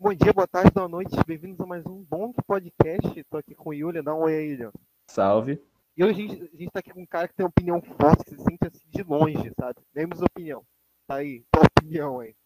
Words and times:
Bom 0.00 0.14
dia, 0.14 0.32
boa 0.32 0.46
tarde, 0.46 0.70
boa 0.70 0.86
noite, 0.86 1.10
bem-vindos 1.26 1.60
a 1.60 1.66
mais 1.66 1.84
um 1.84 2.04
bom 2.04 2.32
podcast. 2.46 3.24
Tô 3.24 3.36
aqui 3.36 3.52
com 3.52 3.70
o 3.70 3.74
Yulia, 3.74 4.00
dá 4.00 4.14
um 4.14 4.20
oi 4.20 4.32
aí, 4.32 4.50
Yulia. 4.50 4.72
Salve. 5.10 5.60
E 5.96 6.04
hoje 6.04 6.12
a 6.12 6.28
gente, 6.28 6.42
a 6.54 6.56
gente 6.56 6.70
tá 6.70 6.78
aqui 6.78 6.92
com 6.92 7.02
um 7.02 7.06
cara 7.06 7.26
que 7.26 7.34
tem 7.34 7.44
opinião 7.44 7.82
forte, 7.82 8.24
que 8.24 8.30
se 8.30 8.44
sente 8.44 8.64
assim 8.64 8.88
de 8.88 9.02
longe, 9.02 9.52
sabe? 9.58 9.80
Demos 9.92 10.22
opinião. 10.22 10.64
Tá 11.04 11.16
aí, 11.16 11.44
tua 11.50 11.64
opinião 11.64 12.20
aí. 12.20 12.36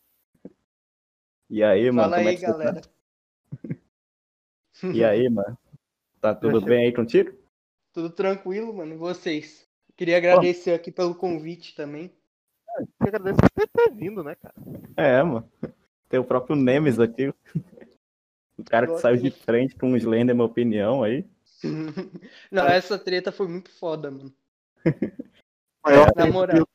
E 1.50 1.62
aí, 1.62 1.90
mano? 1.90 2.09
Fala 2.09 2.16
como 2.16 2.29
é 2.29 2.30
aí, 2.30 2.38
que 2.38 2.41
você 2.41 2.52
tá? 2.52 2.59
galera. 2.59 2.80
E 4.95 5.05
aí, 5.05 5.29
mano? 5.29 5.59
Tá 6.23 6.32
tudo 6.34 6.59
bem 6.62 6.87
aí 6.87 6.93
contigo? 6.95 7.37
Tudo 7.93 8.09
tranquilo, 8.09 8.73
mano? 8.73 8.95
E 8.95 8.96
vocês? 8.96 9.69
Queria 9.95 10.16
agradecer 10.16 10.73
aqui 10.73 10.91
pelo 10.91 11.14
convite 11.14 11.75
também. 11.75 12.11
Eu 12.79 13.09
agradeço 13.09 13.41
por 13.55 13.69
ter 13.69 13.95
vindo, 13.95 14.25
né, 14.25 14.34
cara? 14.37 14.55
É, 14.96 15.23
mano. 15.23 15.46
Tem 16.12 16.20
o 16.20 16.24
próprio 16.24 16.54
Nemes 16.54 16.98
aqui. 17.00 17.28
O 18.59 18.64
cara 18.66 18.87
que 18.87 18.98
saiu 18.98 19.16
de 19.16 19.30
frente 19.30 19.74
com 19.74 19.92
o 19.92 19.96
Slender, 19.96 20.34
minha 20.34 20.45
opinião 20.45 21.02
aí. 21.02 21.24
Não, 22.52 22.66
essa 22.66 22.98
treta 22.98 23.32
foi 23.32 23.48
muito 23.48 23.70
foda, 23.70 24.10
mano. 24.10 24.30
Maior 25.82 26.12
Na 26.14 26.27
moral. 26.27 26.66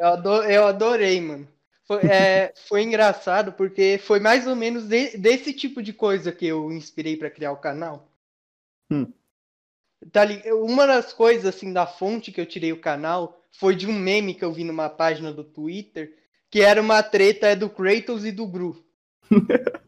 Eu, 0.00 0.06
ado- 0.06 0.42
eu 0.44 0.66
adorei, 0.66 1.20
mano. 1.20 1.46
Foi, 1.84 2.00
é, 2.06 2.54
foi 2.66 2.82
engraçado 2.82 3.52
porque 3.52 4.00
foi 4.02 4.18
mais 4.20 4.46
ou 4.46 4.56
menos 4.56 4.88
de- 4.88 5.18
desse 5.18 5.52
tipo 5.52 5.82
de 5.82 5.92
coisa 5.92 6.32
que 6.32 6.46
eu 6.46 6.72
inspirei 6.72 7.18
pra 7.18 7.30
criar 7.30 7.52
o 7.52 7.58
canal. 7.58 8.08
Hum. 8.90 9.12
Tá 10.10 10.24
li- 10.24 10.50
Uma 10.50 10.86
das 10.86 11.12
coisas, 11.12 11.44
assim, 11.44 11.74
da 11.74 11.86
fonte 11.86 12.32
que 12.32 12.40
eu 12.40 12.46
tirei 12.46 12.72
o 12.72 12.80
canal 12.80 13.38
foi 13.52 13.76
de 13.76 13.86
um 13.86 13.92
meme 13.92 14.34
que 14.34 14.42
eu 14.46 14.50
vi 14.50 14.64
numa 14.64 14.88
página 14.88 15.30
do 15.30 15.44
Twitter, 15.44 16.16
que 16.52 16.60
era 16.60 16.80
uma 16.82 17.02
treta 17.02 17.56
do 17.56 17.70
Kratos 17.70 18.26
e 18.26 18.30
do 18.30 18.46
Gru. 18.46 18.84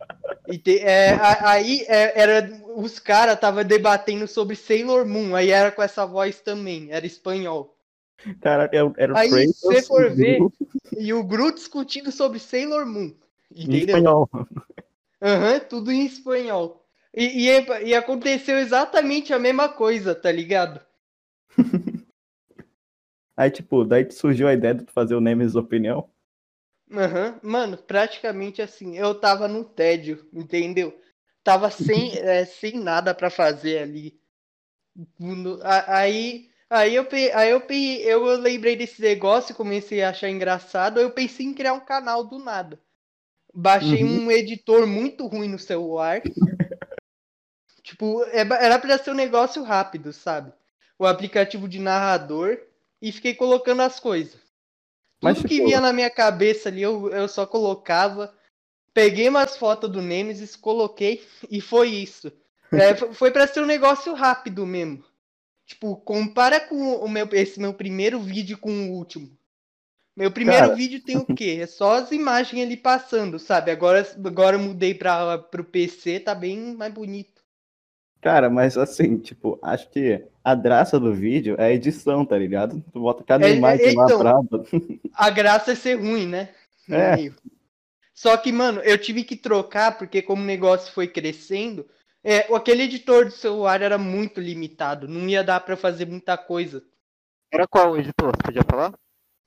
E 0.47 0.59
te- 0.59 0.79
é, 0.81 1.11
a- 1.13 1.51
aí 1.53 1.83
é, 1.89 2.21
era 2.21 2.51
os 2.77 2.99
caras 2.99 3.39
tava 3.39 3.63
debatendo 3.65 4.27
sobre 4.27 4.57
Sailor 4.57 5.07
Moon, 5.07 5.35
aí 5.37 5.51
era 5.51 5.71
com 5.71 5.83
essa 5.83 6.05
voz 6.07 6.41
também, 6.41 6.91
era 6.91 7.07
espanhol. 7.07 7.79
Cara, 8.41 8.69
era, 8.73 8.93
era 8.97 9.13
o 9.13 9.17
Aí, 9.17 9.31
Kratos. 9.31 9.57
se 9.57 9.67
você 9.67 9.83
for 9.83 10.11
ver, 10.15 10.39
E 10.99 11.13
o 11.13 11.23
Gru 11.23 11.53
discutindo 11.53 12.11
sobre 12.11 12.39
Sailor 12.39 12.87
Moon. 12.87 13.15
Em 13.55 13.63
Entendeu? 13.65 13.97
espanhol. 13.97 14.31
Aham, 15.23 15.61
tudo 15.61 15.93
em 15.93 16.07
espanhol. 16.07 16.83
E, 17.13 17.49
e, 17.49 17.89
e 17.89 17.95
aconteceu 17.95 18.59
exatamente 18.59 19.33
a 19.33 19.39
mesma 19.39 19.69
coisa, 19.69 20.15
tá 20.15 20.33
ligado? 20.33 20.81
Aí, 23.37 23.51
tipo, 23.51 23.85
daí 23.85 24.11
surgiu 24.11 24.47
a 24.49 24.53
ideia 24.55 24.75
de 24.75 24.85
tu 24.85 24.93
fazer 24.93 25.15
o 25.15 25.21
Nemes 25.21 25.57
opinião. 25.57 26.09
Aham, 26.97 27.39
Mano, 27.43 27.77
praticamente 27.77 28.63
assim, 28.63 28.97
eu 28.97 29.15
tava 29.21 29.47
no 29.47 29.65
tédio, 29.65 30.27
entendeu? 30.33 30.99
Tava 31.43 31.71
sem, 31.71 32.17
é, 32.17 32.45
sem 32.47 32.79
nada 32.81 33.15
pra 33.15 33.29
fazer 33.29 33.79
ali. 33.83 34.19
No- 35.19 35.61
a- 35.63 35.99
Aí, 35.99 36.51
aí, 36.71 36.95
eu, 36.95 37.07
aí 37.35 37.51
eu, 37.51 37.61
pe- 37.61 38.01
eu 38.03 38.25
lembrei 38.37 38.77
desse 38.77 39.01
negócio 39.03 39.53
e 39.53 39.57
comecei 39.57 40.03
a 40.03 40.11
achar 40.11 40.29
engraçado. 40.31 41.01
Eu 41.01 41.11
pensei 41.11 41.47
em 41.47 41.55
criar 41.55 41.73
um 41.75 41.81
canal 41.85 42.25
do 42.25 42.39
nada. 42.39 42.81
Baixei 43.55 44.05
Uhum. 44.05 44.05
um 44.05 44.31
editor 44.31 44.87
muito 44.87 45.27
ruim 45.27 45.49
no 45.49 45.59
celular. 45.59 46.23
tipo, 47.83 48.23
é 48.25 48.41
era 48.41 48.79
pra 48.81 48.99
ser 48.99 49.11
um 49.11 49.15
negócio 49.15 49.63
rápido, 49.63 50.13
sabe? 50.13 50.53
O 50.99 51.07
aplicativo 51.07 51.69
de 51.69 51.79
narrador 51.79 52.59
e 53.01 53.13
fiquei 53.13 53.35
colocando 53.35 53.83
as 53.83 54.01
coisas. 54.01 54.41
Mas, 55.23 55.37
Tudo 55.39 55.49
que 55.49 55.55
tipo- 55.57 55.67
vinha 55.67 55.81
na 55.81 55.93
minha 55.93 56.11
cabeça 56.11 56.69
ali, 56.69 56.83
eu, 56.83 57.11
eu 57.11 57.29
só 57.29 57.47
colocava. 57.47 58.35
Peguei 58.93 59.29
umas 59.29 59.57
fotos 59.57 59.91
do 59.91 60.01
Nemesis, 60.03 60.55
coloquei 60.57 61.25
e 61.51 61.61
foi 61.61 61.89
isso. 61.91 62.31
É, 62.73 62.93
fo- 62.97 63.13
foi 63.13 63.31
pra 63.31 63.47
ser 63.47 63.61
um 63.63 63.67
negócio 63.67 64.15
rápido 64.15 64.67
mesmo. 64.67 65.05
Tipo, 65.65 65.97
compara 65.97 66.59
com 66.59 66.75
o 66.97 67.09
meu, 67.09 67.29
esse 67.33 67.61
meu 67.61 67.73
primeiro 67.73 68.19
vídeo 68.19 68.59
com 68.59 68.71
o 68.71 68.93
último. 68.93 69.31
Meu 70.17 70.31
primeiro 70.33 70.65
Cara. 70.67 70.75
vídeo 70.75 71.01
tem 71.01 71.17
o 71.17 71.25
quê? 71.25 71.59
É 71.63 71.67
só 71.67 71.95
as 71.95 72.11
imagens 72.11 72.63
ali 72.65 72.77
passando, 72.77 73.39
sabe? 73.39 73.71
Agora, 73.71 74.05
agora 74.25 74.57
eu 74.57 74.61
mudei 74.61 74.93
pra, 74.93 75.39
pro 75.39 75.63
PC, 75.63 76.19
tá 76.21 76.35
bem 76.35 76.75
mais 76.75 76.93
bonito. 76.93 77.34
Cara, 78.25 78.49
mas 78.49 78.79
assim, 78.79 79.19
tipo, 79.19 79.59
acho 79.63 79.91
que 79.91 80.25
a 80.43 80.55
graça 80.55 80.99
do 80.99 81.13
vídeo 81.13 81.57
é 81.59 81.65
a 81.67 81.73
edição, 81.75 82.25
tá 82.25 82.39
ligado? 82.39 82.83
Tu 82.91 82.99
bota 82.99 83.23
cada 83.23 83.47
É, 83.47 83.53
é, 83.53 83.57
imagem 83.57 83.95
lá 83.95 84.05
então. 84.07 84.19
braba. 84.19 84.65
A 85.13 85.29
graça 85.29 85.73
é 85.73 85.75
ser 85.75 85.97
ruim, 85.97 86.27
né? 86.27 86.49
É. 86.89 87.17
meio. 87.17 87.35
Só 88.15 88.35
que, 88.39 88.51
mano, 88.51 88.81
eu 88.81 88.97
tive 88.97 89.25
que 89.25 89.37
trocar 89.37 89.99
porque 89.99 90.23
como 90.23 90.43
o 90.43 90.47
negócio 90.47 90.91
foi 90.95 91.07
crescendo, 91.07 91.87
é, 92.25 92.39
aquele 92.55 92.85
editor 92.85 93.27
do 93.27 93.31
celular 93.31 93.83
era 93.83 93.99
muito 93.99 94.41
limitado, 94.41 95.07
não 95.07 95.29
ia 95.29 95.45
dar 95.45 95.61
pra 95.61 95.77
fazer 95.77 96.07
muita 96.07 96.39
coisa. 96.39 96.83
Era 97.53 97.67
qual 97.69 97.95
editor? 97.95 98.33
Você 98.37 98.43
podia 98.43 98.63
falar? 98.63 98.95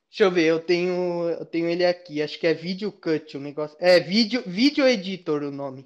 Deixa 0.08 0.24
eu 0.24 0.30
ver, 0.30 0.44
eu 0.46 0.60
tenho, 0.60 1.30
eu 1.30 1.46
tenho 1.48 1.68
ele 1.68 1.84
aqui, 1.84 2.22
acho 2.22 2.40
que 2.40 2.46
é 2.46 2.54
Video 2.54 2.92
Cut 2.92 3.38
o 3.38 3.40
negócio. 3.40 3.76
É, 3.80 4.00
Video, 4.00 4.44
Video 4.46 4.88
Editor 4.88 5.42
o 5.42 5.52
nome. 5.52 5.84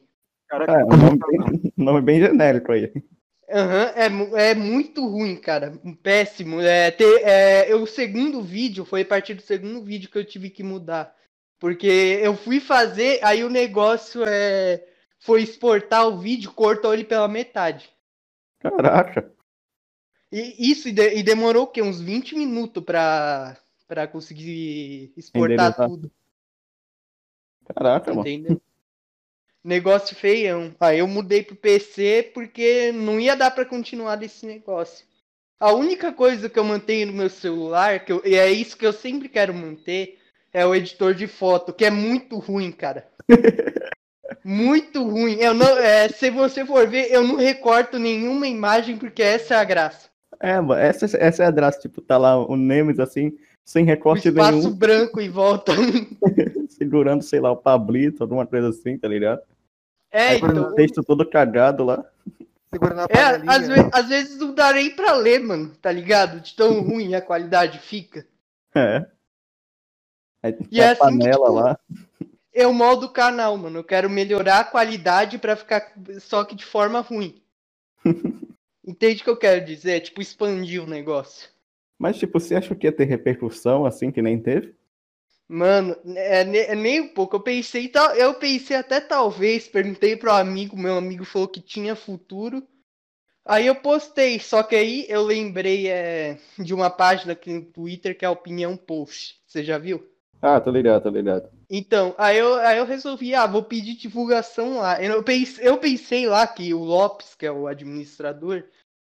Caraca, 0.52 0.74
É, 0.74 0.84
um 0.84 0.98
nome 0.98 1.18
bem, 1.18 1.74
nome 1.78 2.02
bem 2.02 2.20
genérico 2.20 2.74
aí. 2.74 2.92
Aham, 3.50 3.94
é, 4.36 4.50
é 4.52 4.56
muito 4.56 5.06
ruim, 5.08 5.38
cara. 5.38 5.80
Péssimo. 6.04 6.60
É, 6.60 6.92
ter, 6.92 7.22
é, 7.24 7.72
eu- 7.72 7.84
o 7.84 7.88
segundo 7.88 8.42
vídeo 8.42 8.84
foi 8.84 9.02
a 9.02 9.06
partir 9.06 9.34
do 9.34 9.42
segundo 9.42 9.82
vídeo 9.82 10.10
que 10.12 10.18
eu 10.18 10.26
tive 10.26 10.50
que 10.50 10.62
mudar. 10.62 11.16
Porque 11.58 11.88
eu 12.22 12.36
fui 12.36 12.60
fazer, 12.60 13.20
aí 13.24 13.44
o 13.46 13.50
negócio 13.50 14.24
é, 14.26 14.86
foi 15.20 15.42
exportar 15.42 16.06
o 16.08 16.18
vídeo, 16.18 16.52
cortou 16.52 16.94
ele 16.94 17.06
pela 17.06 17.28
metade. 17.30 17.90
Caraca. 18.60 19.32
E 20.32 20.70
isso 20.72 20.90
e, 20.90 20.92
de- 20.92 21.16
e 21.16 21.24
demorou 21.24 21.64
o 21.64 21.68
quê? 21.68 21.82
Uns 21.82 22.02
20 22.02 22.36
minutos 22.36 22.84
pra, 22.84 23.58
pra 23.88 24.06
conseguir 24.08 25.14
exportar 25.16 25.76
tudo. 25.88 26.12
Caraca, 27.74 28.14
mano. 28.14 28.62
Negócio 29.64 30.16
feião. 30.16 30.74
Aí 30.80 31.00
eu 31.00 31.08
mudei 31.08 31.44
pro 31.44 31.56
PC 31.56 32.32
porque 32.34 32.92
não 32.92 33.20
ia 33.20 33.36
dar 33.36 33.52
pra 33.52 33.66
continuar 33.66 34.16
desse 34.16 34.46
negócio. 34.46 35.06
A 35.60 35.72
única 35.74 36.12
coisa 36.12 36.50
que 36.50 36.58
eu 36.58 36.64
mantenho 36.64 37.08
no 37.08 37.14
meu 37.14 37.30
celular, 37.30 38.04
que 38.04 38.12
eu- 38.12 38.22
e 38.26 38.36
é 38.36 38.52
isso 38.52 38.76
que 38.76 38.86
eu 38.86 38.92
sempre 38.94 39.30
quero 39.30 39.54
manter, 39.54 40.18
é 40.52 40.66
o 40.66 40.74
editor 40.74 41.14
de 41.14 41.28
foto, 41.28 41.72
que 41.74 41.86
é 41.86 41.92
muito 41.92 42.38
ruim, 42.40 42.72
cara. 42.72 43.08
muito 44.44 45.04
ruim. 45.04 45.36
Eu 45.40 45.54
não, 45.54 45.78
é, 45.78 46.10
se 46.10 46.30
você 46.32 46.66
for 46.66 46.88
ver, 46.88 47.12
eu 47.12 47.24
não 47.24 47.36
recorto 47.36 48.00
nenhuma 48.00 48.48
imagem 48.48 48.98
porque 48.98 49.22
essa 49.22 49.54
é 49.56 49.58
a 49.58 49.64
graça. 49.64 50.10
É, 50.40 50.60
mano, 50.60 50.82
essa, 50.82 51.06
essa 51.18 51.44
é 51.44 51.46
a 51.46 51.52
graça, 51.52 51.80
tipo, 51.80 52.02
tá 52.02 52.18
lá 52.18 52.36
o 52.38 52.56
Nemes 52.58 53.00
assim, 53.00 53.32
sem 53.72 53.86
recorte 53.86 54.28
espaço 54.28 54.58
nenhum, 54.58 54.76
branco 54.76 55.22
em 55.22 55.30
volta. 55.30 55.72
segurando, 56.68 57.24
sei 57.24 57.40
lá, 57.40 57.52
o 57.52 57.56
Pablito, 57.56 58.22
alguma 58.22 58.46
coisa 58.46 58.68
assim, 58.68 58.98
tá 58.98 59.08
ligado? 59.08 59.42
É, 60.12 60.28
Aí, 60.30 60.38
então. 60.38 60.64
o 60.64 60.76
texto 60.76 61.02
todo 61.02 61.26
cagado 61.30 61.86
lá. 61.86 62.04
Segura 62.70 62.94
na 62.94 63.04
É, 63.10 63.24
às, 63.48 63.68
ve- 63.70 63.90
às 63.94 64.10
vezes 64.10 64.38
não 64.38 64.54
dá 64.54 64.74
nem 64.74 64.94
pra 64.94 65.14
ler, 65.14 65.40
mano, 65.40 65.74
tá 65.82 65.90
ligado? 65.90 66.42
De 66.42 66.54
tão 66.54 66.82
ruim 66.84 67.16
a 67.16 67.22
qualidade 67.22 67.80
fica. 67.80 68.28
É. 68.76 69.06
Aí 70.44 70.58
E 70.70 70.82
é 70.82 70.90
a 70.90 70.92
assim 70.92 71.00
panela 71.00 71.46
tipo, 71.46 71.52
lá. 71.54 71.80
É 72.54 72.68
o 72.68 72.74
modo 72.74 73.08
do 73.08 73.14
canal, 73.14 73.56
mano. 73.58 73.80
Eu 73.80 73.84
quero 73.86 74.10
melhorar 74.10 74.60
a 74.60 74.66
qualidade 74.66 75.38
pra 75.38 75.56
ficar 75.56 75.94
só 76.20 76.44
que 76.44 76.56
de 76.56 76.66
forma 76.66 77.00
ruim. 77.00 77.42
Entende 78.86 79.22
o 79.22 79.24
que 79.24 79.30
eu 79.30 79.38
quero 79.38 79.64
dizer? 79.64 80.02
Tipo, 80.02 80.22
expandir 80.22 80.84
o 80.84 80.88
negócio. 80.88 81.48
Mas, 82.02 82.18
tipo, 82.18 82.40
você 82.40 82.56
acha 82.56 82.74
que 82.76 82.88
ia 82.88 82.92
ter 82.92 83.06
repercussão 83.06 83.86
assim 83.86 84.12
que 84.12 84.24
nem 84.24 84.42
teve? 84.42 84.76
Mano, 85.48 85.96
é, 86.16 86.42
é 86.72 86.76
nem 86.76 87.02
um 87.02 87.08
pouco. 87.14 87.36
Eu 87.36 87.42
pensei, 87.42 87.88
tal- 87.90 88.16
eu 88.16 88.34
pensei 88.36 88.76
até 88.78 89.00
talvez, 89.00 89.68
perguntei 89.68 90.16
pro 90.16 90.32
amigo, 90.32 90.76
meu 90.78 90.96
amigo 90.98 91.26
falou 91.26 91.48
que 91.48 91.62
tinha 91.62 91.96
futuro. 91.96 92.66
Aí 93.46 93.68
eu 93.68 93.76
postei, 93.76 94.40
só 94.40 94.64
que 94.64 94.76
aí 94.76 95.06
eu 95.10 95.24
lembrei 95.24 95.88
é, 95.90 96.40
de 96.60 96.74
uma 96.74 96.90
página 96.90 97.34
aqui 97.34 97.52
no 97.54 97.66
Twitter 97.66 98.18
que 98.18 98.26
é 98.26 98.30
a 98.30 98.32
Opinião 98.32 98.78
Post. 98.78 99.42
Você 99.48 99.64
já 99.64 99.78
viu? 99.78 100.08
Ah, 100.42 100.60
tô 100.62 100.70
ligado, 100.72 101.04
tô 101.04 101.10
ligado. 101.10 101.50
Então, 101.70 102.14
aí 102.18 102.38
eu, 102.38 102.56
aí 102.56 102.78
eu 102.78 102.86
resolvi, 102.86 103.34
ah, 103.34 103.48
vou 103.48 103.64
pedir 103.64 103.96
divulgação 103.96 104.78
lá. 104.78 105.02
Eu 105.02 105.24
pensei, 105.24 105.68
eu 105.68 105.78
pensei 105.78 106.28
lá 106.28 106.46
que 106.46 106.74
o 106.74 106.84
Lopes, 106.84 107.34
que 107.34 107.46
é 107.46 107.52
o 107.52 107.66
administrador, 107.68 108.64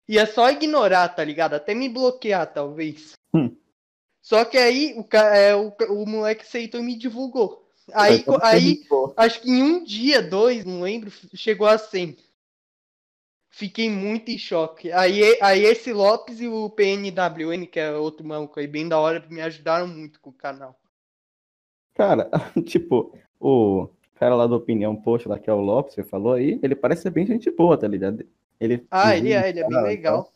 ia 0.09 0.27
só 0.27 0.51
ignorar, 0.51 1.09
tá 1.09 1.25
ligado? 1.25 1.55
Até 1.55 1.75
me 1.75 1.89
bloquear, 1.89 2.53
talvez. 2.53 3.13
Hum. 3.35 3.55
Só 4.23 4.45
que 4.45 4.57
aí 4.57 4.95
o, 4.97 5.17
é, 5.17 5.55
o, 5.55 5.75
o 5.91 6.07
moleque 6.07 6.43
aceitou 6.43 6.81
e 6.81 6.85
me 6.85 6.97
divulgou. 6.97 7.69
Aí, 7.93 8.25
aí 8.43 8.83
acho 9.17 9.43
que 9.43 9.51
em 9.51 9.63
um 9.63 9.85
dia, 9.85 10.23
dois, 10.23 10.65
não 10.65 10.81
lembro, 10.81 11.11
chegou 11.35 11.67
a 11.67 11.77
100. 11.77 12.17
Fiquei 13.51 13.89
muito 13.89 14.31
em 14.31 14.39
choque. 14.39 14.91
Aí, 14.91 15.39
aí 15.41 15.63
esse 15.65 15.93
Lopes 15.93 16.41
e 16.41 16.49
o 16.49 16.71
PNWN, 16.71 17.67
que 17.67 17.79
é 17.79 17.93
outro 17.93 18.27
maluco 18.27 18.59
aí, 18.59 18.67
bem 18.67 18.89
da 18.89 18.99
hora, 18.99 19.25
me 19.29 19.41
ajudaram 19.41 19.87
muito 19.87 20.21
com 20.21 20.31
o 20.31 20.33
canal. 20.33 20.75
Cara, 21.95 22.29
tipo, 22.67 23.17
o, 23.39 23.89
cara 24.15 24.35
lá 24.35 24.47
da 24.47 24.57
Opinião 24.57 24.97
Post, 24.97 25.29
lá 25.29 25.39
que 25.39 25.49
é 25.49 25.53
o 25.53 25.61
Lopes, 25.61 25.95
você 25.95 26.03
falou 26.03 26.33
aí, 26.33 26.59
ele 26.63 26.75
parece 26.75 27.03
ser 27.03 27.11
bem 27.11 27.27
gente 27.27 27.51
boa, 27.51 27.79
tá 27.79 27.87
ligado? 27.87 28.27
Ele, 28.61 28.87
Ah, 28.91 29.17
ele 29.17 29.33
é, 29.33 29.49
ele 29.49 29.61
é 29.61 29.69
bem 29.69 29.83
legal. 29.83 30.33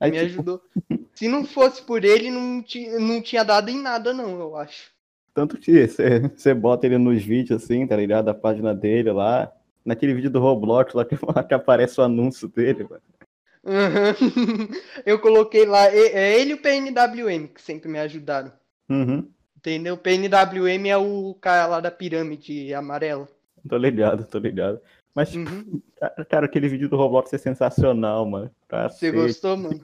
Aí, 0.00 0.10
Me 0.10 0.18
tipo, 0.18 0.30
ajudou. 0.32 0.62
Se 1.14 1.28
não 1.28 1.44
fosse 1.44 1.82
por 1.82 2.04
ele, 2.04 2.30
não, 2.30 2.62
ti, 2.62 2.88
não 2.98 3.22
tinha 3.22 3.42
dado 3.44 3.70
em 3.70 3.80
nada, 3.80 4.12
não, 4.12 4.38
eu 4.38 4.56
acho. 4.56 4.90
Tanto 5.32 5.58
que 5.58 5.86
você 5.86 6.54
bota 6.54 6.86
ele 6.86 6.98
nos 6.98 7.22
vídeos 7.22 7.62
assim, 7.62 7.86
tá 7.86 7.96
ligado? 7.96 8.28
A 8.28 8.34
página 8.34 8.74
dele 8.74 9.12
lá. 9.12 9.52
Naquele 9.84 10.14
vídeo 10.14 10.30
do 10.30 10.40
Roblox 10.40 10.92
lá 10.94 11.04
que, 11.04 11.16
que 11.48 11.54
aparece 11.54 12.00
o 12.00 12.04
anúncio 12.04 12.48
dele, 12.48 12.84
mano. 12.88 13.02
Aham. 13.64 14.14
Eu 15.04 15.18
coloquei 15.18 15.66
lá, 15.66 15.92
e- 15.94 16.08
é 16.08 16.40
ele 16.40 16.52
e 16.52 16.54
o 16.54 16.62
PNWM 16.62 17.48
que 17.48 17.60
sempre 17.60 17.88
me 17.88 17.98
ajudaram. 17.98 18.52
Uhum. 18.88 19.28
Entendeu? 19.56 19.94
O 19.94 19.98
PNWM 19.98 20.88
é 20.88 20.96
o 20.96 21.34
cara 21.40 21.66
lá 21.66 21.80
da 21.80 21.90
pirâmide 21.90 22.72
amarela. 22.72 23.28
Tô 23.68 23.76
ligado, 23.76 24.24
tô 24.26 24.38
ligado. 24.38 24.80
Mas, 25.16 25.34
Uhum. 25.34 25.80
cara, 26.28 26.44
aquele 26.44 26.68
vídeo 26.68 26.90
do 26.90 26.96
Roblox 26.96 27.32
é 27.32 27.38
sensacional, 27.38 28.26
mano. 28.26 28.50
Você 28.50 28.66
Cacete. 28.68 29.12
gostou, 29.16 29.56
mano? 29.56 29.80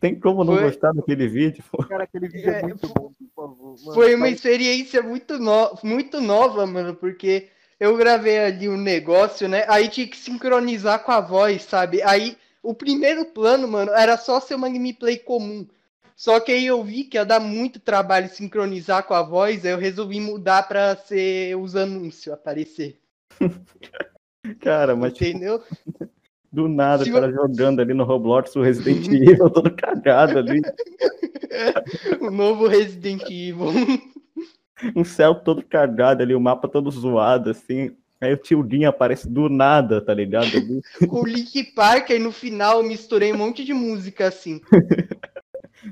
Tem 0.00 0.14
como 0.20 0.44
não 0.44 0.54
Foi- 0.54 0.62
gostar 0.64 0.92
daquele 0.92 1.26
vídeo? 1.26 1.64
pô? 1.68 1.82
Cara, 1.84 2.04
aquele 2.04 2.28
vídeo 2.28 2.48
é, 2.48 2.60
É, 2.60 2.62
muito 2.62 2.86
bom, 2.86 3.10
por 3.12 3.28
favor. 3.34 3.76
Mano, 3.80 3.94
Foi 3.94 4.14
uma 4.14 4.26
faz- 4.26 4.36
experiência 4.36 5.02
muito, 5.02 5.36
no... 5.40 5.76
muito 5.82 6.20
nova, 6.20 6.64
mano, 6.64 6.94
porque 6.94 7.48
eu 7.80 7.96
gravei 7.96 8.38
ali 8.38 8.68
um 8.68 8.76
negócio, 8.76 9.48
né? 9.48 9.64
Aí 9.68 9.88
tinha 9.88 10.06
que 10.06 10.16
sincronizar 10.16 11.02
com 11.02 11.10
a 11.10 11.20
voz, 11.20 11.62
sabe? 11.64 12.00
Aí 12.04 12.36
o 12.62 12.72
primeiro 12.72 13.24
plano, 13.24 13.66
mano, 13.66 13.90
era 13.90 14.16
só 14.16 14.38
ser 14.38 14.54
uma 14.54 14.68
gameplay 14.68 15.18
comum. 15.18 15.66
Só 16.14 16.38
que 16.38 16.52
aí 16.52 16.66
eu 16.66 16.84
vi 16.84 17.02
que 17.02 17.16
ia 17.16 17.24
dar 17.24 17.40
muito 17.40 17.80
trabalho 17.80 18.28
sincronizar 18.28 19.02
com 19.04 19.14
a 19.14 19.22
voz, 19.22 19.64
aí 19.64 19.72
eu 19.72 19.78
resolvi 19.78 20.20
mudar 20.20 20.68
pra 20.68 20.94
ser 20.94 21.56
os 21.56 21.74
anúncios 21.74 22.32
aparecer. 22.32 23.00
Cara, 24.60 24.96
mas 24.96 25.12
tipo, 25.12 25.30
Entendeu? 25.30 25.62
do 26.52 26.68
nada, 26.68 27.04
Se 27.04 27.10
o 27.10 27.14
cara 27.14 27.30
jogando 27.30 27.80
ali 27.80 27.94
no 27.94 28.04
Roblox 28.04 28.54
o 28.56 28.62
Resident 28.62 29.06
Evil 29.06 29.48
todo 29.50 29.70
cagado 29.74 30.38
ali. 30.38 30.60
o 32.20 32.30
novo 32.30 32.66
Resident 32.66 33.22
Evil. 33.22 33.72
Um 34.96 35.04
céu 35.04 35.34
todo 35.34 35.62
cagado 35.64 36.22
ali, 36.22 36.34
o 36.34 36.40
mapa 36.40 36.66
todo 36.68 36.90
zoado, 36.90 37.50
assim. 37.50 37.94
Aí 38.20 38.32
o 38.34 38.36
tio 38.36 38.62
Dinho 38.62 38.88
aparece 38.88 39.28
do 39.28 39.48
nada, 39.48 40.00
tá 40.00 40.12
ligado? 40.12 40.46
Ali. 40.56 40.80
o 41.08 41.24
Link 41.24 41.72
Park, 41.74 42.10
aí 42.10 42.18
no 42.18 42.32
final 42.32 42.78
eu 42.82 42.88
misturei 42.88 43.32
um 43.32 43.38
monte 43.38 43.64
de 43.64 43.72
música 43.72 44.28
assim. 44.28 44.60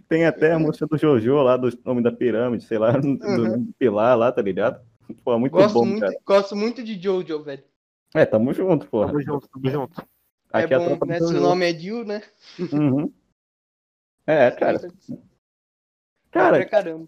Tem 0.09 0.27
até 0.27 0.53
a 0.53 0.59
música 0.59 0.87
do 0.87 0.99
Jojo 0.99 1.37
lá, 1.43 1.57
do 1.57 1.71
nome 1.85 2.03
da 2.03 2.13
pirâmide, 2.13 2.65
sei 2.65 2.79
lá, 2.79 2.93
do 2.93 3.09
Uhum. 3.09 3.65
do 3.65 3.73
pilar 3.79 4.17
lá, 4.19 4.31
tá 4.31 4.43
ligado? 4.43 4.81
Pô, 5.25 5.39
muito 5.39 5.53
Gosto 5.53 5.73
bom, 5.73 5.87
muito, 5.87 6.01
cara. 6.01 6.15
gosto 6.27 6.55
muito 6.55 6.83
de 6.83 7.01
Jojo, 7.01 7.43
velho. 7.43 7.63
É, 8.15 8.25
tamo 8.25 8.53
junto, 8.53 8.87
porra. 8.87 9.09
Tamo 9.09 9.23
junto, 9.23 9.49
tamo 9.49 9.71
junto. 9.71 10.09
Aqui 10.53 10.75
é 10.75 10.79
bom, 10.79 11.07
né? 11.07 11.19
do 11.19 11.27
Se 11.27 11.33
o 11.33 11.37
Jojo. 11.37 11.41
nome 11.41 11.71
é 11.71 11.75
Jill, 11.79 12.05
né? 12.05 12.23
Uhum. 12.59 13.13
É, 14.27 14.51
cara. 14.51 14.81
Cara, 16.31 16.65
caramba. 16.67 17.07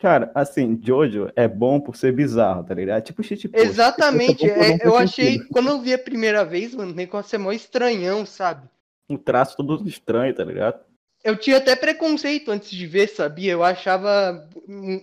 cara, 0.00 0.32
assim, 0.34 0.78
Jojo 0.82 1.30
é 1.36 1.46
bom 1.46 1.80
por 1.80 1.96
ser 1.96 2.12
bizarro, 2.12 2.64
tá 2.64 2.74
ligado? 2.74 2.98
É 2.98 3.02
tipo 3.02 3.22
shit 3.22 3.48
post. 3.48 3.66
Exatamente. 3.66 4.48
É 4.48 4.72
é- 4.72 4.78
eu 4.82 4.96
achei, 4.96 5.32
sentido. 5.34 5.48
quando 5.50 5.68
eu 5.68 5.80
vi 5.80 5.94
a 5.94 5.98
primeira 5.98 6.44
vez, 6.44 6.74
mano, 6.74 6.92
o 6.92 6.96
negócio 6.96 7.34
é 7.36 7.38
mó 7.38 7.52
estranhão, 7.52 8.26
sabe? 8.26 8.68
Um 9.08 9.16
traço 9.16 9.56
todo 9.56 9.88
estranho, 9.88 10.34
tá 10.34 10.44
ligado? 10.44 10.80
Eu 11.24 11.36
tinha 11.36 11.56
até 11.56 11.74
preconceito 11.74 12.50
antes 12.50 12.70
de 12.70 12.86
ver, 12.86 13.08
sabia? 13.08 13.52
Eu 13.52 13.64
achava, 13.64 14.48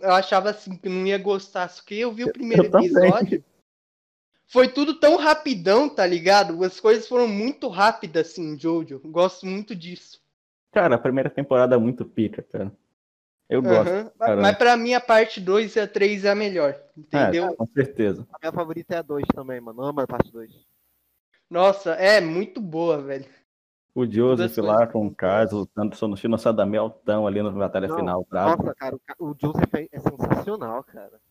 eu 0.02 0.12
achava 0.12 0.50
assim 0.50 0.76
que 0.78 0.88
não 0.88 1.06
ia 1.06 1.18
gostar, 1.18 1.70
só 1.70 1.82
que 1.84 2.00
eu 2.00 2.12
vi 2.12 2.24
o 2.24 2.32
primeiro 2.32 2.66
eu 2.66 2.72
também. 2.72 3.44
Foi 4.48 4.68
tudo 4.68 5.00
tão 5.00 5.18
rapidão, 5.18 5.90
tá 5.90 6.06
ligado? 6.06 6.64
As 6.64 6.80
coisas 6.80 7.08
foram 7.08 7.28
muito 7.28 7.68
rápidas, 7.68 8.28
assim, 8.32 8.58
Jojo. 8.60 9.00
Gosto 9.06 9.46
muito 9.46 9.76
disso. 9.76 10.22
Cara, 10.72 10.96
a 10.96 11.00
primeira 11.00 11.30
temporada 11.30 11.76
é 11.76 11.78
muito 11.80 12.06
pica, 12.06 12.44
cara. 12.44 12.72
Eu 13.50 13.62
gosto. 13.62 13.88
Aham. 13.90 14.12
caramba. 14.20 14.42
Mas 14.42 14.58
pra 14.58 14.78
mim 14.78 14.94
a 14.94 15.02
parte 15.02 15.40
2 15.40 15.76
e 15.76 15.80
a 15.80 15.88
3 15.88 16.26
é 16.26 16.32
a 16.32 16.36
melhor. 16.36 16.80
Entendeu? 16.98 17.46
É, 17.50 17.56
com 17.56 17.68
certeza. 17.68 18.28
A 18.34 18.38
minha 18.42 18.52
favorita 18.52 18.96
é 18.96 18.98
a 18.98 19.02
2 19.02 19.26
também, 19.34 19.60
mano. 19.62 19.82
Amo 19.84 20.02
a 20.02 20.08
parte 20.08 20.32
2. 20.32 20.52
Nossa, 21.50 21.92
é 21.92 22.20
muito 22.20 22.60
boa, 22.60 23.02
velho. 23.02 23.26
O 23.94 24.06
Joseph 24.06 24.58
lá 24.58 24.86
com 24.88 25.08
o 25.08 25.16
Carlos 25.16 25.54
lutando 25.54 25.96
só 25.96 26.08
no 26.08 26.18
Chinossada 26.18 26.66
Meltão 26.66 27.26
ali 27.26 27.42
na 27.42 27.50
batalha 27.50 27.88
Não, 27.88 27.96
final, 27.96 28.28
bravo. 28.30 28.64
Nossa, 28.64 28.76
cara, 28.76 28.96
o, 28.96 29.00
ca- 29.00 29.16
o 29.20 29.36
Joseph 29.40 29.74
é, 29.74 29.88
é 29.92 30.00
sensacional, 30.00 30.84
cara. 30.84 31.22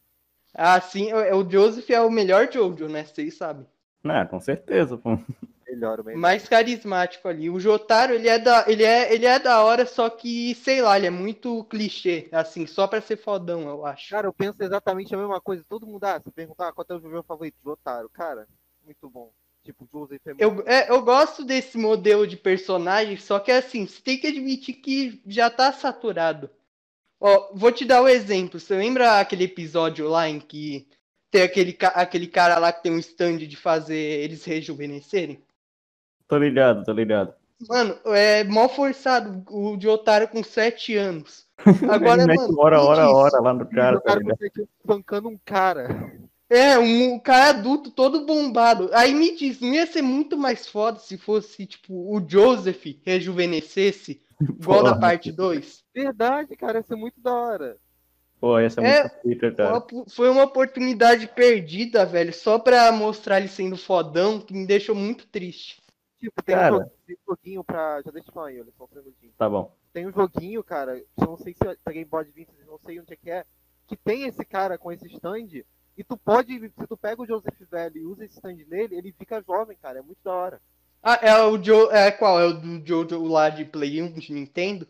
Ah, 0.55 0.81
sim, 0.81 1.13
o 1.13 1.51
Joseph 1.51 1.91
é 1.91 2.01
o 2.01 2.11
melhor 2.11 2.51
Jojo, 2.51 2.89
né? 2.89 3.05
Vocês 3.05 3.37
sabem. 3.37 3.67
É, 4.05 4.25
com 4.25 4.39
certeza, 4.39 4.97
pô. 4.97 5.19
Melhor, 5.67 6.01
o 6.01 6.05
melhor. 6.05 6.21
Mais 6.21 6.49
carismático 6.49 7.27
ali. 7.27 7.51
O 7.51 7.59
Jotaro, 7.59 8.15
ele 8.15 8.29
é 8.29 8.39
da, 8.39 8.65
ele 8.69 8.85
é, 8.85 9.13
ele 9.13 9.27
é 9.27 9.39
da 9.39 9.65
hora, 9.65 9.85
só 9.87 10.09
que, 10.09 10.55
sei 10.55 10.81
lá, 10.81 10.97
ele 10.97 11.07
é 11.07 11.11
muito 11.11 11.65
clichê, 11.65 12.29
assim, 12.31 12.67
só 12.67 12.87
pra 12.87 13.01
ser 13.01 13.17
fodão, 13.17 13.69
eu 13.69 13.85
acho. 13.85 14.11
Cara, 14.11 14.29
eu 14.29 14.33
penso 14.33 14.63
exatamente 14.63 15.15
a 15.15 15.19
mesma 15.19 15.41
coisa. 15.41 15.65
Todo 15.69 15.87
mundo, 15.87 16.05
ah, 16.05 16.21
se 16.23 16.31
perguntar 16.31 16.73
qual 16.73 16.87
é 16.89 16.95
o 16.95 17.01
meu 17.01 17.23
favorito, 17.23 17.57
Jotaro. 17.65 18.09
Cara, 18.11 18.47
muito 18.85 19.11
bom. 19.11 19.33
Tipo, 19.65 19.85
o 19.85 20.01
Joseph 20.01 20.21
é 20.27 20.35
muito 20.35 20.43
Eu, 20.43 20.65
é, 20.67 20.91
eu 20.91 21.03
gosto 21.03 21.43
desse 21.43 21.79
modelo 21.79 22.27
de 22.27 22.37
personagem, 22.37 23.17
só 23.17 23.41
que 23.41 23.51
assim, 23.51 23.87
você 23.87 24.01
tem 24.03 24.19
que 24.19 24.27
admitir 24.27 24.75
que 24.75 25.23
já 25.27 25.49
tá 25.49 25.73
saturado. 25.73 26.51
Ó, 27.27 27.49
vou 27.55 27.73
te 27.73 27.87
dar 27.87 28.03
o 28.03 28.05
um 28.05 28.09
exemplo. 28.09 28.61
Você 28.61 28.77
lembra 28.77 29.19
aquele 29.19 29.45
episódio 29.45 30.07
lá 30.07 30.29
em 30.29 30.39
que 30.39 30.87
tem 31.31 31.41
aquele, 31.41 31.75
aquele 31.81 32.27
cara 32.27 32.59
lá 32.59 32.71
que 32.71 32.83
tem 32.83 32.93
um 32.93 32.99
stand 32.99 33.39
de 33.39 33.57
fazer 33.57 33.97
eles 33.97 34.45
rejuvenescerem? 34.45 35.43
Tô 36.29 36.37
ligado, 36.37 36.85
tô 36.85 36.93
ligado. 36.93 37.33
Mano, 37.67 37.99
é 38.09 38.45
mó 38.45 38.69
forçado 38.69 39.43
o 39.49 39.75
de 39.75 39.89
otário 39.89 40.29
com 40.29 40.45
7 40.45 40.97
anos. 40.97 41.47
Agora, 41.91 42.27
mano. 42.27 42.61
hora, 42.61 42.83
hora, 42.83 43.09
hora 43.09 43.41
lá 43.41 43.55
no 43.55 43.67
cara, 43.71 43.97
o 43.97 44.01
tá 44.03 44.09
cara 44.09 44.23
consegue 44.23 44.69
espancando 44.79 45.29
um 45.31 45.39
cara. 45.43 46.13
É, 46.55 46.79
um, 46.79 47.19
cara 47.19 47.51
adulto 47.51 47.91
todo 47.91 48.25
bombado. 48.25 48.89
Aí 48.93 49.13
me 49.13 49.35
diz, 49.35 49.61
não 49.61 49.75
ia 49.75 49.87
ser 49.87 50.03
muito 50.03 50.37
mais 50.37 50.69
foda 50.69 50.99
se 50.99 51.19
fosse, 51.19 51.67
tipo, 51.67 51.93
o 51.93 52.25
Joseph 52.27 52.85
rejuvenescesse, 53.05 54.23
igual 54.41 54.83
na 54.83 54.91
Porra. 54.91 55.01
parte 55.01 55.33
2? 55.33 55.85
Verdade, 55.93 56.55
cara, 56.57 56.81
isso 56.81 56.93
é 56.93 56.97
muito 56.97 57.21
da 57.21 57.33
hora. 57.33 57.77
Pô, 58.41 58.59
essa 58.59 58.81
é, 58.83 58.99
É, 58.99 59.21
muito 59.25 59.55
cara. 59.57 59.85
Foi 60.09 60.29
uma 60.29 60.45
oportunidade 60.45 61.27
perdida, 61.27 62.05
velho, 62.07 62.33
só 62.33 62.59
pra 62.59 62.93
mostrar 62.93 63.39
ele 63.39 63.49
sendo 63.49 63.77
fodão, 63.77 64.41
que 64.41 64.53
me 64.55 64.67
deixou 64.67 64.95
muito 64.95 65.27
triste. 65.27 65.83
Tipo, 66.21 66.43
tem, 66.43 66.55
Cara. 66.55 66.77
um, 66.77 66.91
tem 67.07 67.17
um 67.17 67.35
joguinho 67.35 67.65
pra. 67.65 68.01
Já 68.03 68.11
deixa 68.11 68.29
eu 68.31 68.33
falar 68.33 68.49
aí, 68.49 68.61
olha 68.61 68.73
só 68.79 68.85
um 68.85 68.89
segundinho. 68.89 69.33
Tá 69.37 69.49
bom. 69.49 69.75
Tem 69.93 70.07
um 70.07 70.13
joguinho, 70.13 70.63
cara, 70.65 70.97
eu 70.97 71.07
não 71.19 71.37
sei 71.37 71.53
se 71.53 71.67
é 71.67 71.93
Game 71.93 72.05
Boy 72.05 72.23
Advance, 72.23 72.51
não 72.67 72.79
sei 72.79 73.01
onde 73.01 73.13
é 73.13 73.17
que 73.17 73.31
é, 73.31 73.45
que 73.87 73.97
tem 73.97 74.25
esse 74.25 74.45
cara 74.45 74.79
com 74.79 74.91
esse 74.91 75.07
stand, 75.07 75.65
e 75.97 76.03
tu 76.05 76.17
pode, 76.17 76.59
se 76.59 76.87
tu 76.87 76.97
pega 76.97 77.23
o 77.23 77.27
Joseph 77.27 77.59
velho 77.71 77.97
e 77.97 78.05
usa 78.05 78.25
esse 78.25 78.37
stand 78.37 78.57
nele, 78.69 78.97
ele 78.97 79.13
fica 79.13 79.43
jovem, 79.43 79.77
cara, 79.81 79.99
é 79.99 80.03
muito 80.03 80.19
da 80.25 80.33
hora. 80.33 80.61
Ah, 81.03 81.19
é 81.21 81.43
o 81.43 81.63
Joe. 81.63 81.89
É 81.93 82.11
qual? 82.11 82.41
É 82.41 82.47
o 82.47 82.55
do 82.55 82.87
Jojo 82.87 83.23
lá 83.25 83.51
de 83.51 83.65
Play 83.67 84.01
1 84.01 84.15
de 84.15 84.33
Nintendo? 84.33 84.89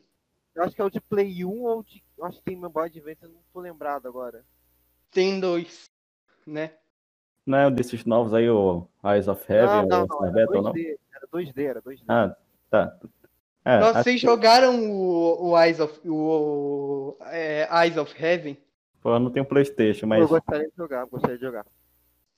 Eu 0.55 0.63
acho 0.63 0.75
que 0.77 0.81
é 0.81 0.85
o 0.85 0.91
de 0.91 1.01
Play 1.01 1.45
1 1.45 1.51
ou 1.51 1.83
de. 1.83 2.05
Eu 2.17 2.25
acho 2.25 2.39
que 2.39 2.45
tem 2.45 2.55
Game 2.55 2.73
Boy 2.73 2.87
Advance, 2.87 3.19
eu 3.23 3.29
não 3.31 3.41
tô 3.53 3.61
lembrado 3.61 4.07
agora. 4.07 4.45
Tem 5.11 5.41
dois, 5.41 5.91
né? 6.47 6.71
Não 7.45 7.59
é 7.59 7.67
um 7.67 7.73
desses 7.73 8.05
novos 8.05 8.33
aí, 8.33 8.49
o 8.49 8.87
Eyes 9.05 9.27
of 9.27 9.45
Heaven, 9.53 9.87
não, 9.89 9.89
não, 9.89 10.01
ou 10.03 10.07
não, 10.07 10.17
Star 10.17 10.29
era 10.29 10.47
Battle, 10.47 10.63
não? 10.63 10.73
2D, 10.73 10.99
era 11.13 11.27
2D, 11.27 11.65
era 11.65 11.83
2D. 11.83 12.05
Ah, 12.09 12.37
tá. 12.71 12.99
É, 13.65 13.79
Nossa, 13.81 14.03
vocês 14.03 14.21
que- 14.21 14.27
jogaram 14.27 14.91
o, 14.93 15.51
o, 15.51 15.61
Eyes 15.61 15.81
of, 15.81 16.01
o 16.09 17.17
é, 17.23 17.69
Eyes 17.83 17.97
of 17.97 18.15
Heaven? 18.23 18.57
Pô, 19.05 19.13
eu 19.15 19.21
não 19.21 19.31
tenho 19.31 19.45
Playstation, 19.45 20.07
Eu 20.07 20.09
mas 20.09 20.27
gostaria 20.27 20.67
de 20.67 20.73
jogar, 20.75 21.05
gostaria 21.05 21.37
de 21.37 21.43
jogar. 21.45 21.67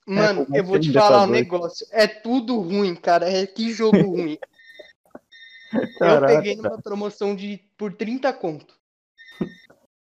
Mano, 0.05 0.45
mas 0.49 0.57
eu 0.59 0.65
vou 0.65 0.77
te 0.77 0.91
tem 0.91 1.01
falar 1.01 1.23
um 1.23 1.27
negócio. 1.27 1.87
É 1.91 2.05
tudo 2.05 2.59
ruim, 2.59 2.93
cara. 2.93 3.29
É 3.31 3.47
que 3.47 3.71
jogo 3.71 3.95
ruim. 4.05 4.37
eu 5.73 5.93
Caraca. 5.97 6.27
peguei 6.35 6.57
numa 6.57 6.77
promoção 6.81 7.33
de 7.33 7.57
por 7.77 7.93
30 7.93 8.33
conto. 8.33 8.77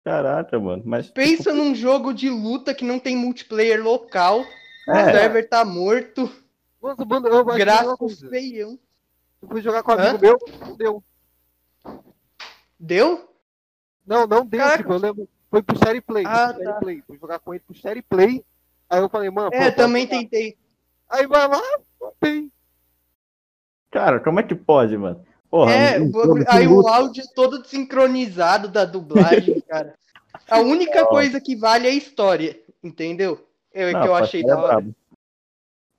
caraca, 0.04 0.60
mano. 0.60 0.82
Mas 0.84 1.10
Pensa 1.10 1.54
num 1.54 1.74
jogo 1.74 2.12
de 2.12 2.28
luta 2.28 2.74
que 2.74 2.84
não 2.84 2.98
tem 2.98 3.16
multiplayer 3.16 3.82
local. 3.82 4.44
O 4.86 4.92
É. 4.92 5.12
server 5.12 5.48
tá 5.48 5.64
morto. 5.64 6.30
Nossa, 6.82 7.04
mano, 7.06 7.26
eu 7.26 7.50
é 7.52 7.56
Gráfico 7.58 8.06
feião. 8.10 8.78
Eu 9.40 9.48
fui 9.48 9.62
jogar 9.62 9.82
com 9.82 9.92
um 9.92 9.94
amigo 9.98 10.18
meu, 10.20 10.38
deu. 10.76 11.04
Deu? 12.78 13.34
Não, 14.06 14.26
não 14.26 14.44
deu, 14.44 14.60
Caraca. 14.60 14.78
tipo, 14.78 14.92
eu 14.92 14.98
lembro. 14.98 15.28
Foi 15.50 15.62
pro 15.62 15.76
Share 15.76 16.00
Play, 16.00 16.24
Ah, 16.26 16.52
pro 16.52 16.62
Share 16.62 16.74
tá. 16.74 16.80
Play. 16.80 17.02
Fui 17.06 17.18
jogar 17.18 17.38
com 17.40 17.52
ele 17.52 17.62
pro 17.66 17.74
Share 17.74 18.02
Play. 18.02 18.44
Aí 18.88 19.00
eu 19.00 19.08
falei, 19.08 19.30
mano, 19.30 19.50
É, 19.52 19.70
pô, 19.70 19.76
também 19.76 20.06
tentei. 20.06 20.56
Aí 21.08 21.26
vai 21.26 21.48
lá, 21.48 21.60
não 22.00 22.12
tem. 22.20 22.50
Cara, 23.90 24.20
como 24.20 24.38
é 24.38 24.42
que 24.42 24.54
pode, 24.54 24.96
mano? 24.96 25.24
Porra, 25.50 25.72
É, 25.72 26.00
um 26.00 26.08
o 26.10 26.44
que 26.44 26.44
aí 26.48 26.68
o 26.68 26.86
áudio 26.86 27.24
é 27.24 27.34
todo 27.34 27.60
desincronizado 27.60 28.68
da 28.68 28.84
dublagem, 28.84 29.60
cara. 29.68 29.94
A 30.48 30.60
única 30.60 31.04
coisa 31.06 31.40
que 31.40 31.56
vale 31.56 31.88
é 31.88 31.90
a 31.90 31.94
história, 31.94 32.60
entendeu? 32.82 33.44
É 33.72 33.92
Não, 33.92 34.00
que 34.02 34.08
eu 34.08 34.14
achei 34.14 34.42
é 34.42 34.44
da 34.46 34.56
hora. 34.58 34.68
brabo. 34.74 34.94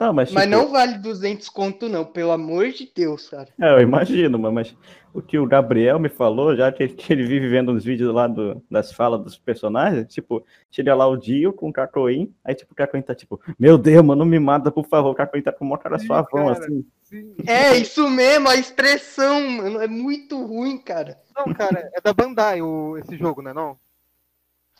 Não, 0.01 0.11
mas, 0.11 0.31
Mas 0.31 0.45
tipo, 0.45 0.55
não 0.55 0.71
vale 0.71 0.97
200 0.97 1.47
conto, 1.47 1.87
não, 1.87 2.03
pelo 2.03 2.31
amor 2.31 2.69
de 2.69 2.91
Deus, 2.91 3.29
cara. 3.29 3.47
É, 3.61 3.71
eu 3.75 3.81
imagino, 3.81 4.39
mas, 4.39 4.51
mas 4.51 4.77
o 5.13 5.21
que 5.21 5.37
o 5.37 5.45
Gabriel 5.45 5.99
me 5.99 6.09
falou, 6.09 6.55
já 6.55 6.71
que, 6.71 6.87
que 6.87 7.13
ele 7.13 7.23
vive 7.23 7.47
vendo 7.47 7.71
uns 7.71 7.85
vídeos 7.85 8.11
lá 8.11 8.25
do, 8.25 8.63
das 8.67 8.91
falas 8.91 9.21
dos 9.21 9.37
personagens, 9.37 10.11
tipo, 10.11 10.43
chega 10.71 10.95
lá 10.95 11.05
o 11.05 11.15
Dio 11.15 11.53
com 11.53 11.69
o 11.69 11.71
Cacoim, 11.71 12.33
aí 12.43 12.55
tipo, 12.55 12.73
o 12.73 12.75
Cacoim 12.75 13.03
tá 13.03 13.13
tipo, 13.13 13.39
meu 13.59 13.77
Deus, 13.77 14.03
mano, 14.03 14.23
não 14.23 14.25
me 14.25 14.39
mata, 14.39 14.71
por 14.71 14.87
favor, 14.87 15.11
o 15.11 15.15
Cacoim 15.15 15.43
tá 15.43 15.51
com 15.51 15.65
uma 15.65 15.77
cara 15.77 15.99
suavão, 15.99 16.49
assim. 16.49 16.83
Sim. 17.03 17.35
É, 17.45 17.77
isso 17.77 18.09
mesmo, 18.09 18.49
a 18.49 18.55
expressão, 18.55 19.47
mano, 19.51 19.79
é 19.79 19.87
muito 19.87 20.43
ruim, 20.43 20.79
cara. 20.79 21.19
Não, 21.37 21.53
cara, 21.53 21.91
é 21.93 22.01
da 22.01 22.11
Bandai 22.11 22.59
o, 22.59 22.97
esse 22.97 23.15
jogo, 23.17 23.43
né? 23.43 23.53
Não? 23.53 23.77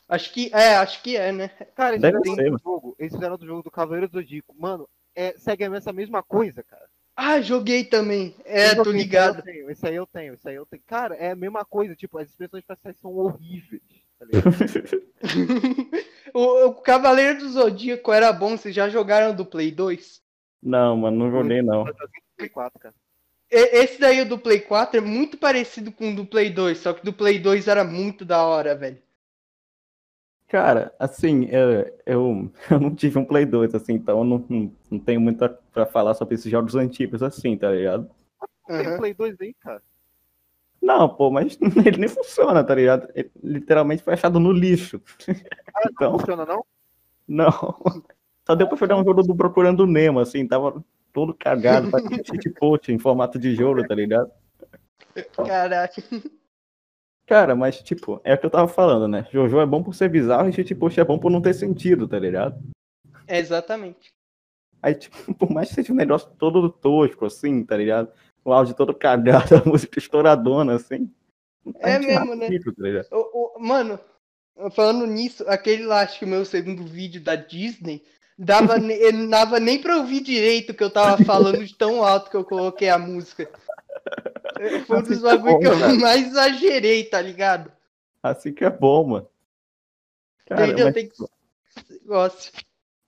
Acho 0.08 0.32
que 0.32 0.50
é, 0.52 0.74
acho 0.78 1.00
que 1.00 1.16
é, 1.16 1.30
né? 1.30 1.48
Cara, 1.76 1.90
eles 1.92 2.02
Deve 2.02 2.18
fizeram 2.18 2.34
ser, 2.34 2.50
outro 2.50 2.64
jogo. 2.64 2.96
Eles 2.98 3.12
fizeram 3.12 3.38
do 3.38 3.46
jogo 3.46 3.62
do 3.62 3.70
Cavaleiro 3.70 4.08
do 4.08 4.18
Zodíaco. 4.18 4.54
Mano, 4.58 4.88
é, 5.14 5.32
segue 5.38 5.64
essa 5.64 5.92
mesma 5.92 6.22
coisa, 6.22 6.62
cara. 6.62 6.86
Ah, 7.14 7.40
joguei 7.40 7.84
também. 7.84 8.34
É, 8.44 8.74
tô 8.74 8.90
ligado. 8.90 9.38
Esse 9.38 9.48
aí 9.48 9.54
eu 9.54 9.54
tenho, 9.54 9.70
esse 9.70 9.86
aí 9.86 9.94
eu 9.94 10.06
tenho, 10.06 10.34
esse 10.34 10.48
aí 10.48 10.54
eu 10.54 10.66
tenho. 10.66 10.82
Cara, 10.86 11.14
é 11.14 11.30
a 11.30 11.36
mesma 11.36 11.64
coisa, 11.64 11.94
tipo, 11.94 12.18
as 12.18 12.30
expressões 12.30 12.64
faciais 12.64 12.98
são 12.98 13.14
horríveis, 13.14 13.82
tá 14.18 14.26
o, 16.34 16.66
o 16.66 16.74
Cavaleiro 16.76 17.40
do 17.40 17.50
Zodíaco 17.50 18.12
era 18.12 18.32
bom, 18.32 18.56
vocês 18.56 18.74
já 18.74 18.88
jogaram 18.88 19.34
do 19.34 19.44
Play 19.44 19.70
2? 19.70 20.22
Não, 20.62 20.96
mano, 20.96 21.18
não 21.18 21.30
joguei 21.30 21.60
não. 21.60 21.86
Eu 21.86 21.92
joguei 21.92 22.22
no 22.22 22.36
Play 22.36 22.48
4, 22.48 22.80
cara. 22.80 22.94
Esse 23.50 24.00
daí, 24.00 24.22
o 24.22 24.28
do 24.28 24.38
Play 24.38 24.60
4, 24.60 24.96
é 24.96 25.00
muito 25.02 25.36
parecido 25.36 25.92
com 25.92 26.10
o 26.10 26.16
do 26.16 26.24
Play 26.24 26.48
2, 26.48 26.78
só 26.78 26.94
que 26.94 27.04
do 27.04 27.12
Play 27.12 27.38
2 27.38 27.68
era 27.68 27.84
muito 27.84 28.24
da 28.24 28.42
hora, 28.46 28.74
velho. 28.74 28.98
Cara, 30.52 30.92
assim, 30.98 31.46
eu, 31.46 31.90
eu, 32.04 32.52
eu 32.70 32.78
não 32.78 32.94
tive 32.94 33.18
um 33.18 33.24
Play 33.24 33.46
2, 33.46 33.74
assim, 33.74 33.94
então 33.94 34.18
eu 34.18 34.24
não, 34.24 34.44
não, 34.50 34.72
não 34.90 34.98
tenho 34.98 35.18
muito 35.18 35.42
a- 35.42 35.48
pra 35.48 35.86
falar 35.86 36.12
sobre 36.12 36.34
esses 36.34 36.50
jogos 36.50 36.74
antigos, 36.74 37.22
assim, 37.22 37.56
tá 37.56 37.70
ligado? 37.70 38.10
Tem 38.66 38.76
Aham. 38.86 38.98
Play 38.98 39.14
2 39.14 39.34
aí, 39.40 39.54
cara. 39.54 39.82
Não, 40.82 41.08
pô, 41.08 41.30
mas 41.30 41.56
ele 41.86 41.96
nem 41.96 42.08
funciona, 42.08 42.62
tá 42.62 42.74
ligado? 42.74 43.08
Ele 43.14 43.30
literalmente 43.42 44.02
foi 44.02 44.12
achado 44.12 44.38
no 44.38 44.52
lixo. 44.52 45.00
Ah, 45.74 45.88
Então- 45.90 46.12
não 46.12 46.18
funciona, 46.18 46.44
não? 46.44 46.62
Não. 47.26 47.50
Só 48.46 48.54
deu 48.54 48.68
pra 48.68 48.76
jogar 48.76 48.96
um 48.98 49.04
jogo 49.04 49.22
do 49.22 49.34
Procurando 49.34 49.86
Nemo, 49.86 50.20
assim, 50.20 50.46
tava 50.46 50.84
todo 51.14 51.32
cagado, 51.32 51.90
parecia 51.90 52.22
shitpost 52.24 52.92
em 52.92 52.98
formato 52.98 53.38
de 53.38 53.54
jogo, 53.54 53.86
tá 53.88 53.94
ligado? 53.94 54.30
Caraca. 55.46 56.02
Cara, 57.26 57.54
mas, 57.54 57.80
tipo, 57.82 58.20
é 58.24 58.34
o 58.34 58.38
que 58.38 58.46
eu 58.46 58.50
tava 58.50 58.68
falando, 58.68 59.06
né? 59.08 59.26
Jojo 59.32 59.60
é 59.60 59.66
bom 59.66 59.82
por 59.82 59.94
ser 59.94 60.08
bizarro 60.08 60.48
e 60.48 60.52
shitpost 60.52 60.98
é 61.00 61.04
bom 61.04 61.18
por 61.18 61.30
não 61.30 61.40
ter 61.40 61.54
sentido, 61.54 62.06
tá 62.08 62.18
ligado? 62.18 62.60
É, 63.26 63.38
exatamente. 63.38 64.10
Aí, 64.82 64.94
tipo, 64.94 65.16
por 65.34 65.50
mais 65.50 65.68
que 65.68 65.76
seja 65.76 65.92
um 65.92 65.96
negócio 65.96 66.30
todo 66.38 66.68
tosco, 66.68 67.24
assim, 67.24 67.64
tá 67.64 67.76
ligado? 67.76 68.10
O 68.44 68.52
áudio 68.52 68.74
todo 68.74 68.92
cagado, 68.92 69.54
a 69.64 69.64
música 69.64 69.98
estouradona, 69.98 70.74
assim. 70.74 71.10
não 71.64 71.72
É 71.78 71.98
mesmo, 71.98 72.34
né? 72.34 72.46
sentido, 72.46 72.74
tá 72.74 72.82
ligado? 72.82 73.06
O- 73.12 73.56
o- 73.56 73.60
mano, 73.60 73.98
falando 74.72 75.06
nisso, 75.06 75.44
aquele 75.48 75.84
lá, 75.84 76.00
acho 76.00 76.18
que 76.18 76.24
o 76.24 76.28
meu 76.28 76.44
segundo 76.44 76.84
vídeo 76.84 77.22
da 77.22 77.36
Disney, 77.36 78.02
dava, 78.36 78.76
ne- 78.82 78.94
ele 78.94 79.18
não 79.18 79.28
dava 79.28 79.60
nem 79.60 79.80
pra 79.80 79.98
ouvir 79.98 80.20
direito 80.22 80.70
o 80.70 80.74
que 80.74 80.82
eu 80.82 80.90
tava 80.90 81.22
falando 81.24 81.64
de 81.64 81.74
tão 81.76 82.02
alto 82.04 82.28
que 82.30 82.36
eu 82.36 82.44
coloquei 82.44 82.88
a 82.88 82.98
música. 82.98 83.48
Foi 84.86 84.98
um 84.98 85.02
dos 85.02 85.10
Assim 85.12 85.20
que 85.20 85.26
é 85.28 85.36
bagulho 85.36 85.58
que 85.60 85.68
bom, 85.68 85.90
eu 85.90 86.00
mais 86.00 86.26
exagerei, 86.26 87.04
tá 87.04 87.20
ligado? 87.20 87.70
Assim 88.22 88.52
que 88.52 88.64
é 88.64 88.70
bom, 88.70 89.06
mano. 89.06 89.28
Cara, 90.46 90.66
Entendeu? 90.66 90.86
mas, 90.86 90.94
Tem 90.94 91.08
que. 91.08 91.14
Negócio. 92.02 92.52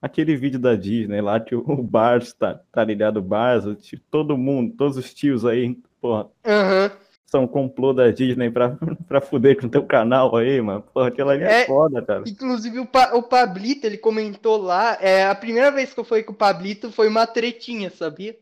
aquele 0.01 0.37
vídeo 0.37 0.59
da 0.59 0.75
Disney 0.75 1.21
lá 1.21 1.39
que 1.41 1.55
o 1.55 1.83
Bars 1.83 2.33
tá, 2.33 2.61
tá 2.73 2.83
ligado? 2.85 3.19
O 3.19 3.23
Bars, 3.23 3.65
todo 4.11 4.37
mundo, 4.39 4.75
todos 4.77 4.97
os 4.97 5.13
tios 5.13 5.45
aí, 5.45 5.75
porra, 6.01 6.31
Aham. 6.47 6.91
são 7.27 7.47
complô 7.47 7.93
da 7.93 8.11
Disney 8.11 8.51
pra, 8.51 8.77
pra 9.07 9.21
fuder 9.21 9.61
com 9.61 9.67
o 9.67 9.71
teu 9.71 9.85
canal 9.85 10.35
aí, 10.37 10.61
mano. 10.63 10.83
Porra, 10.83 11.09
aquilo 11.09 11.29
ali 11.31 11.45
é, 11.45 11.63
É. 11.63 11.67
foda, 11.67 12.01
cara. 12.03 12.25
Inclusive 12.27 12.79
o, 12.81 12.87
Pa- 12.87 13.15
o 13.15 13.23
Pablito, 13.23 13.87
ele 13.87 13.99
comentou 13.99 14.57
lá, 14.57 14.97
é, 15.01 15.27
a 15.27 15.35
primeira 15.35 15.71
vez 15.71 15.93
que 15.93 16.01
eu 16.01 16.05
fui 16.05 16.23
com 16.23 16.33
o 16.33 16.37
Pablito 16.37 16.91
foi 16.91 17.09
uma 17.09 17.27
tretinha, 17.27 17.91
sabia? 17.91 18.39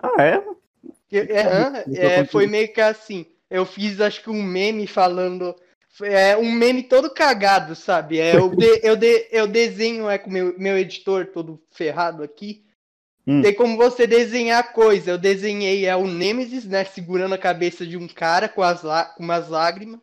Ah, 0.00 0.22
é? 0.22 0.44
É? 1.10 1.84
É, 1.94 2.24
foi 2.24 2.46
meio 2.46 2.72
que 2.72 2.80
assim. 2.80 3.26
Eu 3.50 3.64
fiz, 3.64 4.00
acho 4.00 4.22
que 4.22 4.30
um 4.30 4.42
meme 4.42 4.86
falando. 4.86 5.54
É 6.02 6.36
um 6.36 6.52
meme 6.52 6.82
todo 6.82 7.10
cagado, 7.10 7.74
sabe? 7.74 8.20
É, 8.20 8.36
eu, 8.36 8.54
de- 8.54 8.80
eu, 8.82 8.94
de- 8.94 9.26
eu 9.32 9.46
desenho 9.46 10.08
é 10.08 10.18
com 10.18 10.30
meu, 10.30 10.54
meu 10.58 10.76
editor 10.78 11.26
todo 11.26 11.60
ferrado 11.70 12.22
aqui. 12.22 12.62
Hum. 13.26 13.42
Tem 13.42 13.52
como 13.54 13.76
você 13.76 14.06
desenhar 14.06 14.72
coisa. 14.72 15.10
Eu 15.10 15.18
desenhei 15.18 15.86
é 15.86 15.96
o 15.96 16.06
Nemesis, 16.06 16.64
né? 16.64 16.84
Segurando 16.84 17.34
a 17.34 17.38
cabeça 17.38 17.86
de 17.86 17.96
um 17.96 18.06
cara 18.06 18.48
com, 18.48 18.62
as 18.62 18.82
com 19.16 19.22
umas 19.22 19.48
lágrimas. 19.48 20.00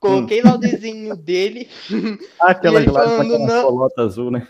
Coloquei 0.00 0.42
lá 0.42 0.54
o 0.54 0.58
desenho 0.58 1.16
dele. 1.16 1.68
Ah, 2.40 2.52
aquela 2.52 2.78
lá 2.78 2.84
com 2.84 3.08
falando, 3.16 3.38
não. 3.38 3.88
azul, 3.98 4.30
né? 4.30 4.46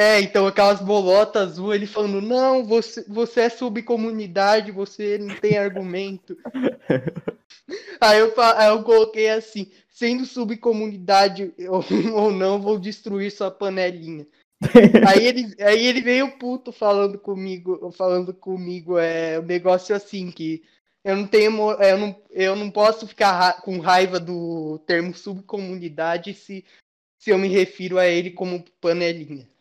É, 0.00 0.20
então 0.20 0.46
aquelas 0.46 0.80
bolotas 0.80 1.54
azul, 1.54 1.74
ele 1.74 1.84
falando, 1.84 2.22
não, 2.22 2.64
você, 2.64 3.04
você 3.08 3.40
é 3.40 3.48
subcomunidade, 3.48 4.70
você 4.70 5.18
não 5.18 5.34
tem 5.34 5.58
argumento. 5.58 6.38
aí, 8.00 8.20
eu, 8.20 8.32
aí 8.40 8.68
eu 8.68 8.84
coloquei 8.84 9.28
assim, 9.28 9.68
sendo 9.88 10.24
subcomunidade 10.24 11.52
ou, 11.68 11.84
ou 12.14 12.30
não, 12.30 12.62
vou 12.62 12.78
destruir 12.78 13.32
sua 13.32 13.50
panelinha. 13.50 14.24
aí, 15.04 15.26
ele, 15.26 15.52
aí 15.60 15.84
ele 15.84 16.00
veio 16.00 16.38
puto 16.38 16.70
falando 16.70 17.18
comigo, 17.18 17.90
falando 17.90 18.32
comigo, 18.32 18.98
é 18.98 19.40
um 19.40 19.42
negócio 19.42 19.96
assim, 19.96 20.30
que 20.30 20.62
eu 21.02 21.16
não 21.16 21.26
tenho, 21.26 21.72
eu 21.72 21.98
não, 21.98 22.22
eu 22.30 22.54
não 22.54 22.70
posso 22.70 23.04
ficar 23.04 23.32
ra- 23.32 23.60
com 23.62 23.80
raiva 23.80 24.20
do 24.20 24.78
termo 24.86 25.12
subcomunidade 25.12 26.34
se, 26.34 26.64
se 27.18 27.30
eu 27.30 27.38
me 27.38 27.48
refiro 27.48 27.98
a 27.98 28.06
ele 28.06 28.30
como 28.30 28.64
panelinha. 28.80 29.57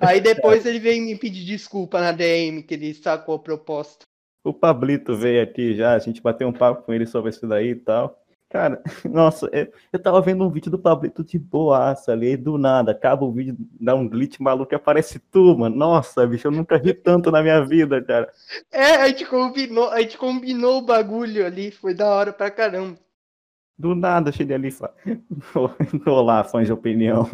Aí 0.00 0.20
depois 0.20 0.64
ele 0.64 0.78
veio 0.78 1.02
me 1.02 1.16
pedir 1.16 1.44
desculpa 1.44 2.00
na 2.00 2.12
DM 2.12 2.62
que 2.62 2.74
ele 2.74 2.94
sacou 2.94 3.34
a 3.34 3.38
proposta. 3.38 4.04
O 4.44 4.52
Pablito 4.52 5.14
veio 5.16 5.42
aqui 5.42 5.74
já, 5.74 5.94
a 5.94 5.98
gente 5.98 6.20
bateu 6.20 6.48
um 6.48 6.52
papo 6.52 6.82
com 6.82 6.92
ele 6.92 7.06
sobre 7.06 7.30
isso 7.30 7.46
daí 7.46 7.70
e 7.70 7.76
tal. 7.76 8.22
Cara, 8.52 8.82
nossa, 9.10 9.48
eu, 9.50 9.72
eu 9.90 9.98
tava 9.98 10.20
vendo 10.20 10.44
um 10.44 10.50
vídeo 10.50 10.70
do 10.70 10.78
Pablito 10.78 11.24
de 11.24 11.38
boaça 11.38 12.12
ali, 12.12 12.36
do 12.36 12.58
nada, 12.58 12.92
acaba 12.92 13.24
o 13.24 13.32
vídeo, 13.32 13.56
dá 13.80 13.94
um 13.94 14.06
glitch 14.06 14.38
maluco 14.40 14.74
e 14.74 14.76
aparece 14.76 15.18
tu, 15.18 15.56
mano. 15.56 15.74
Nossa, 15.74 16.26
bicho, 16.26 16.48
eu 16.48 16.52
nunca 16.52 16.76
ri 16.76 16.92
tanto 16.92 17.30
na 17.30 17.42
minha 17.42 17.64
vida, 17.64 18.02
cara. 18.02 18.30
É, 18.70 18.96
a 18.96 19.08
gente 19.08 19.24
combinou, 19.24 19.88
a 19.88 20.02
gente 20.02 20.18
combinou 20.18 20.78
o 20.78 20.84
bagulho 20.84 21.46
ali, 21.46 21.70
foi 21.70 21.94
da 21.94 22.10
hora 22.10 22.32
pra 22.32 22.50
caramba. 22.50 22.98
Do 23.78 23.94
nada, 23.94 24.30
cheguei 24.30 24.56
ali 24.56 24.68
e 24.68 24.70
falei, 24.70 24.94
olá, 26.06 26.44
fãs 26.44 26.66
de 26.66 26.72
opinião. 26.72 27.26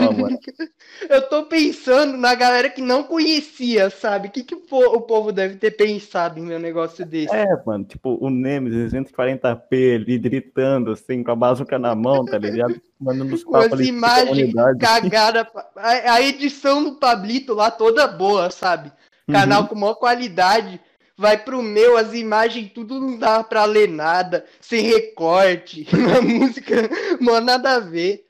Não, 0.00 0.12
mano. 0.12 0.38
Eu 1.08 1.22
tô 1.28 1.44
pensando 1.44 2.16
na 2.16 2.34
galera 2.34 2.68
que 2.70 2.80
não 2.80 3.02
conhecia, 3.02 3.90
sabe? 3.90 4.28
O 4.28 4.30
que, 4.30 4.42
que 4.44 4.54
o 4.54 4.60
po- 4.60 4.96
o 4.96 5.00
povo 5.02 5.32
deve 5.32 5.56
ter 5.56 5.72
pensado 5.72 6.38
em 6.38 6.42
meu 6.42 6.58
negócio 6.58 7.04
desse? 7.04 7.34
É, 7.34 7.46
mano, 7.66 7.84
tipo, 7.84 8.16
o 8.20 8.30
Nemesis 8.30 8.92
240p 8.92 9.94
ali 9.96 10.18
gritando, 10.18 10.92
assim, 10.92 11.22
com 11.22 11.30
a 11.30 11.36
bazuca 11.36 11.78
na 11.78 11.94
mão, 11.94 12.24
tá 12.24 12.38
ligado? 12.38 12.80
Mandando 13.00 13.34
os 13.34 13.44
papos 13.44 13.72
ali 13.72 13.88
imagens 13.88 14.28
comunidade. 14.28 14.78
cagadas. 14.78 15.46
A, 15.76 16.14
a 16.14 16.22
edição 16.22 16.82
do 16.84 16.92
Pablito 16.96 17.52
lá 17.54 17.70
toda 17.70 18.06
boa, 18.06 18.50
sabe? 18.50 18.92
Canal 19.30 19.62
Uhum. 19.62 19.68
com 19.68 19.74
maior 19.76 19.94
qualidade. 19.94 20.80
Vai 21.16 21.36
pro 21.36 21.62
meu, 21.62 21.96
as 21.96 22.14
imagens 22.14 22.72
tudo 22.72 22.98
não 22.98 23.18
dá 23.18 23.44
pra 23.44 23.64
ler 23.66 23.88
nada, 23.88 24.44
sem 24.60 24.80
recorte, 24.82 25.86
a 26.18 26.22
música, 26.22 26.74
não 27.20 27.38
nada 27.40 27.74
a 27.76 27.78
ver. 27.80 28.24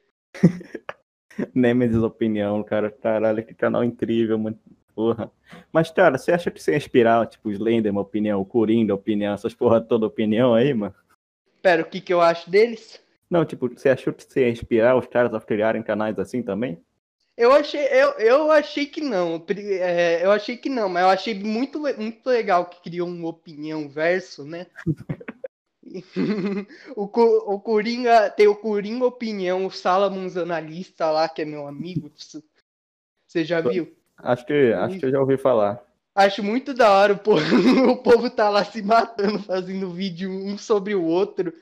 Nemesis 1.54 2.02
Opinião, 2.02 2.62
cara. 2.62 2.90
Caralho, 2.90 3.44
que 3.44 3.54
canal 3.54 3.84
incrível, 3.84 4.38
mano. 4.38 4.58
Porra. 4.94 5.30
Mas, 5.72 5.90
cara, 5.90 6.18
você 6.18 6.32
acha 6.32 6.50
que 6.50 6.62
você 6.62 6.72
ia 6.72 6.76
inspirar, 6.76 7.26
tipo, 7.26 7.48
o 7.48 7.52
Slenderman 7.52 8.02
Opinião, 8.02 8.40
o 8.40 8.44
Coringa 8.44 8.94
Opinião, 8.94 9.34
essas 9.34 9.54
porra 9.54 9.80
toda 9.80 10.06
opinião 10.06 10.54
aí, 10.54 10.74
mano? 10.74 10.94
Pera, 11.62 11.82
o 11.82 11.86
que, 11.86 12.00
que 12.00 12.12
eu 12.12 12.20
acho 12.20 12.50
deles? 12.50 13.00
Não, 13.30 13.44
tipo, 13.44 13.68
você 13.68 13.88
achou 13.88 14.12
que 14.12 14.22
você 14.22 14.42
ia 14.42 14.50
inspirar 14.50 14.96
os 14.96 15.06
caras 15.06 15.32
a 15.32 15.40
criarem 15.40 15.82
canais 15.82 16.18
assim 16.18 16.42
também? 16.42 16.78
Eu 17.34 17.50
achei, 17.52 17.80
eu, 17.86 18.10
eu 18.18 18.50
achei 18.50 18.84
que 18.84 19.00
não. 19.00 19.42
É, 19.56 20.22
eu 20.22 20.30
achei 20.30 20.56
que 20.56 20.68
não, 20.68 20.88
mas 20.88 21.02
eu 21.02 21.08
achei 21.08 21.34
muito, 21.34 21.80
muito 21.80 22.26
legal 22.28 22.66
que 22.66 22.82
criou 22.82 23.08
um 23.08 23.24
opinião 23.24 23.88
verso, 23.88 24.44
né? 24.44 24.66
o, 26.96 27.04
o 27.04 27.60
Coringa 27.60 28.30
tem 28.30 28.46
o 28.48 28.56
Coringa 28.56 29.04
Opinião, 29.04 29.66
o 29.66 29.70
Salamons 29.70 30.36
Analista 30.36 31.10
lá, 31.10 31.28
que 31.28 31.42
é 31.42 31.44
meu 31.44 31.66
amigo. 31.66 32.10
Você 33.26 33.44
já 33.44 33.60
viu? 33.60 33.92
Acho 34.16 34.46
que, 34.46 34.72
acho 34.72 34.98
que 34.98 35.06
eu 35.06 35.10
já 35.10 35.20
ouvi 35.20 35.36
falar. 35.36 35.82
Acho 36.14 36.42
muito 36.42 36.74
da 36.74 36.90
hora 36.92 37.14
o 37.14 37.18
povo, 37.18 37.40
o 37.90 37.96
povo 37.96 38.28
tá 38.30 38.48
lá 38.50 38.64
se 38.64 38.82
matando, 38.82 39.38
fazendo 39.38 39.90
vídeo 39.90 40.30
um 40.30 40.58
sobre 40.58 40.94
o 40.94 41.02
outro. 41.04 41.52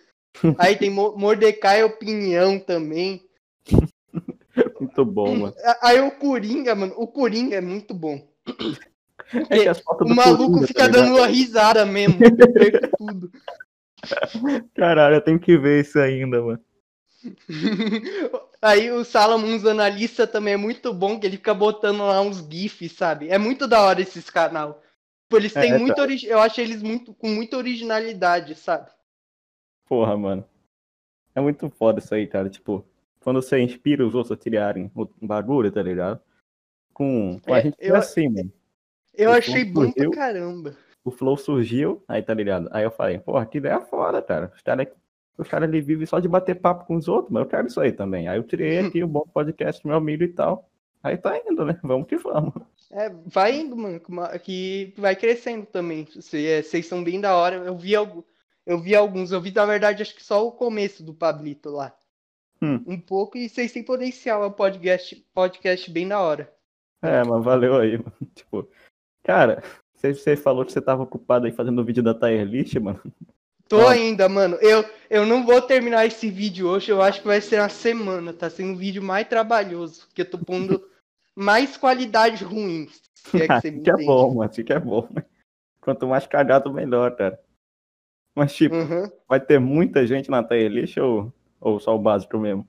Aí 0.58 0.76
tem 0.76 0.90
Mo- 0.90 1.16
Mordecai 1.16 1.82
Opinião 1.82 2.58
também. 2.58 3.24
Muito 4.80 5.04
bom, 5.04 5.36
mano. 5.36 5.54
Aí 5.82 6.00
o 6.00 6.10
Coringa, 6.10 6.74
mano, 6.74 6.94
o 6.96 7.06
Coringa 7.06 7.56
é 7.56 7.60
muito 7.60 7.94
bom. 7.94 8.26
É 9.48 9.70
O 10.02 10.08
maluco 10.08 10.46
Coringa, 10.46 10.66
fica 10.66 10.84
tá 10.86 10.88
dando 10.88 11.16
uma 11.16 11.26
risada 11.26 11.86
mesmo. 11.86 12.18
tudo. 12.98 13.30
Caralho, 14.74 15.16
eu 15.16 15.20
tenho 15.20 15.38
que 15.40 15.56
ver 15.58 15.80
isso 15.82 15.98
ainda, 15.98 16.40
mano. 16.42 16.60
Aí 18.62 18.90
o 18.90 19.04
Salomon 19.04 19.54
usando 19.56 19.80
a 19.80 19.88
lista 19.88 20.26
também 20.26 20.54
é 20.54 20.56
muito 20.56 20.92
bom, 20.92 21.18
que 21.18 21.26
ele 21.26 21.36
fica 21.36 21.54
botando 21.54 21.98
lá 22.00 22.20
uns 22.20 22.38
GIFs, 22.38 22.92
sabe? 22.92 23.28
É 23.28 23.38
muito 23.38 23.66
da 23.66 23.82
hora 23.82 24.00
esses 24.00 24.28
canal. 24.28 24.82
Tipo, 25.24 25.36
eles 25.36 25.52
têm 25.52 25.72
É, 25.74 25.78
muito 25.78 25.94
cara. 25.96 26.02
origi- 26.02 26.26
Eu 26.26 26.38
acho 26.40 26.60
eles 26.60 26.82
muito 26.82 27.14
com 27.14 27.28
muita 27.28 27.56
originalidade, 27.56 28.54
sabe? 28.54 28.90
Porra, 29.86 30.16
mano. 30.16 30.44
É 31.34 31.40
muito 31.40 31.68
foda 31.70 32.00
isso 32.00 32.14
aí, 32.14 32.26
cara. 32.26 32.48
Tipo, 32.50 32.84
quando 33.20 33.40
você 33.40 33.58
inspira 33.60 34.06
os 34.06 34.14
outros 34.14 34.32
a 34.32 34.36
criarem 34.36 34.90
o 34.94 35.08
bagulho, 35.22 35.70
tá 35.70 35.82
ligado? 35.82 36.20
Com, 36.92 37.38
com 37.40 37.54
a 37.54 37.58
É, 37.58 37.62
gente 37.62 37.76
é 37.78 37.90
eu- 37.90 37.96
assim, 37.96 38.28
mano. 38.28 38.52
Eu 39.14 39.30
Eu 39.30 39.36
achei 39.36 39.64
bom 39.64 39.90
pra 39.92 40.04
eu- 40.04 40.10
caramba. 40.10 40.76
O 41.04 41.10
Flow 41.10 41.36
surgiu, 41.36 42.02
aí 42.06 42.22
tá 42.22 42.34
ligado? 42.34 42.68
Aí 42.72 42.84
eu 42.84 42.90
falei, 42.90 43.18
porra, 43.18 43.46
que 43.46 43.58
ideia 43.58 43.80
foda, 43.80 44.20
cara. 44.20 44.52
Os 44.54 44.62
caras 44.62 44.86
os 45.38 45.48
cara 45.48 45.64
ali 45.64 45.80
vivem 45.80 46.04
só 46.06 46.18
de 46.20 46.28
bater 46.28 46.54
papo 46.60 46.84
com 46.84 46.96
os 46.96 47.08
outros, 47.08 47.32
mas 47.32 47.42
eu 47.42 47.48
quero 47.48 47.66
isso 47.66 47.80
aí 47.80 47.92
também. 47.92 48.28
Aí 48.28 48.36
eu 48.38 48.42
tirei 48.42 48.78
aqui 48.78 49.02
o 49.02 49.08
bom 49.08 49.22
podcast 49.32 49.86
meu 49.86 49.96
amigo 49.96 50.22
e 50.22 50.28
tal. 50.28 50.68
Aí 51.02 51.16
tá 51.16 51.38
indo, 51.38 51.64
né? 51.64 51.80
Vamos 51.82 52.06
que 52.06 52.18
vamos. 52.18 52.52
É, 52.90 53.08
vai 53.24 53.58
indo, 53.58 53.74
mano, 53.74 53.98
que 54.42 54.92
vai 54.98 55.16
crescendo 55.16 55.64
também. 55.64 56.06
É, 56.34 56.62
Vocês 56.62 56.86
são 56.86 57.02
bem 57.02 57.18
da 57.18 57.34
hora. 57.34 57.56
Eu 57.56 57.74
vi, 57.74 57.96
algu- 57.96 58.26
eu 58.66 58.78
vi 58.78 58.94
alguns. 58.94 59.32
Eu 59.32 59.40
vi, 59.40 59.50
na 59.50 59.64
verdade, 59.64 60.02
acho 60.02 60.14
que 60.14 60.22
só 60.22 60.46
o 60.46 60.52
começo 60.52 61.02
do 61.02 61.14
Pablito 61.14 61.70
lá. 61.70 61.94
Hum. 62.60 62.84
Um 62.86 63.00
pouco, 63.00 63.38
e 63.38 63.48
vocês 63.48 63.72
têm 63.72 63.82
potencial. 63.82 64.44
É 64.44 64.46
um 64.48 64.52
podcast, 64.52 65.26
podcast 65.32 65.90
bem 65.90 66.06
da 66.06 66.20
hora. 66.20 66.52
É, 67.00 67.24
mas 67.24 67.42
valeu 67.42 67.76
aí, 67.76 67.96
mano. 67.96 68.12
Tipo, 68.34 68.68
cara, 69.22 69.62
você, 70.00 70.14
você 70.14 70.36
falou 70.36 70.64
que 70.64 70.72
você 70.72 70.80
tava 70.80 71.02
ocupado 71.02 71.46
aí 71.46 71.52
fazendo 71.52 71.80
o 71.80 71.84
vídeo 71.84 72.02
da 72.02 72.14
Tier 72.14 72.44
List, 72.44 72.74
mano. 72.76 73.00
Tô 73.68 73.86
Ah. 73.86 73.92
ainda, 73.92 74.28
mano. 74.28 74.56
Eu, 74.60 74.84
eu 75.08 75.24
não 75.26 75.44
vou 75.44 75.60
terminar 75.62 76.06
esse 76.06 76.28
vídeo 76.30 76.68
hoje. 76.68 76.90
Eu 76.90 77.00
acho 77.02 77.20
que 77.20 77.26
vai 77.26 77.40
ser 77.40 77.60
uma 77.60 77.68
semana. 77.68 78.32
Tá 78.32 78.50
sendo 78.50 78.72
o 78.74 78.76
vídeo 78.76 79.02
mais 79.02 79.28
trabalhoso. 79.28 80.06
Porque 80.08 80.22
eu 80.22 80.30
tô 80.30 80.38
pondo 80.38 80.82
mais 81.36 81.76
qualidade 81.76 82.42
ruim. 82.42 82.88
Se 83.14 83.42
é 83.42 83.46
que 83.46 83.60
você 83.60 83.70
me 83.70 83.82
que 83.82 83.90
é 83.90 83.96
bom, 83.96 84.34
mano. 84.34 84.50
Que 84.50 84.72
é 84.72 84.80
bom. 84.80 85.08
Quanto 85.80 86.06
mais 86.06 86.26
cagado, 86.26 86.72
melhor, 86.72 87.14
cara. 87.16 87.38
Mas, 88.34 88.54
tipo, 88.54 88.74
Uhum. 88.74 89.10
vai 89.28 89.38
ter 89.40 89.58
muita 89.60 90.06
gente 90.06 90.30
na 90.30 90.42
Tier 90.42 90.70
List 90.70 90.96
ou, 90.96 91.32
ou 91.60 91.78
só 91.80 91.94
o 91.94 91.98
básico 91.98 92.38
mesmo? 92.38 92.66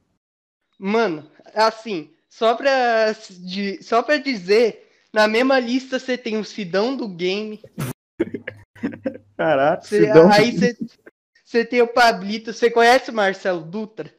Mano, 0.78 1.24
assim, 1.54 2.12
só 2.30 2.56
pra, 2.56 3.12
de, 3.40 3.82
só 3.84 4.02
pra 4.02 4.18
dizer, 4.18 4.91
na 5.14 5.28
mesma 5.28 5.60
lista 5.60 6.00
você 6.00 6.18
tem 6.18 6.38
o 6.38 6.44
Sidão 6.46 6.96
do 6.96 7.08
game, 7.08 7.62
Caraca, 9.38 9.82
você- 9.84 10.06
Sidão- 10.08 10.32
aí 10.32 10.52
você, 11.46 11.66
tem 11.66 11.82
o 11.82 11.88
Pablito, 11.88 12.54
você 12.54 12.70
conhece 12.72 13.12
o 13.12 13.14
Marcelo 13.14 13.62
Dutra? 13.62 14.12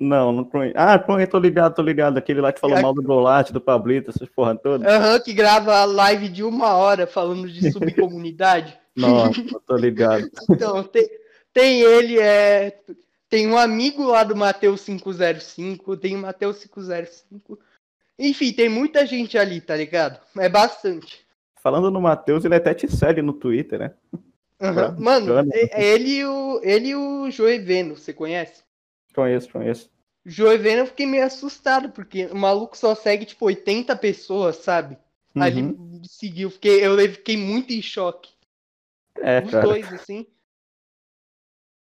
Não, 0.00 0.30
não 0.32 0.44
conheço. 0.44 0.74
Ah, 0.78 0.96
conheço, 0.98 1.32
tô 1.32 1.38
ligado, 1.40 1.74
tô 1.74 1.82
ligado. 1.82 2.18
Aquele 2.18 2.40
lá 2.40 2.52
que 2.52 2.60
falou 2.60 2.76
É. 2.78 2.82
mal 2.82 2.94
do 2.94 3.02
Golate, 3.02 3.52
do 3.52 3.60
Pablito, 3.60 4.10
essas 4.10 4.28
porra 4.28 4.54
todas. 4.56 4.86
Aham, 4.86 5.18
que 5.20 5.32
grava 5.32 5.74
a 5.76 5.84
live 5.84 6.28
de 6.28 6.44
uma 6.44 6.74
hora 6.74 7.04
falando 7.06 7.50
de 7.50 7.60
subcomunidade. 7.72 8.78
Nossa, 8.96 9.32
tô 9.66 9.76
ligado. 9.76 10.30
Então, 10.48 10.84
tem, 10.84 11.08
tem 11.52 11.80
ele, 11.80 12.16
é, 12.20 12.78
tem 13.28 13.48
um 13.48 13.58
amigo 13.58 14.04
lá 14.04 14.22
do 14.22 14.36
Mateus 14.36 14.84
505, 14.84 15.96
tem 15.96 16.14
o 16.14 16.20
Mateus 16.20 16.64
505. 16.64 17.58
Enfim, 18.18 18.52
tem 18.52 18.68
muita 18.68 19.06
gente 19.06 19.38
ali, 19.38 19.60
tá 19.60 19.76
ligado? 19.76 20.20
É 20.38 20.48
bastante. 20.48 21.26
Falando 21.62 21.90
no 21.90 22.00
Matheus, 22.00 22.44
ele 22.44 22.54
até 22.54 22.74
te 22.74 22.88
segue 22.88 23.22
no 23.22 23.32
Twitter, 23.32 23.78
né? 23.78 23.94
Bacana. 24.60 24.96
Mano, 24.98 25.32
é- 25.52 25.82
é 25.82 25.84
ele 25.84 26.10
e 26.16 26.24
o, 26.24 26.60
ele 26.62 26.94
o 26.94 27.30
Joeveno, 27.30 27.96
você 27.96 28.12
conhece? 28.12 28.62
Conheço, 29.14 29.50
conheço. 29.50 29.90
Joeveno 30.24 30.82
eu 30.82 30.86
fiquei 30.86 31.06
meio 31.06 31.24
assustado, 31.24 31.90
porque 31.90 32.26
o 32.26 32.36
maluco 32.36 32.76
só 32.76 32.94
segue, 32.94 33.24
tipo, 33.24 33.46
80 33.46 33.96
pessoas, 33.96 34.56
sabe? 34.56 34.98
Aí 35.36 35.52
ele 35.52 35.62
Uhum. 35.62 36.00
me 36.00 36.08
seguiu, 36.08 36.50
fiquei, 36.50 36.84
eu 36.84 36.96
fiquei 37.12 37.36
muito 37.36 37.72
em 37.72 37.80
choque. 37.80 38.30
É, 39.20 39.40
Os 39.40 39.50
cara. 39.52 39.66
dois, 39.66 39.92
assim. 39.92 40.26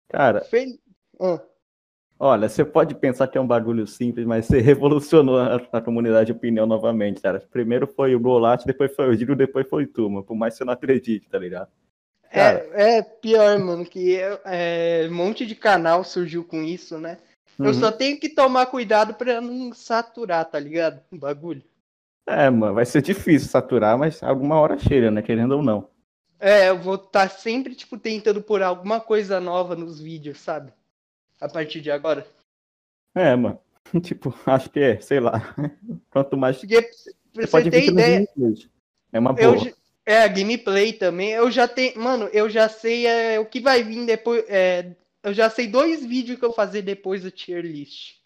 Cara, 0.10 0.42
Fel... 0.42 0.68
Ah, 1.20 1.42
olha, 2.24 2.48
você 2.48 2.64
pode 2.64 2.96
pensar 2.96 3.28
que 3.28 3.38
é 3.38 3.42
um 3.42 3.48
bagulho 3.48 3.86
simples, 3.86 4.26
mas 4.26 4.46
você 4.46 4.60
revolucionou 4.62 5.38
a, 5.38 5.56
a 5.72 5.82
comunidade 5.82 6.28
de 6.28 6.32
opinião 6.32 6.66
novamente, 6.66 7.22
cara. 7.22 7.46
Primeiro 7.52 7.86
foi 7.86 8.16
o 8.16 8.20
Golate, 8.20 8.66
depois 8.66 8.96
foi 8.96 9.10
o 9.10 9.14
Giro, 9.16 9.36
depois 9.36 9.68
foi 9.68 9.86
tu, 9.86 10.10
mano. 10.10 10.24
Por 10.24 10.36
mais 10.36 10.54
que 10.54 10.60
você 10.60 10.66
não 10.66 10.74
acredite, 10.74 11.28
tá 11.30 11.38
ligado? 11.38 11.70
Cara. 12.32 12.66
é, 12.74 12.98
é 12.98 13.02
pior, 13.04 13.60
mano, 13.60 13.86
que 13.86 14.16
é, 14.16 14.40
é, 14.46 15.08
um 15.08 15.14
monte 15.14 15.46
de 15.46 15.54
canal 15.54 16.04
surgiu 16.04 16.44
com 16.44 16.64
isso, 16.64 16.98
né? 16.98 17.18
Eu 17.60 17.66
Uhum. 17.66 17.74
só 17.74 17.92
tenho 17.92 18.20
que 18.20 18.30
tomar 18.30 18.66
cuidado 18.66 19.14
pra 19.14 19.40
não 19.40 19.72
saturar, 19.74 20.44
tá 20.50 20.58
ligado? 20.60 21.00
O 21.12 21.18
bagulho. 21.18 21.62
É, 22.26 22.50
mano, 22.50 22.74
vai 22.74 22.86
ser 22.86 23.02
difícil 23.02 23.50
saturar, 23.50 23.98
mas 23.98 24.24
alguma 24.24 24.60
hora 24.60 24.80
chega, 24.80 25.12
né? 25.12 25.22
Querendo 25.22 25.58
ou 25.58 25.62
não. 25.62 25.88
É, 26.40 26.70
eu 26.70 26.80
vou 26.80 26.96
estar 26.96 27.30
sempre, 27.30 27.76
tipo, 27.76 27.98
tentando 27.98 28.42
pôr 28.42 28.64
alguma 28.64 29.00
coisa 29.00 29.40
nova 29.40 29.76
nos 29.76 30.00
vídeos, 30.00 30.40
sabe? 30.40 30.74
A 31.44 31.50
partir 31.50 31.82
de 31.82 31.92
agora. 31.92 32.26
É, 33.14 33.36
mano. 33.36 33.60
Tipo, 34.02 34.34
acho 34.46 34.70
que 34.70 34.80
é, 34.80 35.00
sei 35.02 35.20
lá. 35.20 35.54
Quanto 36.10 36.38
mais. 36.38 36.58
Porque, 36.58 36.82
pra 37.34 37.46
Você 37.46 37.70
ter 37.70 37.92
no 37.92 38.00
ideia. 38.00 38.28
É 39.12 39.20
uma 39.20 39.36
eu, 39.38 39.52
boa. 39.54 39.66
já- 39.66 39.74
é, 40.06 40.24
a 40.24 40.28
gameplay 40.28 40.94
também, 40.94 41.32
eu 41.32 41.50
já 41.52 41.68
tenho, 41.68 41.98
mano, 42.00 42.26
eu 42.34 42.50
já 42.50 42.68
sei 42.68 43.06
é, 43.08 43.40
o 43.40 43.46
que 43.46 43.60
vai 43.62 43.84
vir 43.84 44.06
depois, 44.06 44.44
é, 44.50 44.96
eu 45.24 45.34
já 45.34 45.50
sei 45.50 45.66
dois 45.68 46.06
vídeos 46.06 46.38
que 46.38 46.44
eu 46.44 46.50
vou 46.50 46.56
fazer 46.56 46.82
depois 46.82 47.24
do 47.24 47.32
tier 47.32 47.64
list. 47.64 48.18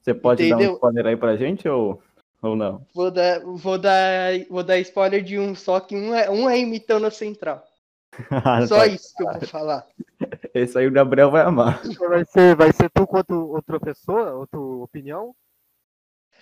Você 0.00 0.14
pode 0.14 0.48
dar 0.48 0.56
um 0.56 0.60
entendeu? 0.60 0.74
spoiler 0.74 1.06
aí 1.06 1.16
pra 1.16 1.36
gente 1.36 1.68
ou, 1.68 2.02
ou 2.42 2.56
não? 2.56 2.84
Vou 2.94 3.10
dar, 3.10 3.40
vou 3.40 3.78
dar, 3.78 4.32
vou 4.48 4.64
dar 4.64 4.78
spoiler 4.80 5.22
de 5.22 5.38
um 5.38 5.54
só, 5.54 5.78
que 5.78 5.94
um 5.94 6.12
é, 6.14 6.28
um 6.30 6.48
é 6.48 6.58
imitando 6.58 7.06
a 7.06 7.10
central. 7.10 7.64
Só 8.66 8.84
isso 8.86 9.14
que 9.14 9.22
eu 9.22 9.32
vou 9.32 9.40
falar. 9.42 9.86
Esse 10.54 10.78
aí 10.78 10.86
o 10.86 10.92
Gabriel 10.92 11.30
vai 11.30 11.42
amar. 11.42 11.80
Vai 12.08 12.24
ser, 12.24 12.56
vai 12.56 12.72
ser 12.72 12.90
tu 12.90 13.06
quanto 13.06 13.34
outra 13.34 13.78
pessoa, 13.80 14.32
outra 14.34 14.58
opinião? 14.58 15.34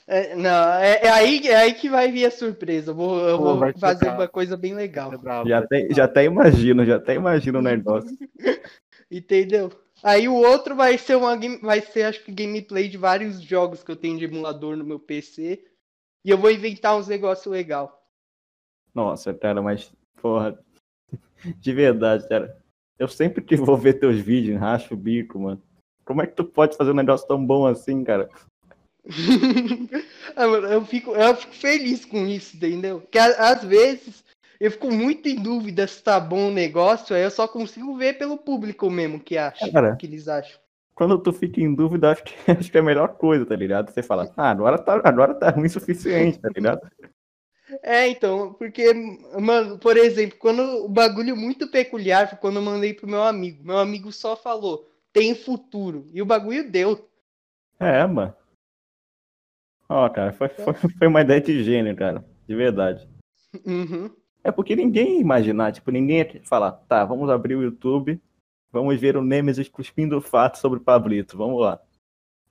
É, 0.06 0.36
não, 0.36 0.72
é, 0.74 1.00
é 1.02 1.08
aí, 1.08 1.46
é 1.48 1.56
aí 1.56 1.74
que 1.74 1.88
vai 1.88 2.10
vir 2.12 2.26
a 2.26 2.30
surpresa. 2.30 2.92
Eu 2.92 2.94
vou, 2.94 3.18
eu 3.28 3.38
Pô, 3.38 3.56
vou 3.56 3.72
fazer 3.80 4.04
brabo. 4.06 4.20
uma 4.22 4.28
coisa 4.28 4.56
bem 4.56 4.74
legal. 4.74 5.12
É 5.12 5.48
Já 5.48 5.58
até, 5.58 5.88
já 5.90 6.04
até 6.04 6.24
imagino, 6.24 6.84
já 6.84 6.96
até 6.96 7.14
imagino 7.14 7.58
o 7.58 7.62
negócio. 7.62 8.16
Entendeu? 9.10 9.70
Aí 10.02 10.28
o 10.28 10.34
outro 10.34 10.76
vai 10.76 10.98
ser 10.98 11.16
uma 11.16 11.36
game- 11.36 11.58
vai 11.58 11.80
ser 11.80 12.04
acho 12.04 12.22
que 12.22 12.30
gameplay 12.32 12.88
de 12.88 12.96
vários 12.98 13.40
jogos 13.40 13.82
que 13.82 13.90
eu 13.90 13.96
tenho 13.96 14.18
de 14.18 14.24
emulador 14.24 14.76
no 14.76 14.84
meu 14.84 15.00
PC. 15.00 15.64
E 16.24 16.30
eu 16.30 16.38
vou 16.38 16.50
inventar 16.50 16.96
uns 16.96 17.08
negócios 17.08 17.46
legal. 17.52 18.02
Nossa, 18.94 19.32
cara, 19.34 19.60
mas, 19.62 19.92
porra, 20.20 20.58
de 21.60 21.72
verdade, 21.72 22.28
cara. 22.28 22.56
Eu 22.98 23.08
sempre 23.08 23.42
que 23.42 23.56
vou 23.56 23.76
ver 23.76 23.94
teus 23.94 24.18
vídeos, 24.18 24.58
racho 24.58 24.94
o 24.94 24.96
bico, 24.96 25.38
mano. 25.38 25.62
Como 26.04 26.22
é 26.22 26.26
que 26.26 26.34
tu 26.34 26.44
pode 26.44 26.76
fazer 26.76 26.92
um 26.92 26.94
negócio 26.94 27.26
tão 27.26 27.44
bom 27.44 27.66
assim, 27.66 28.02
cara? 28.04 28.28
Ah, 30.34 30.46
mano, 30.46 30.66
eu 30.66 30.84
fico 30.84 31.14
eu 31.14 31.34
fico 31.34 31.54
feliz 31.54 32.04
com 32.04 32.26
isso, 32.26 32.56
entendeu? 32.56 33.00
Porque 33.00 33.18
às 33.18 33.64
vezes 33.64 34.22
eu 34.60 34.70
fico 34.70 34.90
muito 34.90 35.26
em 35.28 35.36
dúvida 35.36 35.86
se 35.86 36.02
tá 36.02 36.20
bom 36.20 36.48
o 36.48 36.52
negócio, 36.52 37.16
aí 37.16 37.22
eu 37.22 37.30
só 37.30 37.48
consigo 37.48 37.96
ver 37.96 38.18
pelo 38.18 38.36
público 38.36 38.90
mesmo 38.90 39.18
que 39.18 39.38
acha, 39.38 39.70
Cara. 39.70 39.96
que 39.96 40.04
eles 40.04 40.28
acham. 40.28 40.58
Quando 40.94 41.18
tu 41.18 41.32
fica 41.32 41.60
em 41.60 41.74
dúvida, 41.74 42.10
acho 42.10 42.24
que, 42.24 42.34
acho 42.50 42.70
que 42.70 42.76
é 42.76 42.80
a 42.80 42.84
melhor 42.84 43.16
coisa, 43.16 43.46
tá 43.46 43.56
ligado? 43.56 43.90
Você 43.90 44.02
fala, 44.02 44.30
ah, 44.36 44.50
agora 44.50 44.78
tá, 44.78 45.00
agora 45.04 45.34
tá 45.34 45.50
ruim 45.50 45.66
o 45.66 45.70
suficiente, 45.70 46.38
tá 46.38 46.48
ligado? 46.54 46.80
É, 47.82 48.08
então, 48.08 48.52
porque, 48.54 48.92
mano, 49.40 49.78
por 49.78 49.96
exemplo, 49.96 50.38
quando 50.38 50.62
o 50.84 50.88
bagulho 50.88 51.36
muito 51.36 51.70
peculiar 51.70 52.28
foi 52.28 52.38
quando 52.38 52.56
eu 52.56 52.62
mandei 52.62 52.94
pro 52.94 53.08
meu 53.08 53.22
amigo. 53.22 53.64
Meu 53.64 53.78
amigo 53.78 54.12
só 54.12 54.36
falou, 54.36 54.88
tem 55.12 55.34
futuro. 55.34 56.06
E 56.12 56.20
o 56.20 56.26
bagulho 56.26 56.70
deu. 56.70 57.08
É, 57.78 58.06
mano. 58.06 58.34
Ó, 59.88 60.08
cara, 60.08 60.32
foi, 60.32 60.48
foi, 60.48 60.74
foi 60.74 61.06
uma 61.06 61.20
ideia 61.20 61.40
de 61.40 61.62
gênio, 61.62 61.94
cara. 61.96 62.24
De 62.46 62.54
verdade. 62.54 63.08
Uhum. 63.64 64.10
É 64.42 64.50
porque 64.52 64.76
ninguém 64.76 65.14
ia 65.14 65.20
imaginar, 65.20 65.72
tipo, 65.72 65.90
ninguém 65.90 66.18
ia 66.18 66.40
falar, 66.44 66.72
tá, 66.72 67.04
vamos 67.04 67.28
abrir 67.28 67.56
o 67.56 67.62
YouTube, 67.62 68.20
vamos 68.70 69.00
ver 69.00 69.16
o 69.16 69.22
Nemesis 69.22 69.68
cuspindo 69.68 70.20
fato 70.20 70.58
sobre 70.58 70.78
Pablito, 70.78 71.36
vamos 71.36 71.60
lá. 71.60 71.80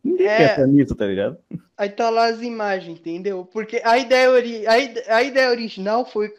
Ninguém 0.05 0.27
É. 0.27 0.49
pensa 0.49 0.67
nisso, 0.67 0.95
tá 0.95 1.07
ligado? 1.07 1.37
Aí 1.75 1.89
tá 1.89 2.11
lá 2.11 2.27
as 2.27 2.39
imagens, 2.41 2.99
entendeu? 2.99 3.43
Porque 3.51 3.81
a 3.83 3.97
ideia, 3.97 4.29
ori 4.29 4.67
a, 4.67 4.77
ide- 4.77 5.03
a 5.09 5.23
ideia 5.23 5.49
original 5.49 6.05
foi. 6.05 6.31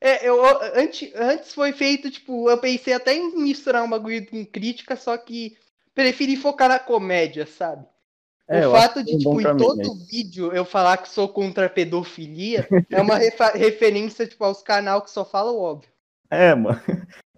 É, 0.00 0.28
eu, 0.28 0.40
antes, 0.76 1.12
antes 1.16 1.52
foi 1.52 1.72
feito, 1.72 2.08
tipo, 2.10 2.48
eu 2.48 2.56
pensei 2.58 2.94
até 2.94 3.14
em 3.14 3.36
misturar 3.36 3.82
um 3.82 3.90
bagulho 3.90 4.24
com 4.30 4.46
crítica, 4.46 4.94
só 4.94 5.18
que 5.18 5.56
preferi 5.92 6.36
focar 6.36 6.68
na 6.68 6.78
comédia, 6.78 7.44
sabe? 7.44 7.84
É, 8.46 8.66
o 8.66 8.70
fato 8.70 9.02
de, 9.02 9.12
é 9.12 9.14
um 9.16 9.18
tipo, 9.18 9.40
em 9.40 9.56
todo 9.56 9.94
vídeo 10.06 10.52
eu 10.54 10.64
falar 10.64 10.96
que 10.98 11.08
sou 11.08 11.28
contra 11.28 11.66
a 11.66 11.68
pedofilia 11.68 12.66
é 12.88 13.00
uma 13.02 13.18
referência, 13.52 14.26
tipo, 14.26 14.44
aos 14.44 14.62
canal 14.62 15.02
que 15.02 15.10
só 15.10 15.24
falam 15.24 15.56
o 15.56 15.60
óbvio. 15.60 15.90
É, 16.30 16.54
mano. 16.54 16.80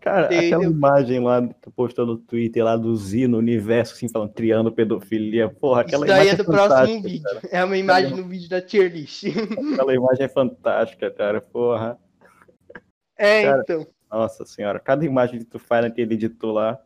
Cara, 0.00 0.26
aquela 0.26 0.44
Entendeu? 0.44 0.70
imagem 0.70 1.20
lá 1.20 1.46
que 1.46 1.54
tu 1.60 1.70
postou 1.70 2.06
no 2.06 2.16
Twitter 2.16 2.64
lá 2.64 2.74
do 2.76 2.96
Z 2.96 3.28
no 3.28 3.36
universo, 3.36 3.94
assim, 3.94 4.08
falando, 4.08 4.32
criando 4.32 4.72
pedofilia. 4.72 5.48
Porra, 5.48 5.82
aquela 5.82 6.06
Isso 6.06 6.14
daí 6.14 6.26
imagem 6.26 6.32
é 6.32 6.36
do 6.36 6.44
próximo 6.44 7.02
vídeo. 7.02 7.28
É 7.50 7.64
uma 7.64 7.76
imagem 7.76 8.16
no 8.16 8.24
vídeo 8.26 8.48
da 8.48 8.62
tier 8.62 8.90
list. 8.90 9.24
Aquela 9.74 9.94
imagem 9.94 10.24
é 10.24 10.28
fantástica, 10.28 11.10
cara. 11.10 11.40
Porra. 11.40 11.98
É, 13.16 13.42
Cara, 13.42 13.62
então. 13.62 13.86
Nossa 14.10 14.46
senhora, 14.46 14.80
cada 14.80 15.04
imagem 15.04 15.38
que 15.38 15.44
tu 15.44 15.58
faz 15.58 15.84
naquele 15.84 16.14
editor 16.14 16.52
lá. 16.52 16.80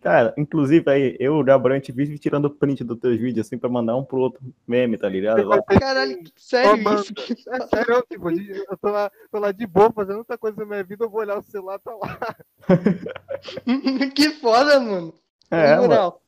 Cara, 0.00 0.32
inclusive 0.38 0.90
aí, 0.90 1.16
eu 1.20 1.36
e 1.36 1.40
o 1.40 1.44
Gabriel, 1.44 1.76
a 1.76 1.78
gente 1.78 1.92
vive 1.92 2.18
tirando 2.18 2.48
print 2.50 2.82
dos 2.82 2.98
teus 2.98 3.18
vídeos, 3.18 3.46
assim, 3.46 3.58
pra 3.58 3.68
mandar 3.68 3.96
um 3.96 4.04
pro 4.04 4.18
outro 4.18 4.40
meme, 4.66 4.96
tá 4.96 5.08
ligado? 5.08 5.42
Lá. 5.46 5.60
Caralho, 5.80 6.22
sério 6.36 6.72
Amanda, 6.72 7.00
isso? 7.00 7.12
É 7.50 7.66
sério, 7.66 8.04
tipo, 8.08 8.30
eu 8.30 8.76
tô 8.78 8.88
lá, 8.90 9.10
tô 9.30 9.38
lá 9.38 9.52
de 9.52 9.66
boa 9.66 9.92
fazendo 9.92 10.18
outra 10.18 10.38
coisa 10.38 10.56
na 10.58 10.64
minha 10.66 10.84
vida, 10.84 11.04
eu 11.04 11.10
vou 11.10 11.20
olhar 11.20 11.38
o 11.38 11.42
celular, 11.42 11.78
tá 11.78 11.94
lá. 11.94 12.36
que 14.14 14.30
foda, 14.32 14.80
mano. 14.80 15.12
É, 15.50 15.62
Na 15.70 15.76
mano. 15.76 15.88
moral. 15.88 16.22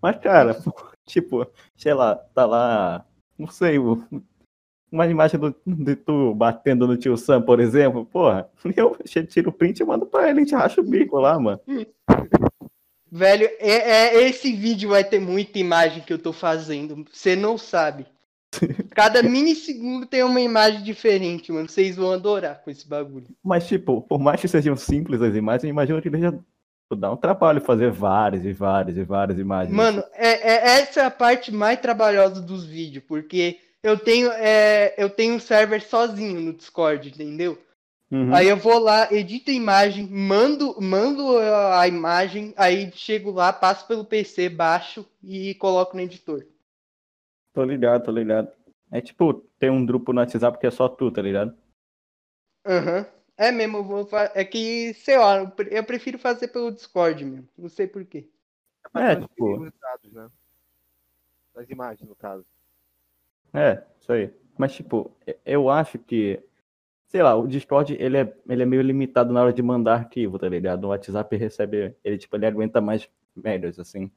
Mas, 0.00 0.18
cara, 0.18 0.56
tipo, 1.06 1.46
sei 1.76 1.94
lá, 1.94 2.16
tá 2.16 2.44
lá, 2.44 3.06
não 3.38 3.46
sei, 3.46 3.78
o- 3.78 4.04
uma 4.92 5.06
imagem 5.06 5.40
do, 5.40 5.54
de 5.66 5.96
tu 5.96 6.34
batendo 6.34 6.86
no 6.86 6.96
tio 6.96 7.16
Sam, 7.16 7.40
por 7.40 7.58
exemplo, 7.58 8.04
porra, 8.04 8.48
eu 8.76 8.96
tiro 9.26 9.48
o 9.48 9.52
print 9.52 9.80
e 9.80 9.84
mando 9.84 10.04
pra 10.04 10.28
ele, 10.28 10.40
a 10.40 10.42
gente 10.44 10.54
racha 10.54 10.80
o 10.80 10.84
bico 10.84 11.18
lá, 11.18 11.38
mano. 11.40 11.60
Velho, 13.10 13.48
é, 13.58 14.16
é- 14.16 14.28
esse 14.28 14.52
vídeo 14.52 14.90
vai 14.90 15.02
ter 15.02 15.18
muita 15.20 15.58
imagem 15.58 16.02
que 16.02 16.12
eu 16.12 16.18
tô 16.18 16.32
fazendo. 16.32 17.04
Você 17.12 17.34
não 17.34 17.58
sabe. 17.58 18.06
Cada 18.94 19.22
minissegundo 19.22 20.06
tem 20.06 20.22
uma 20.22 20.40
imagem 20.40 20.82
diferente, 20.82 21.50
mano. 21.50 21.68
Vocês 21.68 21.96
vão 21.96 22.12
adorar 22.12 22.62
com 22.62 22.70
esse 22.70 22.86
bagulho. 22.86 23.26
Mas, 23.42 23.66
tipo, 23.66 24.02
por 24.02 24.18
mais 24.18 24.40
que 24.40 24.48
sejam 24.48 24.76
simples 24.76 25.20
as 25.22 25.34
imagens, 25.34 25.64
eu 25.64 25.70
imagino 25.70 26.00
que 26.02 26.10
deixa 26.10 26.38
dá 26.94 27.10
um 27.10 27.16
trabalho 27.16 27.60
fazer 27.62 27.90
várias 27.90 28.44
e 28.44 28.52
várias 28.52 28.96
e 28.98 29.02
várias 29.02 29.38
imagens. 29.38 29.74
Mano, 29.74 30.02
é, 30.12 30.28
é- 30.28 30.80
essa 30.80 31.00
é 31.00 31.04
a 31.06 31.10
parte 31.10 31.50
mais 31.50 31.80
trabalhosa 31.80 32.40
dos 32.40 32.66
vídeos, 32.66 33.02
porque 33.08 33.58
eu 33.82 33.98
tenho, 33.98 34.30
é, 34.32 34.94
eu 34.96 35.10
tenho 35.10 35.34
um 35.34 35.40
server 35.40 35.82
sozinho 35.82 36.40
no 36.40 36.52
Discord, 36.52 37.08
entendeu? 37.08 37.60
Uhum. 38.10 38.34
Aí 38.34 38.46
eu 38.46 38.56
vou 38.56 38.78
lá, 38.78 39.10
edito 39.12 39.50
a 39.50 39.54
imagem, 39.54 40.06
mando, 40.06 40.78
mando 40.80 41.38
a 41.38 41.88
imagem, 41.88 42.52
aí 42.56 42.92
chego 42.92 43.30
lá, 43.30 43.52
passo 43.52 43.86
pelo 43.88 44.04
PC, 44.04 44.48
baixo 44.50 45.06
e 45.22 45.54
coloco 45.54 45.96
no 45.96 46.02
editor. 46.02 46.46
Tô 47.54 47.64
ligado, 47.64 48.04
tô 48.04 48.10
ligado. 48.12 48.52
É 48.90 49.00
tipo, 49.00 49.32
tem 49.58 49.70
um 49.70 49.84
grupo 49.84 50.12
no 50.12 50.20
WhatsApp 50.20 50.58
que 50.58 50.66
é 50.66 50.70
só 50.70 50.88
tu, 50.88 51.10
tá 51.10 51.22
ligado? 51.22 51.56
Aham. 52.66 53.06
É 53.36 53.50
mesmo, 53.50 53.78
eu 53.78 53.84
vou 53.84 54.08
é 54.34 54.44
que, 54.44 54.92
sei 54.94 55.18
lá, 55.18 55.38
eu 55.38 55.50
pre- 55.50 55.70
eu 55.72 55.82
prefiro 55.82 56.18
fazer 56.18 56.48
pelo 56.48 56.70
Discord 56.70 57.24
mesmo. 57.24 57.48
Não 57.56 57.68
sei 57.68 57.86
porquê. 57.86 58.28
É, 58.94 59.16
Pra 59.16 59.16
tipo- 59.22 59.58
os 59.58 59.72
dados, 59.80 60.12
né? 60.12 60.28
Das 61.54 61.68
imagens, 61.70 62.06
no 62.06 62.14
caso. 62.14 62.44
É, 63.52 63.82
isso 64.00 64.12
aí. 64.12 64.30
Mas, 64.56 64.72
tipo, 64.74 65.10
eu 65.44 65.68
acho 65.70 65.98
que, 65.98 66.40
sei 67.06 67.22
lá, 67.22 67.34
o 67.34 67.46
Discord, 67.46 67.96
ele 67.98 68.18
é, 68.18 68.32
ele 68.48 68.62
é 68.62 68.66
meio 68.66 68.82
limitado 68.82 69.32
na 69.32 69.42
hora 69.42 69.52
de 69.52 69.62
mandar 69.62 69.94
arquivo, 69.94 70.38
tá 70.38 70.48
ligado? 70.48 70.84
O 70.84 70.88
WhatsApp 70.88 71.36
recebe, 71.36 71.94
ele, 72.04 72.18
tipo, 72.18 72.36
ele 72.36 72.46
aguenta 72.46 72.80
mais 72.80 73.08
médias, 73.34 73.78
assim. 73.78 74.10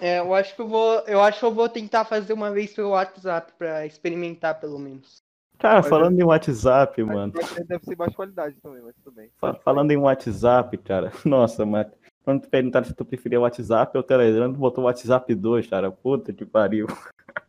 É, 0.00 0.18
eu 0.18 0.34
acho 0.34 0.54
que 0.54 0.62
eu 0.62 0.68
vou, 0.68 1.00
eu 1.06 1.20
acho 1.20 1.38
que 1.40 1.44
eu 1.44 1.52
vou 1.52 1.68
tentar 1.68 2.04
fazer 2.04 2.32
uma 2.32 2.50
vez 2.50 2.72
pelo 2.72 2.90
WhatsApp 2.90 3.52
pra 3.58 3.84
experimentar 3.84 4.58
pelo 4.58 4.78
menos. 4.78 5.22
Cara, 5.58 5.80
Mas 5.80 5.88
falando 5.90 6.18
em 6.18 6.24
WhatsApp, 6.24 7.02
mano, 7.04 7.34
deve- 7.68 7.84
ser 7.84 7.96
mais 7.96 8.14
qualidade 8.14 8.56
também, 8.62 8.80
mas 8.82 8.94
tudo 9.04 9.14
bem. 9.14 9.30
fa- 9.36 9.54
falando 9.56 9.90
em 9.90 9.96
WhatsApp, 9.98 10.74
cara, 10.78 11.12
nossa, 11.26 11.66
mano, 11.66 11.90
quando 12.24 12.42
tu 12.42 12.48
perguntaram 12.48 12.86
se 12.86 12.94
tu 12.94 13.04
preferia 13.04 13.38
o 13.38 13.42
WhatsApp 13.42 13.94
ou 13.94 14.00
o 14.00 14.06
Telegram, 14.06 14.50
tu 14.50 14.58
botou 14.58 14.84
o 14.84 14.86
WhatsApp 14.86 15.34
2, 15.34 15.66
cara, 15.66 15.90
puta 15.90 16.32
que 16.32 16.46
pariu. 16.46 16.86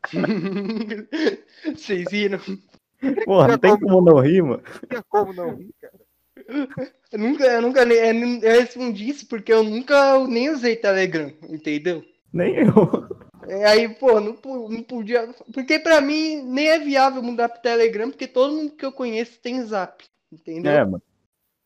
Vocês 1.75 2.05
viram? 2.09 2.39
Porra, 3.25 3.49
não 3.49 3.57
tem 3.57 3.79
como 3.79 4.01
não 4.01 4.19
rir, 4.19 4.41
mano. 4.43 4.61
Não 4.63 4.87
tinha 4.89 5.03
como 5.09 5.33
não 5.33 5.55
rir, 5.55 5.73
cara. 5.81 5.99
Eu 7.11 7.19
nunca, 7.19 7.45
eu 7.45 7.61
nunca 7.61 7.83
eu 7.83 8.59
respondi 8.59 9.09
isso 9.09 9.27
porque 9.27 9.51
eu 9.53 9.63
nunca 9.63 10.19
nem 10.27 10.49
usei 10.49 10.75
Telegram, 10.75 11.31
entendeu? 11.49 12.03
Nem 12.33 12.55
eu. 12.55 13.21
É, 13.47 13.65
Aí, 13.65 13.89
pô, 13.89 14.19
não, 14.19 14.37
não 14.69 14.83
podia. 14.83 15.27
Porque 15.53 15.79
pra 15.79 15.99
mim 16.01 16.41
nem 16.43 16.69
é 16.69 16.79
viável 16.79 17.21
mudar 17.21 17.49
pro 17.49 17.61
Telegram, 17.61 18.09
porque 18.09 18.27
todo 18.27 18.53
mundo 18.53 18.71
que 18.71 18.85
eu 18.85 18.91
conheço 18.91 19.39
tem 19.39 19.63
zap. 19.63 20.03
Entendeu? 20.31 20.71
É, 20.71 20.85
mano. 20.85 21.01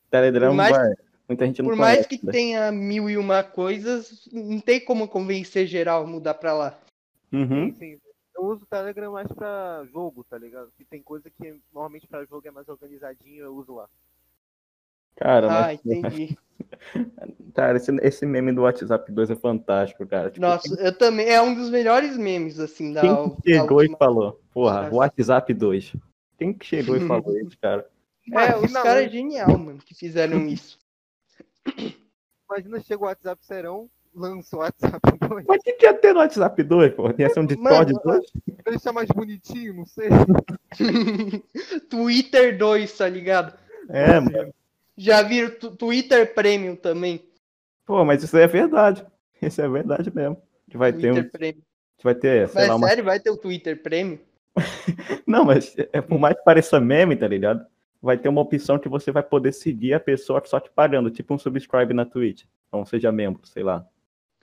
Telegram 0.09 0.49
Por 0.49 0.55
mais- 0.55 0.75
vai. 0.75 0.93
Muita 1.27 1.45
gente 1.47 1.61
não 1.63 1.69
Por 1.69 1.75
mais 1.75 2.05
conhece, 2.05 2.09
que 2.19 2.25
né? 2.25 2.31
tenha 2.31 2.71
mil 2.71 3.09
e 3.09 3.17
uma 3.17 3.41
coisas, 3.43 4.29
não 4.31 4.59
tem 4.59 4.79
como 4.79 5.07
convencer 5.07 5.65
geral 5.65 6.03
a 6.03 6.07
mudar 6.07 6.35
pra 6.35 6.53
lá. 6.53 6.77
Uhum. 7.33 7.73
Sim, 7.73 7.97
eu 8.35 8.43
uso 8.45 8.63
o 8.63 8.67
Telegram 8.67 9.11
mais 9.13 9.27
pra 9.31 9.85
jogo, 9.91 10.23
tá 10.23 10.37
ligado? 10.37 10.71
Que 10.77 10.83
tem 10.85 11.01
coisa 11.01 11.29
que 11.29 11.59
normalmente 11.73 12.07
pra 12.07 12.25
jogo 12.25 12.47
é 12.47 12.51
mais 12.51 12.67
organizadinho, 12.67 13.43
eu 13.45 13.55
uso 13.55 13.75
lá. 13.75 13.87
Cara, 15.15 15.47
Ah, 15.47 15.61
mas, 15.67 15.79
entendi. 15.85 16.37
cara, 17.55 17.77
esse, 17.77 17.91
esse 18.01 18.25
meme 18.25 18.51
do 18.51 18.63
WhatsApp 18.63 19.09
2 19.11 19.29
é 19.29 19.35
fantástico, 19.35 20.05
cara. 20.05 20.29
Tipo, 20.29 20.41
Nossa, 20.45 20.75
eu 20.81 20.97
também. 20.97 21.27
É 21.29 21.41
um 21.41 21.55
dos 21.55 21.69
melhores 21.69 22.17
memes, 22.17 22.59
assim, 22.59 22.91
da. 22.91 23.01
Quem 23.01 23.11
da 23.13 23.35
que 23.41 23.53
chegou 23.53 23.81
e 23.81 23.85
última- 23.85 23.97
falou? 23.97 24.41
Porra. 24.53 24.89
WhatsApp 24.93 25.53
2. 25.53 25.95
Quem 26.37 26.53
que 26.53 26.65
chegou 26.65 26.97
e 26.97 26.99
falou 27.07 27.37
isso, 27.39 27.57
cara? 27.61 27.89
É, 28.33 28.57
os 28.57 28.73
caras 28.73 29.03
hoje- 29.05 29.11
genial, 29.13 29.57
mano, 29.57 29.79
que 29.79 29.95
fizeram 29.95 30.45
isso. 30.47 30.77
Imagina, 32.49 32.79
chega 32.81 33.03
o 33.03 33.07
WhatsApp 33.07 33.43
serão, 33.45 33.89
lança 34.15 34.55
o 34.55 34.59
WhatsApp 34.59 34.99
2. 35.29 35.45
Mas 35.47 35.59
o 35.59 35.63
que, 35.63 35.73
que 35.73 35.85
ia 35.85 35.93
ter 35.93 36.13
no 36.13 36.19
WhatsApp 36.19 36.63
2, 36.63 36.93
porra? 36.93 37.15
Ia 37.17 37.29
ser 37.29 37.39
um 37.39 37.45
Discord 37.45 37.93
Mano, 37.93 38.01
2? 38.03 38.31
Deixa 38.65 38.93
mais 38.93 39.09
bonitinho, 39.09 39.73
não 39.73 39.85
sei. 39.85 40.09
Twitter 41.89 42.57
2, 42.57 42.97
tá 42.97 43.07
ligado? 43.07 43.57
É, 43.89 44.19
mano. 44.19 44.53
Já 44.97 45.21
viram 45.21 45.51
Twitter 45.77 46.33
Premium 46.33 46.75
também? 46.75 47.23
Pô, 47.85 48.03
mas 48.05 48.23
isso 48.23 48.35
aí 48.37 48.43
é 48.43 48.47
verdade. 48.47 49.05
Isso 49.41 49.61
é 49.61 49.67
verdade 49.67 50.11
mesmo. 50.13 50.41
Que 50.69 50.77
vai 50.77 50.93
ter 50.93 51.11
um. 51.11 51.15
Twitter 51.15 51.31
Premium. 51.31 51.61
Que 51.97 52.03
vai 52.03 52.15
ter, 52.15 52.47
sei 52.49 52.61
Mas 52.61 52.69
lá, 52.69 52.75
uma. 52.75 52.87
sério, 52.87 53.03
vai 53.03 53.19
ter 53.19 53.29
o 53.29 53.37
Twitter 53.37 53.81
Premium? 53.81 54.19
Não, 55.27 55.43
mas 55.43 55.75
é, 55.91 56.01
por 56.01 56.17
mais 56.17 56.35
que 56.35 56.43
pareça 56.43 56.79
meme, 56.79 57.15
tá 57.15 57.27
ligado? 57.27 57.65
Vai 58.01 58.17
ter 58.17 58.29
uma 58.29 58.41
opção 58.41 58.79
que 58.79 58.87
você 58.87 59.11
vai 59.11 59.23
poder 59.23 59.51
seguir 59.51 59.93
a 59.93 59.99
pessoa 59.99 60.41
só 60.45 60.59
te 60.59 60.69
pagando, 60.69 61.09
tipo 61.09 61.33
um 61.33 61.37
subscribe 61.37 61.93
na 61.93 62.05
Twitch. 62.05 62.43
Então 62.67 62.85
seja 62.85 63.11
membro, 63.11 63.45
sei 63.45 63.63
lá. 63.63 63.85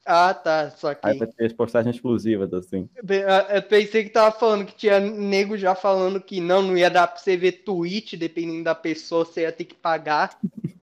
Ah, 0.04 0.34
tá, 0.34 0.70
só 0.70 0.88
Aí 1.02 1.12
que. 1.12 1.18
vai 1.20 1.28
ter 1.28 1.44
as 1.46 1.52
postagens 1.52 1.94
exclusivas, 1.94 2.52
assim. 2.52 2.88
Eu 3.54 3.62
pensei 3.62 4.04
que 4.04 4.10
tava 4.10 4.36
falando 4.36 4.66
que 4.66 4.74
tinha 4.74 4.98
nego 4.98 5.56
já 5.56 5.74
falando 5.74 6.20
que 6.20 6.40
não, 6.40 6.60
não 6.60 6.76
ia 6.76 6.90
dar 6.90 7.06
pra 7.06 7.18
você 7.18 7.36
ver 7.36 7.62
tweet, 7.64 8.16
dependendo 8.16 8.64
da 8.64 8.74
pessoa, 8.74 9.24
você 9.24 9.42
ia 9.42 9.52
ter 9.52 9.64
que 9.64 9.74
pagar. 9.74 10.36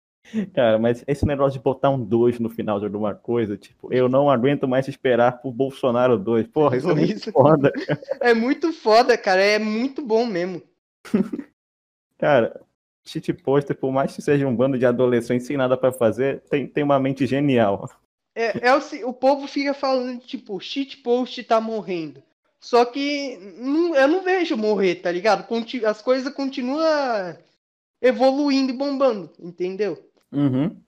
Cara, 0.54 0.78
mas 0.78 1.02
esse 1.07 1.26
negócio 1.26 1.59
de 1.59 1.64
botar 1.64 1.90
um 1.90 2.04
2 2.04 2.38
no 2.38 2.50
final 2.50 2.78
de 2.78 2.85
alguma 2.85 3.14
coisa, 3.14 3.57
tipo, 3.57 3.92
eu 3.92 4.09
não 4.09 4.31
aguento 4.31 4.68
mais 4.68 4.87
esperar 4.87 5.40
pro 5.40 5.50
Bolsonaro 5.50 6.18
2. 6.18 6.46
Porra, 6.48 6.76
isso 6.78 6.90
é 6.90 6.94
muito 6.94 7.12
Isso. 7.14 7.33
foda. 7.33 7.72
É 8.20 8.35
muito 8.35 8.72
foda, 8.72 9.16
cara, 9.16 9.40
é 9.40 9.59
muito 9.59 10.02
bom 10.02 10.26
mesmo. 10.26 10.62
Cara, 12.18 12.61
shit 13.04 13.33
poster, 13.33 13.76
por 13.76 13.90
mais 13.90 14.14
que 14.14 14.20
seja 14.20 14.46
um 14.46 14.54
bando 14.54 14.78
de 14.78 14.85
adolescentes 14.85 15.46
sem 15.46 15.57
nada 15.57 15.76
pra 15.76 15.92
fazer, 15.92 16.40
tem, 16.50 16.66
tem 16.66 16.85
uma 16.85 16.98
mente 16.98 17.26
genial. 17.26 17.88
É, 18.38 18.68
é 18.68 18.72
o, 18.74 19.09
o 19.09 19.12
povo 19.12 19.48
fica 19.48 19.74
falando, 19.74 20.20
tipo, 20.20 20.61
shitpost 20.61 21.42
tá 21.42 21.61
morrendo. 21.61 22.22
Só 22.61 22.85
que 22.85 23.37
não- 23.57 23.96
eu 23.96 24.07
não 24.07 24.22
vejo 24.22 24.57
morrer, 24.57 24.96
tá 24.96 25.11
ligado? 25.11 25.44
Conti- 25.48 25.85
as 25.85 26.01
coisas 26.01 26.33
continuam 26.33 27.37
evoluindo 28.01 28.72
e 28.72 28.77
bombando, 28.77 29.29
entendeu? 29.40 29.98
Uhum. 30.31 30.81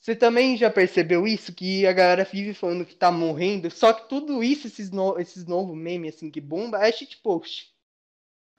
Você 0.00 0.14
também 0.16 0.56
já 0.56 0.70
percebeu 0.70 1.26
isso? 1.26 1.52
Que 1.52 1.86
a 1.86 1.92
galera 1.92 2.24
vive 2.24 2.54
falando 2.54 2.86
que 2.86 2.94
tá 2.94 3.12
morrendo, 3.12 3.70
só 3.70 3.92
que 3.92 4.08
tudo 4.08 4.42
isso, 4.42 4.66
esses, 4.66 4.90
no, 4.90 5.18
esses 5.18 5.44
novos 5.46 5.76
memes 5.76 6.14
assim 6.14 6.30
que 6.30 6.40
bomba, 6.40 6.78
é 6.86 6.90
shitpost. 6.90 7.74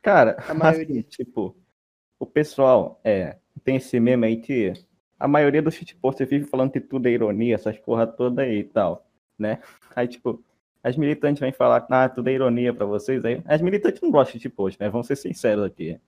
Cara, 0.04 0.38
A 0.47 0.54
maioria. 0.54 0.84
assim, 1.00 1.02
tipo, 1.02 1.56
o 2.19 2.26
pessoal, 2.26 3.00
é, 3.04 3.38
tem 3.63 3.78
esse 3.78 4.00
meme 4.00 4.28
aí 4.28 4.38
que 4.38 4.73
a 5.19 5.27
maioria 5.27 5.62
dos 5.62 5.73
shitposters 5.73 6.30
vive 6.30 6.45
falando 6.45 6.71
que 6.71 6.80
tudo 6.80 7.08
é 7.08 7.12
ironia, 7.12 7.56
essas 7.56 7.77
porra 7.77 8.06
toda 8.06 8.43
aí 8.43 8.60
e 8.60 8.63
tal, 8.63 9.06
né? 9.38 9.60
Aí, 9.95 10.08
tipo, 10.08 10.43
as 10.84 10.95
militantes 10.95 11.39
vêm 11.39 11.51
falar, 11.51 11.86
ah, 11.89 12.10
tudo 12.10 12.30
é 12.30 12.34
ironia 12.34 12.73
pra 12.73 12.86
vocês 12.86 13.25
aí. 13.25 13.41
As 13.45 13.62
militantes 13.62 14.01
não 14.01 14.12
gostam 14.12 14.38
de 14.38 14.43
shitpost, 14.43 14.80
né? 14.80 14.89
Vamos 14.89 15.08
ser 15.08 15.15
sinceros 15.15 15.65
aqui. 15.65 15.99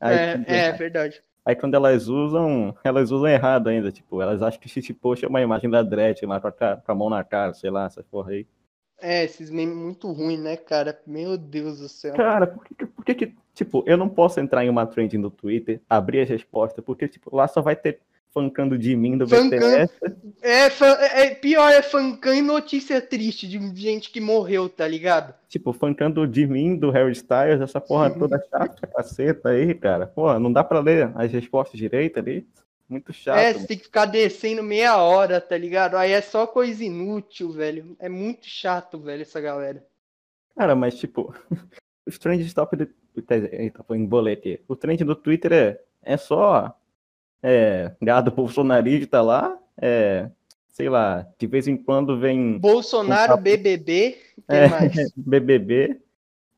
Aí, 0.00 0.16
É, 0.16 0.38
tipo, 0.38 0.50
é 0.52 0.72
verdade. 0.72 1.22
Aí 1.44 1.54
quando 1.54 1.74
elas 1.74 2.08
usam, 2.08 2.74
elas 2.82 3.12
usam 3.12 3.28
errado 3.28 3.68
ainda, 3.68 3.92
tipo, 3.92 4.20
elas 4.20 4.42
acham 4.42 4.60
que 4.60 4.68
shitpost 4.68 5.24
é 5.24 5.28
uma 5.28 5.40
imagem 5.40 5.70
da 5.70 5.80
Dread 5.82 6.26
lá 6.26 6.40
com 6.40 6.48
a, 6.48 6.76
com 6.76 6.92
a 6.92 6.94
mão 6.94 7.08
na 7.08 7.22
cara, 7.22 7.54
sei 7.54 7.70
lá, 7.70 7.86
essas 7.86 8.04
porra 8.04 8.32
aí. 8.32 8.46
É, 9.00 9.24
esses 9.24 9.50
memes 9.50 9.76
muito 9.76 10.10
ruins, 10.10 10.40
né, 10.40 10.56
cara? 10.56 10.98
Meu 11.06 11.36
Deus 11.36 11.78
do 11.80 11.88
céu. 11.88 12.14
Cara, 12.14 12.46
por 12.46 12.64
que, 12.64 12.86
por 12.86 13.04
que, 13.04 13.14
que, 13.14 13.34
tipo, 13.54 13.84
eu 13.86 13.96
não 13.96 14.08
posso 14.08 14.40
entrar 14.40 14.64
em 14.64 14.70
uma 14.70 14.86
trend 14.86 15.16
no 15.18 15.30
Twitter, 15.30 15.80
abrir 15.88 16.20
as 16.20 16.28
respostas, 16.28 16.84
porque, 16.84 17.06
tipo, 17.06 17.34
lá 17.34 17.46
só 17.46 17.60
vai 17.60 17.76
ter 17.76 18.00
fancando 18.36 18.76
de 18.76 18.94
mim 18.94 19.16
do 19.16 19.26
Fancando. 19.26 19.56
BTS. 19.56 19.92
É, 20.42 20.68
fan- 20.68 20.98
é, 21.00 21.34
pior, 21.34 21.72
é 21.72 21.80
fancam 21.80 22.34
e 22.34 22.42
notícia 22.42 23.00
triste 23.00 23.48
de 23.48 23.58
gente 23.80 24.10
que 24.10 24.20
morreu, 24.20 24.68
tá 24.68 24.86
ligado? 24.86 25.32
Tipo, 25.48 25.72
fancando 25.72 26.26
de 26.26 26.46
mim, 26.46 26.76
do 26.76 26.90
Harry 26.90 27.12
Styles, 27.12 27.62
essa 27.62 27.80
porra 27.80 28.10
toda 28.10 28.38
chata, 28.50 28.86
caceta 28.88 29.48
aí, 29.48 29.72
cara. 29.74 30.06
Pô, 30.06 30.38
não 30.38 30.52
dá 30.52 30.62
pra 30.62 30.80
ler 30.80 31.10
as 31.14 31.32
respostas 31.32 31.78
direito 31.80 32.18
ali. 32.18 32.46
Muito 32.86 33.10
chato. 33.10 33.38
é, 33.38 33.54
você 33.54 33.66
tem 33.66 33.78
que 33.78 33.84
ficar 33.84 34.04
descendo 34.04 34.62
meia 34.62 34.98
hora, 34.98 35.40
tá 35.40 35.56
ligado? 35.56 35.96
Aí 35.96 36.12
é 36.12 36.20
só 36.20 36.46
coisa 36.46 36.84
inútil, 36.84 37.50
velho. 37.52 37.96
É 37.98 38.08
muito 38.10 38.44
chato, 38.46 38.98
velho, 38.98 39.22
essa 39.22 39.40
galera. 39.40 39.82
Cara, 40.54 40.76
mas 40.76 40.94
tipo, 40.98 41.34
os 42.06 42.18
trends 42.18 42.52
top 42.52 42.76
do. 42.76 42.86
Eita, 43.50 43.82
foi 43.82 43.96
em 43.96 44.04
bolete. 44.04 44.60
O 44.68 44.76
trend 44.76 45.02
do 45.04 45.16
Twitter 45.16 45.52
é, 45.54 45.80
é 46.02 46.16
só 46.18 46.76
é, 47.46 47.94
gado 48.02 48.30
bolsonarista 48.32 49.22
lá. 49.22 49.56
É, 49.80 50.28
sei 50.68 50.88
lá, 50.88 51.26
de 51.38 51.46
vez 51.46 51.68
em 51.68 51.76
quando 51.76 52.18
vem 52.18 52.58
Bolsonaro, 52.58 53.34
Um 53.36 53.40
BBB, 53.40 54.18
é, 54.48 54.68
mais. 54.68 54.92
BBB, 55.16 56.00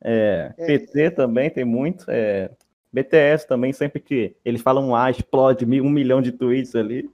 é, 0.02 0.54
É. 0.56 0.66
PT 0.66 1.10
também 1.12 1.50
tem 1.50 1.64
muito. 1.64 2.04
É, 2.08 2.50
BTS 2.92 3.46
também, 3.46 3.72
sempre 3.72 4.00
que 4.00 4.34
eles 4.44 4.62
falam 4.62 4.96
ah, 4.96 5.10
explode 5.10 5.66
mil- 5.66 5.84
um 5.84 5.90
milhão 5.90 6.22
de 6.22 6.32
tweets 6.32 6.74
ali. 6.74 7.10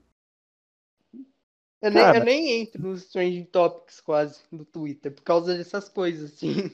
Eu 1.81 1.91
nem, 1.91 2.01
Cara. 2.01 2.17
eu 2.19 2.23
nem 2.23 2.61
entro 2.61 2.81
nos 2.81 3.05
trending 3.11 3.43
topics 3.43 3.99
quase 3.99 4.41
do 4.51 4.63
Twitter, 4.65 5.11
por 5.11 5.21
causa 5.21 5.55
dessas 5.55 5.87
coisas, 5.89 6.33
assim. 6.33 6.71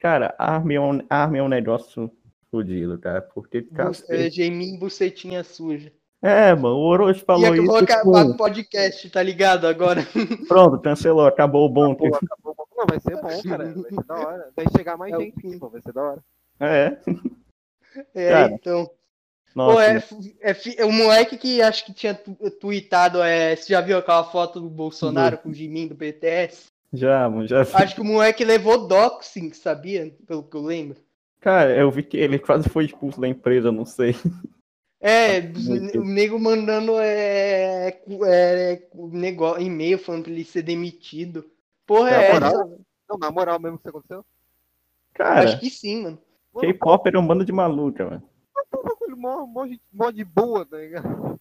Cara, 0.00 0.34
arma 0.38 0.72
é 0.72 0.80
um, 0.80 0.98
é 1.36 1.42
um 1.42 1.48
negócio 1.48 2.10
fodido, 2.50 2.98
cara. 2.98 3.20
Porque, 3.20 3.60
Bu- 3.60 3.74
cacete. 3.74 4.42
é, 4.42 4.78
bucetinha 4.78 5.44
suja. 5.44 5.92
É, 6.20 6.52
mano, 6.54 6.74
o 6.76 6.80
Orochi 6.88 7.20
E 7.20 7.24
falou 7.24 7.46
acabou 7.46 7.64
isso. 7.76 7.84
acabar 7.84 8.20
tipo, 8.22 8.30
o 8.32 8.36
podcast, 8.36 9.10
tá 9.10 9.22
ligado? 9.22 9.66
Agora. 9.66 10.00
Pronto, 10.48 10.78
cancelou, 10.80 11.26
acabou 11.26 11.64
o 11.66 11.68
bom. 11.68 11.94
Pô, 11.94 12.06
acabou. 12.14 12.56
Não, 12.76 12.86
vai 12.86 12.98
ser 13.00 13.16
bom, 13.20 13.42
cara. 13.48 13.64
Vai 13.72 13.82
ser 13.90 14.04
da 14.04 14.14
hora. 14.14 14.50
Vai 14.56 14.66
chegar 14.76 14.96
mais 14.96 15.12
É 15.14 15.18
gente. 15.18 15.58
Vai 15.58 15.80
ser 15.80 15.92
da 15.92 16.02
hora. 16.02 16.24
É, 16.60 16.98
É, 18.14 18.30
Cara, 18.30 18.52
então. 18.52 18.90
nossa. 19.54 19.74
Pô, 19.74 19.80
é, 19.80 20.02
é 20.40 20.54
fi- 20.54 20.76
o 20.82 20.92
moleque 20.92 21.36
que 21.36 21.62
acho 21.62 21.84
que 21.86 21.92
tinha 21.92 22.14
tu- 22.14 22.36
tweetado, 22.60 23.22
é, 23.22 23.54
você 23.54 23.72
já 23.72 23.80
viu 23.80 23.96
aquela 23.98 24.24
foto 24.24 24.60
do 24.60 24.68
Bolsonaro 24.68 25.38
com 25.38 25.50
o 25.50 25.54
Jimin 25.54 25.86
do 25.88 25.94
BTS? 25.94 26.66
Já, 26.92 27.28
mano, 27.28 27.46
já 27.46 27.62
vi. 27.62 27.70
Acho 27.74 27.94
que 27.94 28.00
o 28.00 28.04
moleque 28.04 28.44
levou 28.44 28.88
doxing, 28.88 29.52
sabia? 29.52 30.12
Pelo 30.26 30.42
que 30.42 30.56
eu 30.56 30.62
lembro. 30.62 30.96
Cara, 31.40 31.76
eu 31.76 31.90
vi 31.92 32.02
que 32.02 32.16
ele 32.16 32.38
quase 32.40 32.68
foi 32.68 32.86
expulso 32.86 33.20
da 33.20 33.28
empresa, 33.28 33.70
não 33.70 33.84
sei. 33.84 34.16
É, 35.00 35.40
Muito. 35.40 36.00
o 36.00 36.04
nego 36.04 36.38
mandando 36.40 36.98
é, 36.98 38.00
é, 38.26 38.88
negócio, 39.12 39.62
e-mail 39.62 39.98
falando 39.98 40.24
pra 40.24 40.32
ele 40.32 40.44
ser 40.44 40.62
demitido. 40.62 41.44
Porra, 41.86 42.10
É, 42.10 42.30
é, 42.30 42.32
moral? 42.32 42.50
essa? 42.50 42.78
Não, 43.08 43.18
na 43.18 43.30
moral 43.30 43.60
mesmo 43.60 43.78
que 43.78 43.82
isso 43.88 43.96
aconteceu. 43.96 44.24
Cara, 45.14 45.44
Acho 45.44 45.60
que 45.60 45.70
sim, 45.70 46.02
mano. 46.02 46.18
K-pop 46.60 47.06
era 47.08 47.18
um 47.18 47.26
bando 47.26 47.44
de 47.44 47.52
maluca, 47.52 48.04
mano. 48.04 48.22
um 49.08 49.16
mó, 49.16 49.46
mó, 49.46 49.66
de- 49.66 49.80
mó 49.92 50.10
de 50.10 50.24
boa, 50.24 50.66
tá 50.66 50.76
ligado? 50.78 51.38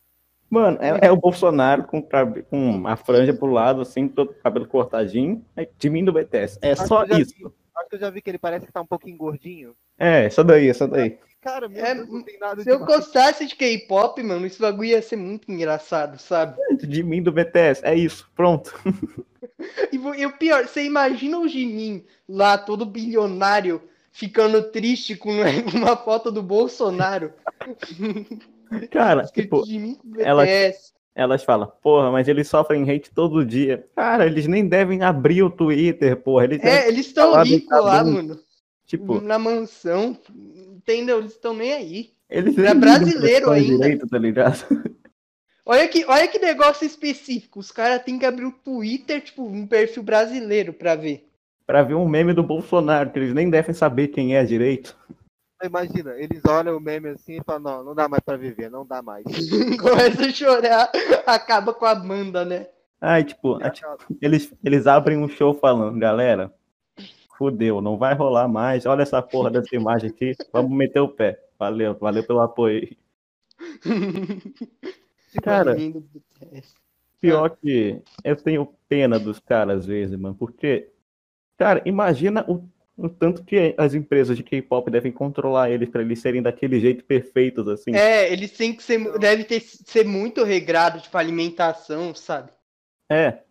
Mano, 0.50 0.78
é, 0.80 1.08
é 1.08 1.12
o 1.12 1.17
Bolsonaro 1.17 1.84
com, 1.86 2.02
com 2.02 2.88
a 2.88 2.96
franja 2.96 3.34
pro 3.34 3.48
lado, 3.52 3.82
assim, 3.82 4.08
todo 4.08 4.34
cabelo 4.36 4.67
cortadinho, 4.67 5.43
aí 5.56 5.67
de 5.78 5.89
mim 5.89 6.06
do 6.06 6.13
BTS. 6.13 6.58
É 6.62 6.76
só 6.76 7.04
isso. 7.06 7.36
vi- 7.38 7.48
Acho 7.78 7.90
que 7.90 7.96
eu 7.96 8.00
já 8.00 8.10
vi 8.10 8.22
que 8.22 8.30
ele 8.30 8.38
parece 8.40 8.66
que 8.66 8.72
tá 8.72 8.82
um 8.82 8.86
pouquinho 8.86 9.18
gordinho. 9.18 9.76
É, 10.00 10.26
essa 10.26 10.44
daí, 10.44 10.68
essa 10.70 10.88
daí. 10.88 11.18
Cara, 11.42 11.70
meu 11.70 11.84
É, 11.86 11.94
Deus, 11.96 12.10
não 12.10 12.24
tem 12.24 12.38
nada 12.40 12.62
Se 12.63 12.70
eu 12.70 12.80
de 12.80 12.86
gostasse 12.86 13.46
de 13.46 13.56
K-pop, 13.56 14.22
mano, 14.24 14.46
esse 14.46 14.60
bagulho 14.60 14.90
ia 14.90 15.02
ser 15.02 15.16
muito 15.16 15.52
engraçado, 15.52 16.20
sabe? 16.20 16.58
De 16.76 17.04
mim 17.04 17.22
do 17.22 17.32
BTS, 17.32 17.82
é 17.86 17.96
isso, 17.96 18.30
pronto. 18.36 18.74
E, 19.92 19.96
e 19.96 20.26
o 20.26 20.38
pior, 20.38 20.68
você 20.68 20.84
imagina 20.84 21.40
o 21.40 21.48
Jimin 21.48 22.06
lá, 22.30 22.58
todo 22.58 22.86
bilionário, 22.86 23.82
ficando 24.12 24.62
triste 24.72 25.16
com 25.16 25.32
uma 25.74 25.98
foto 25.98 26.32
do 26.32 26.44
Bolsonaro. 26.44 27.34
Cara, 28.92 29.24
tipo, 29.26 29.66
Jimin 29.66 29.96
com 29.96 30.20
ela- 30.22 30.44
BTS. 30.44 30.94
Elas 31.17 31.43
falam, 31.43 31.71
porra, 31.82 32.12
mas 32.12 32.27
eles 32.27 32.47
sofrem 32.47 32.88
hate 32.89 33.10
todo 33.10 33.43
dia. 33.43 33.84
Cara, 33.95 34.27
eles 34.27 34.45
nem 34.45 34.67
devem 34.67 35.01
abrir 35.01 35.41
o 35.41 35.49
Twitter, 35.49 36.15
porra. 36.15 36.43
Eles 36.43 36.63
É, 36.63 36.88
eles 36.88 37.08
estão 37.08 37.41
ricos 37.41 37.84
lá, 37.84 38.03
mano. 38.03 38.39
tipo, 38.86 39.19
Na 39.19 39.39
mansão. 39.39 40.15
Entendeu? 40.75 41.17
Eles 41.17 41.32
estão 41.34 41.56
nem 41.56 41.73
aí. 41.73 42.10
eles 42.30 42.56
é 42.60 42.73
brasileiro 42.73 43.49
ainda. 43.49 43.77
direito, 43.77 44.08
tá 44.08 44.17
ligado? 44.19 44.63
Olha 45.69 45.86
que, 45.89 46.06
olha 46.06 46.25
que 46.30 46.39
negócio 46.39 46.86
específico. 46.88 47.60
Os 47.60 47.73
caras 47.73 48.01
têm 48.01 48.17
que 48.17 48.25
abrir 48.25 48.45
o 48.45 48.53
Twitter, 48.53 49.19
tipo, 49.19 49.43
um 49.45 49.67
perfil 49.67 50.01
brasileiro 50.01 50.71
pra 50.71 50.95
ver. 50.95 51.27
Pra 51.65 51.84
ver 51.84 51.95
um 51.95 52.08
meme 52.08 52.32
do 52.32 52.41
Bolsonaro, 52.41 53.10
que 53.10 53.19
eles 53.19 53.34
nem 53.34 53.49
devem 53.49 53.75
saber 53.75 54.08
quem 54.08 54.38
é 54.38 54.45
direito. 54.45 54.95
Imagina, 55.63 56.12
eles 56.17 56.43
olham 56.46 56.78
o 56.78 56.80
meme 56.80 57.10
assim 57.10 57.38
e 57.38 57.43
falam, 57.43 57.62
não, 57.62 57.84
não 57.84 57.96
dá 57.96 58.08
mais 58.08 58.22
pra 58.24 58.38
viver, 58.38 58.70
não 58.70 58.86
dá 58.86 59.02
mais. 59.02 59.24
Começa 59.82 60.26
a 60.26 60.32
chorar, 60.32 60.91
acaba 61.26 61.74
com 61.74 61.86
a 61.86 61.96
banda, 61.96 62.46
né? 62.46 62.67
Ai, 63.02 63.24
tipo, 63.24 63.62
é, 63.62 63.70
tipo, 63.70 63.88
eles, 64.22 64.54
eles 64.63 64.88
abrem 64.88 65.17
um 65.17 65.28
show 65.28 65.54
falando, 65.54 66.00
galera, 66.00 66.54
fudeu, 67.38 67.82
não 67.82 67.98
vai 67.98 68.13
rolar 68.13 68.48
mais. 68.48 68.86
Olha 68.86 69.02
essa 69.02 69.22
porra 69.22 69.50
dessa 69.50 69.76
imagem 69.76 70.10
aqui, 70.10 70.34
vamos 70.52 70.72
meter 70.72 71.00
o 71.00 71.10
pé. 71.10 71.39
Valeu, 71.58 71.96
valeu 71.96 72.24
pelo 72.24 72.41
apoio 72.41 72.82
aí. 72.82 72.98
Cara. 75.41 75.76
Pior 77.20 77.50
que 77.58 78.02
eu 78.24 78.36
tenho 78.36 78.74
pena 78.88 79.20
dos 79.20 79.39
caras 79.39 79.80
às 79.80 79.86
vezes, 79.86 80.15
mano, 80.17 80.36
porque, 80.36 80.91
cara, 81.58 81.82
imagina 81.84 82.46
o, 82.48 82.63
o 82.98 83.08
tanto 83.08 83.44
que 83.44 83.76
as 83.78 83.94
empresas 83.94 84.36
de 84.36 84.44
K-pop 84.44 84.90
devem 84.90 85.12
controlar 85.12 85.70
eles 85.70 85.88
pra 85.88 86.02
eles 86.02 86.20
serem 86.20 86.42
daquele 86.42 86.80
jeito 86.80 87.06
perfeitos, 87.06 87.68
assim. 87.68 87.96
É, 87.96 88.32
eles 88.34 88.52
têm 88.52 88.76
que 88.76 88.82
ser, 88.82 89.20
deve 89.20 89.44
ter, 89.44 89.62
ser 89.62 90.04
muito 90.06 90.44
regrado, 90.44 91.00
tipo, 91.00 91.16
alimentação, 91.18 92.16
sabe? 92.16 92.52
É. 93.10 93.44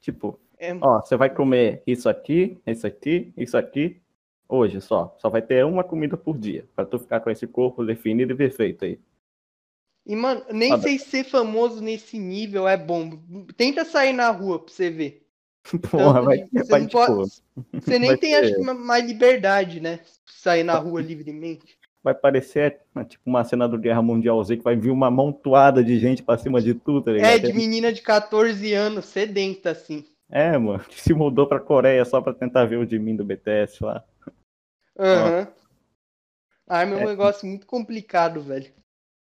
Tipo, 0.00 0.38
É, 0.58 0.74
ó, 0.80 1.00
você 1.00 1.16
vai 1.16 1.30
comer 1.32 1.82
isso 1.86 2.08
aqui, 2.08 2.58
isso 2.66 2.86
aqui, 2.86 3.32
isso 3.36 3.56
aqui, 3.56 4.02
hoje 4.48 4.80
só. 4.80 5.16
Só 5.18 5.30
vai 5.30 5.40
ter 5.40 5.64
uma 5.64 5.84
comida 5.84 6.16
por 6.16 6.36
dia, 6.36 6.68
pra 6.74 6.84
tu 6.84 6.98
ficar 6.98 7.20
com 7.20 7.30
esse 7.30 7.46
corpo 7.46 7.84
definido 7.84 8.32
e 8.32 8.36
perfeito 8.36 8.84
aí. 8.84 8.98
E, 10.06 10.14
mano, 10.14 10.44
nem 10.52 10.70
Foda. 10.70 10.82
sei 10.82 10.98
se 10.98 11.06
ser 11.08 11.24
famoso 11.24 11.80
nesse 11.80 12.18
nível 12.18 12.68
é 12.68 12.76
bom. 12.76 13.18
Tenta 13.56 13.84
sair 13.86 14.12
na 14.12 14.30
rua 14.30 14.58
pra 14.58 14.72
você 14.72 14.90
ver. 14.90 15.23
Porra, 15.90 16.20
vai, 16.22 16.44
você 16.52 16.64
vai 16.70 16.80
não 16.80 16.86
tipo, 16.88 17.06
pode- 17.06 17.42
Você 17.72 17.98
nem 17.98 18.16
tem, 18.16 18.34
acho 18.36 18.54
ser- 18.54 18.60
ma- 18.62 18.74
mais 18.74 19.04
liberdade, 19.06 19.80
né? 19.80 20.00
Sair 20.26 20.62
na 20.62 20.76
rua 20.78 21.00
livremente. 21.00 21.78
vai 22.02 22.14
parecer 22.14 22.80
né, 22.94 23.02
tipo 23.04 23.22
uma 23.24 23.42
cena 23.44 23.66
do 23.66 23.78
Guerra 23.78 24.02
Mundial 24.02 24.42
Z 24.44 24.58
que 24.58 24.62
vai 24.62 24.76
vir 24.76 24.90
uma 24.90 25.06
amontoada 25.06 25.82
de 25.82 25.98
gente 25.98 26.22
pra 26.22 26.36
cima 26.36 26.60
de 26.60 26.74
tudo, 26.74 27.00
tá 27.02 27.12
ligado? 27.12 27.30
É, 27.30 27.38
de 27.38 27.52
menina 27.52 27.90
de 27.92 28.02
14 28.02 28.74
anos, 28.74 29.06
sedenta, 29.06 29.70
assim. 29.70 30.04
É, 30.30 30.56
mano, 30.58 30.84
que 30.84 31.00
se 31.00 31.14
mudou 31.14 31.46
pra 31.46 31.58
Coreia 31.60 32.04
só 32.04 32.20
pra 32.20 32.34
tentar 32.34 32.66
ver 32.66 32.76
o 32.76 32.86
de 32.86 32.98
mim 32.98 33.16
do 33.16 33.24
BTS 33.24 33.82
lá. 33.82 34.04
Aham. 34.98 35.48
Ai, 36.68 36.86
meu 36.86 36.98
É. 36.98 37.04
negócio 37.06 37.46
muito 37.46 37.66
complicado, 37.66 38.40
velho. 38.42 38.70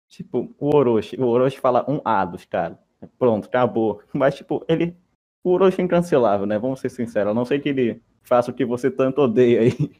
Tipo, 0.08 0.52
o 0.58 0.74
Orochi, 0.76 1.16
o 1.20 1.26
Orochi 1.26 1.58
fala 1.60 1.84
um 1.88 2.00
A 2.04 2.24
dos 2.24 2.44
caras. 2.44 2.76
Pronto, 3.18 3.46
acabou. 3.46 4.02
Mas, 4.12 4.34
tipo, 4.36 4.64
ele. 4.68 4.96
O 5.42 5.50
Orochi 5.52 5.80
é 5.80 5.84
incancelável, 5.84 6.46
né? 6.46 6.58
Vamos 6.58 6.80
ser 6.80 6.90
sinceros. 6.90 7.30
A 7.30 7.34
não 7.34 7.44
sei 7.44 7.60
que 7.60 7.68
ele 7.68 8.02
faça 8.22 8.50
o 8.50 8.54
que 8.54 8.64
você 8.64 8.90
tanto 8.90 9.20
odeia 9.22 9.60
aí. 9.62 9.90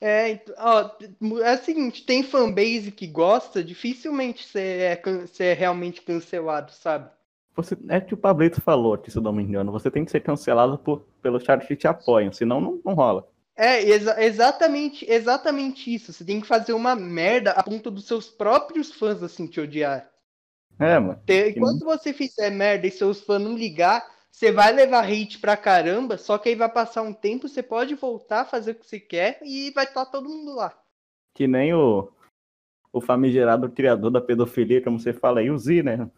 É, 0.00 0.30
ent- 0.30 0.50
ó, 0.58 0.90
é 1.42 1.54
o 1.54 1.58
seguinte, 1.62 2.04
tem 2.06 2.22
fanbase 2.22 2.90
que 2.90 3.06
gosta, 3.06 3.62
dificilmente 3.62 4.46
você 4.46 4.60
é, 4.60 5.02
você 5.26 5.44
é 5.44 5.52
realmente 5.52 6.00
cancelado, 6.02 6.72
sabe? 6.72 7.10
Você, 7.54 7.76
é 7.88 8.00
que 8.00 8.14
o 8.14 8.16
Pablito 8.16 8.60
falou 8.60 8.94
aqui, 8.94 9.10
se 9.10 9.18
eu 9.18 9.22
não 9.22 9.32
me 9.32 9.42
engano. 9.42 9.72
Você 9.72 9.90
tem 9.90 10.04
que 10.04 10.10
ser 10.10 10.20
cancelado 10.20 10.78
por, 10.78 11.00
pelos 11.22 11.42
caras 11.42 11.66
que 11.66 11.76
te 11.76 11.86
apoiam, 11.86 12.32
senão 12.32 12.60
não, 12.60 12.80
não 12.84 12.94
rola. 12.94 13.28
É, 13.56 13.82
exa- 13.82 14.22
exatamente, 14.22 15.04
exatamente 15.10 15.92
isso. 15.92 16.12
Você 16.12 16.24
tem 16.24 16.40
que 16.40 16.46
fazer 16.46 16.72
uma 16.72 16.94
merda 16.96 17.50
a 17.52 17.62
ponto 17.62 17.90
dos 17.90 18.06
seus 18.06 18.28
próprios 18.28 18.92
fãs, 18.92 19.22
assim, 19.22 19.46
te 19.46 19.60
odiar. 19.60 20.10
É, 20.78 20.98
mano. 20.98 21.20
Te- 21.26 21.50
Enquanto 21.50 21.84
você 21.84 22.12
fizer 22.12 22.50
merda 22.50 22.86
e 22.86 22.90
seus 22.90 23.20
fãs 23.20 23.40
não 23.40 23.56
ligar, 23.56 24.06
você 24.30 24.52
vai 24.52 24.72
levar 24.72 25.04
hate 25.04 25.38
pra 25.38 25.56
caramba, 25.56 26.16
só 26.16 26.38
que 26.38 26.48
aí 26.48 26.54
vai 26.54 26.70
passar 26.70 27.02
um 27.02 27.12
tempo, 27.12 27.48
você 27.48 27.62
pode 27.62 27.94
voltar 27.94 28.42
a 28.42 28.44
fazer 28.46 28.72
o 28.72 28.74
que 28.76 28.86
você 28.86 28.98
quer 28.98 29.38
e 29.42 29.70
vai 29.72 29.84
estar 29.84 30.06
todo 30.06 30.28
mundo 30.28 30.54
lá. 30.54 30.76
Que 31.34 31.46
nem 31.46 31.74
o, 31.74 32.10
o 32.92 33.00
famigerado 33.00 33.70
criador 33.70 34.10
da 34.10 34.20
pedofilia, 34.20 34.82
como 34.82 34.98
você 34.98 35.12
fala 35.12 35.40
aí, 35.40 35.50
o 35.50 35.58
Z, 35.58 35.82
né? 35.82 36.10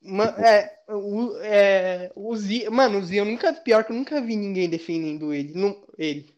Ma- 0.00 0.34
é, 0.38 0.78
o, 0.88 1.36
é, 1.42 2.12
o 2.14 2.34
Zia, 2.36 2.70
mano, 2.70 2.98
o 2.98 3.02
Zia, 3.02 3.20
eu 3.20 3.24
nunca, 3.24 3.52
pior 3.52 3.84
que 3.84 3.92
eu 3.92 3.96
nunca 3.96 4.20
vi 4.20 4.36
ninguém 4.36 4.68
defendendo 4.68 5.32
ele. 5.32 5.52
Não, 5.54 5.84
ele. 5.96 6.34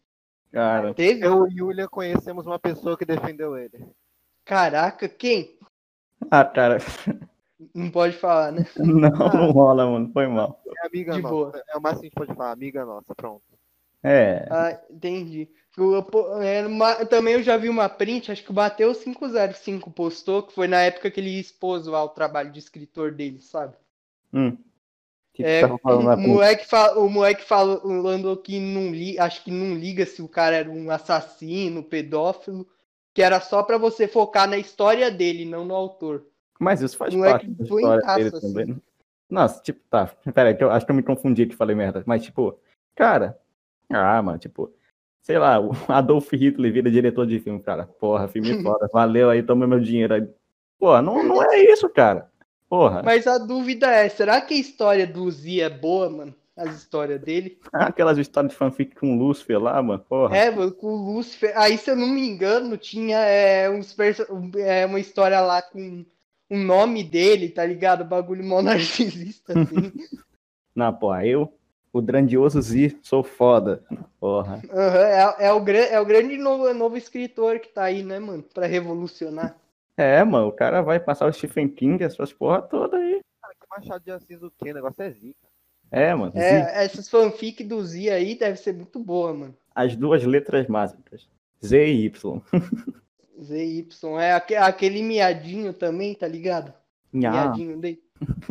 Cara, 0.51 0.93
Teve? 0.93 1.25
Eu 1.25 1.47
e 1.47 1.61
o 1.61 1.67
Yulia 1.67 1.87
conhecemos 1.87 2.45
uma 2.45 2.59
pessoa 2.59 2.97
que 2.97 3.05
defendeu 3.05 3.57
ele. 3.57 3.87
Caraca, 4.43 5.07
quem? 5.07 5.57
ah, 6.29 6.43
cara, 6.43 6.79
Não 7.73 7.91
pode 7.91 8.15
falar, 8.17 8.51
né? 8.51 8.65
não, 8.77 9.09
Ah. 9.27 9.33
não 9.33 9.51
rola, 9.51 9.85
mano. 9.89 10.09
Foi 10.11 10.27
mal. 10.27 10.61
É 10.83 10.87
amiga 10.87 11.13
De 11.13 11.21
nossa. 11.21 11.33
boa. 11.33 11.63
É 11.67 11.77
o 11.77 11.81
máximo 11.81 12.01
que 12.01 12.05
a 12.07 12.09
gente 12.09 12.15
pode 12.27 12.33
falar, 12.35 12.51
amiga 12.51 12.85
nossa, 12.85 13.13
pronto. 13.15 13.41
É, 14.03 14.47
Ah, 14.49 14.79
entendi. 14.89 15.47
Eu- 15.77 16.05
é, 16.41 16.65
uma- 16.65 17.05
também 17.05 17.35
eu 17.35 17.43
já 17.43 17.55
vi 17.55 17.69
uma 17.69 17.87
print, 17.87 18.31
acho 18.31 18.43
que 18.43 18.49
o 18.49 18.53
Bateu 18.53 18.93
505 18.95 19.91
postou, 19.91 20.43
que 20.43 20.53
foi 20.53 20.67
na 20.67 20.81
época 20.81 21.09
que 21.11 21.19
ele 21.19 21.39
expôs 21.39 21.85
lá 21.85 22.03
o 22.03 22.09
trabalho 22.09 22.51
de 22.51 22.59
escritor 22.59 23.11
dele, 23.11 23.39
sabe? 23.41 23.75
hum. 24.33 24.57
Que 25.33 25.43
que 25.43 25.49
É, 25.49 25.65
o 25.65 26.17
moleque, 26.17 26.67
fa- 26.67 26.93
o 26.99 27.07
moleque 27.09 27.43
falando 27.45 28.35
que 28.35 28.59
não 28.59 28.91
li, 28.91 29.17
acho 29.17 29.43
que 29.45 29.51
não 29.51 29.75
liga 29.75 30.05
se 30.05 30.21
o 30.21 30.27
cara 30.27 30.57
era 30.57 30.69
um 30.69 30.91
assassino, 30.91 31.81
pedófilo, 31.83 32.67
que 33.13 33.21
era 33.21 33.39
só 33.39 33.63
pra 33.63 33.77
você 33.77 34.07
focar 34.09 34.45
na 34.49 34.57
história 34.57 35.09
dele, 35.09 35.45
não 35.45 35.63
no 35.63 35.73
autor. 35.73 36.25
Mas 36.61 36.79
isso 36.81 36.95
faz 36.95 37.11
Moleque 37.15 37.47
parte 37.47 37.49
da 37.49 37.63
história 37.63 38.15
dele 38.15 38.29
assim. 38.29 38.39
também. 38.53 38.65
né? 38.67 38.75
Nossa, 39.27 39.61
tipo, 39.63 39.79
tá. 39.89 40.11
Pera 40.31 40.49
aí, 40.49 40.55
que 40.55 40.63
eu 40.63 40.69
acho 40.69 40.85
que 40.85 40.91
eu 40.91 40.95
me 40.95 41.01
confundi 41.01 41.47
que 41.47 41.55
falei 41.55 41.75
merda. 41.75 42.03
Mas, 42.05 42.23
tipo, 42.23 42.59
cara. 42.95 43.35
Ah, 43.89 44.21
mano, 44.21 44.37
tipo. 44.37 44.71
Sei 45.23 45.39
lá, 45.39 45.59
o 45.59 45.71
Adolf 45.87 46.31
Hitler 46.31 46.71
vira 46.71 46.91
diretor 46.91 47.25
de 47.25 47.39
filme, 47.39 47.59
cara. 47.61 47.85
Porra, 47.85 48.27
filme 48.27 48.61
foda. 48.61 48.87
Valeu 48.93 49.29
aí, 49.31 49.41
toma 49.41 49.65
meu 49.65 49.79
dinheiro 49.79 50.13
aí. 50.13 50.27
Porra, 50.77 51.01
não, 51.01 51.23
não 51.23 51.41
é 51.43 51.63
isso, 51.63 51.89
cara. 51.89 52.29
Porra. 52.69 53.01
Mas 53.03 53.25
a 53.25 53.37
dúvida 53.39 53.87
é, 53.91 54.07
será 54.07 54.39
que 54.39 54.53
a 54.53 54.57
história 54.57 55.07
do 55.07 55.29
Zia 55.31 55.65
é 55.65 55.69
boa, 55.69 56.09
mano? 56.09 56.35
As 56.55 56.75
histórias 56.75 57.19
dele? 57.19 57.59
Aquelas 57.73 58.17
histórias 58.19 58.51
de 58.51 58.57
fanfic 58.57 58.95
com 58.95 59.15
o 59.15 59.17
Lúcifer 59.17 59.59
lá, 59.59 59.81
mano. 59.81 60.03
Porra. 60.07 60.37
É, 60.37 60.51
mano, 60.51 60.71
com 60.71 60.87
o 60.87 61.13
Lúcifer. 61.15 61.53
Aí, 61.55 61.77
se 61.77 61.89
eu 61.89 61.95
não 61.95 62.07
me 62.07 62.27
engano, 62.27 62.77
tinha 62.77 63.17
é, 63.17 63.67
uns 63.69 63.93
perso- 63.93 64.27
é, 64.57 64.85
uma 64.85 64.99
história 64.99 65.41
lá 65.41 65.61
com 65.61 66.05
o 66.51 66.57
nome 66.57 67.01
dele, 67.01 67.47
tá 67.47 67.65
ligado? 67.65 68.03
Bagulho 68.03 68.43
mó 68.43 68.61
narcisista, 68.61 69.53
assim. 69.57 69.93
Não, 70.75 70.93
porra, 70.93 71.25
eu, 71.25 71.53
o 71.93 72.01
grandioso 72.01 72.61
Z, 72.61 72.97
sou 73.01 73.23
foda. 73.23 73.81
Porra. 74.19 74.61
Aham, 74.69 74.99
é, 74.99 75.45
é 75.45 75.53
o, 75.53 75.69
é 75.69 75.99
o 75.99 76.05
grande 76.05 76.37
novo, 76.37 76.73
novo 76.73 76.97
escritor 76.97 77.59
que 77.59 77.69
tá 77.69 77.83
aí, 77.83 78.03
né, 78.03 78.19
mano? 78.19 78.43
Pra 78.43 78.67
revolucionar. 78.67 79.55
É, 79.95 80.21
mano, 80.25 80.47
o 80.47 80.51
cara 80.51 80.81
vai 80.81 80.99
passar 80.99 81.25
o 81.27 81.31
Stephen 81.33 81.69
King, 81.69 82.03
essas 82.03 82.33
porra 82.33 82.61
toda 82.61 82.97
aí. 82.97 83.21
Cara, 83.41 83.53
que 83.53 83.67
Machado 83.69 84.03
de 84.03 84.11
Assis 84.11 84.43
o 84.43 84.51
quê? 84.51 84.71
O 84.71 84.73
negócio 84.73 85.03
é 85.03 85.09
zica. 85.09 85.47
É, 85.89 86.13
mano. 86.13 86.33
Z, 86.33 86.39
É, 86.39 86.83
essas 86.83 87.09
fanfic 87.09 87.63
do 87.63 87.81
Zia 87.81 88.15
aí 88.15 88.35
deve 88.35 88.57
ser 88.57 88.73
muito 88.73 88.99
boa, 88.99 89.33
mano. 89.33 89.55
as 89.73 89.95
duas 89.95 90.23
letras 90.25 90.67
mágicas. 90.67 91.29
Z 91.63 91.85
e 91.85 92.05
Y. 92.05 92.41
ZY. 93.43 93.87
É 94.19 94.33
aque- 94.33 94.55
aquele 94.55 95.01
miadinho 95.01 95.73
também, 95.73 96.13
tá 96.15 96.27
ligado? 96.27 96.73
Nha. 97.13 97.31
Miadinho 97.31 97.77
dele. 97.77 98.01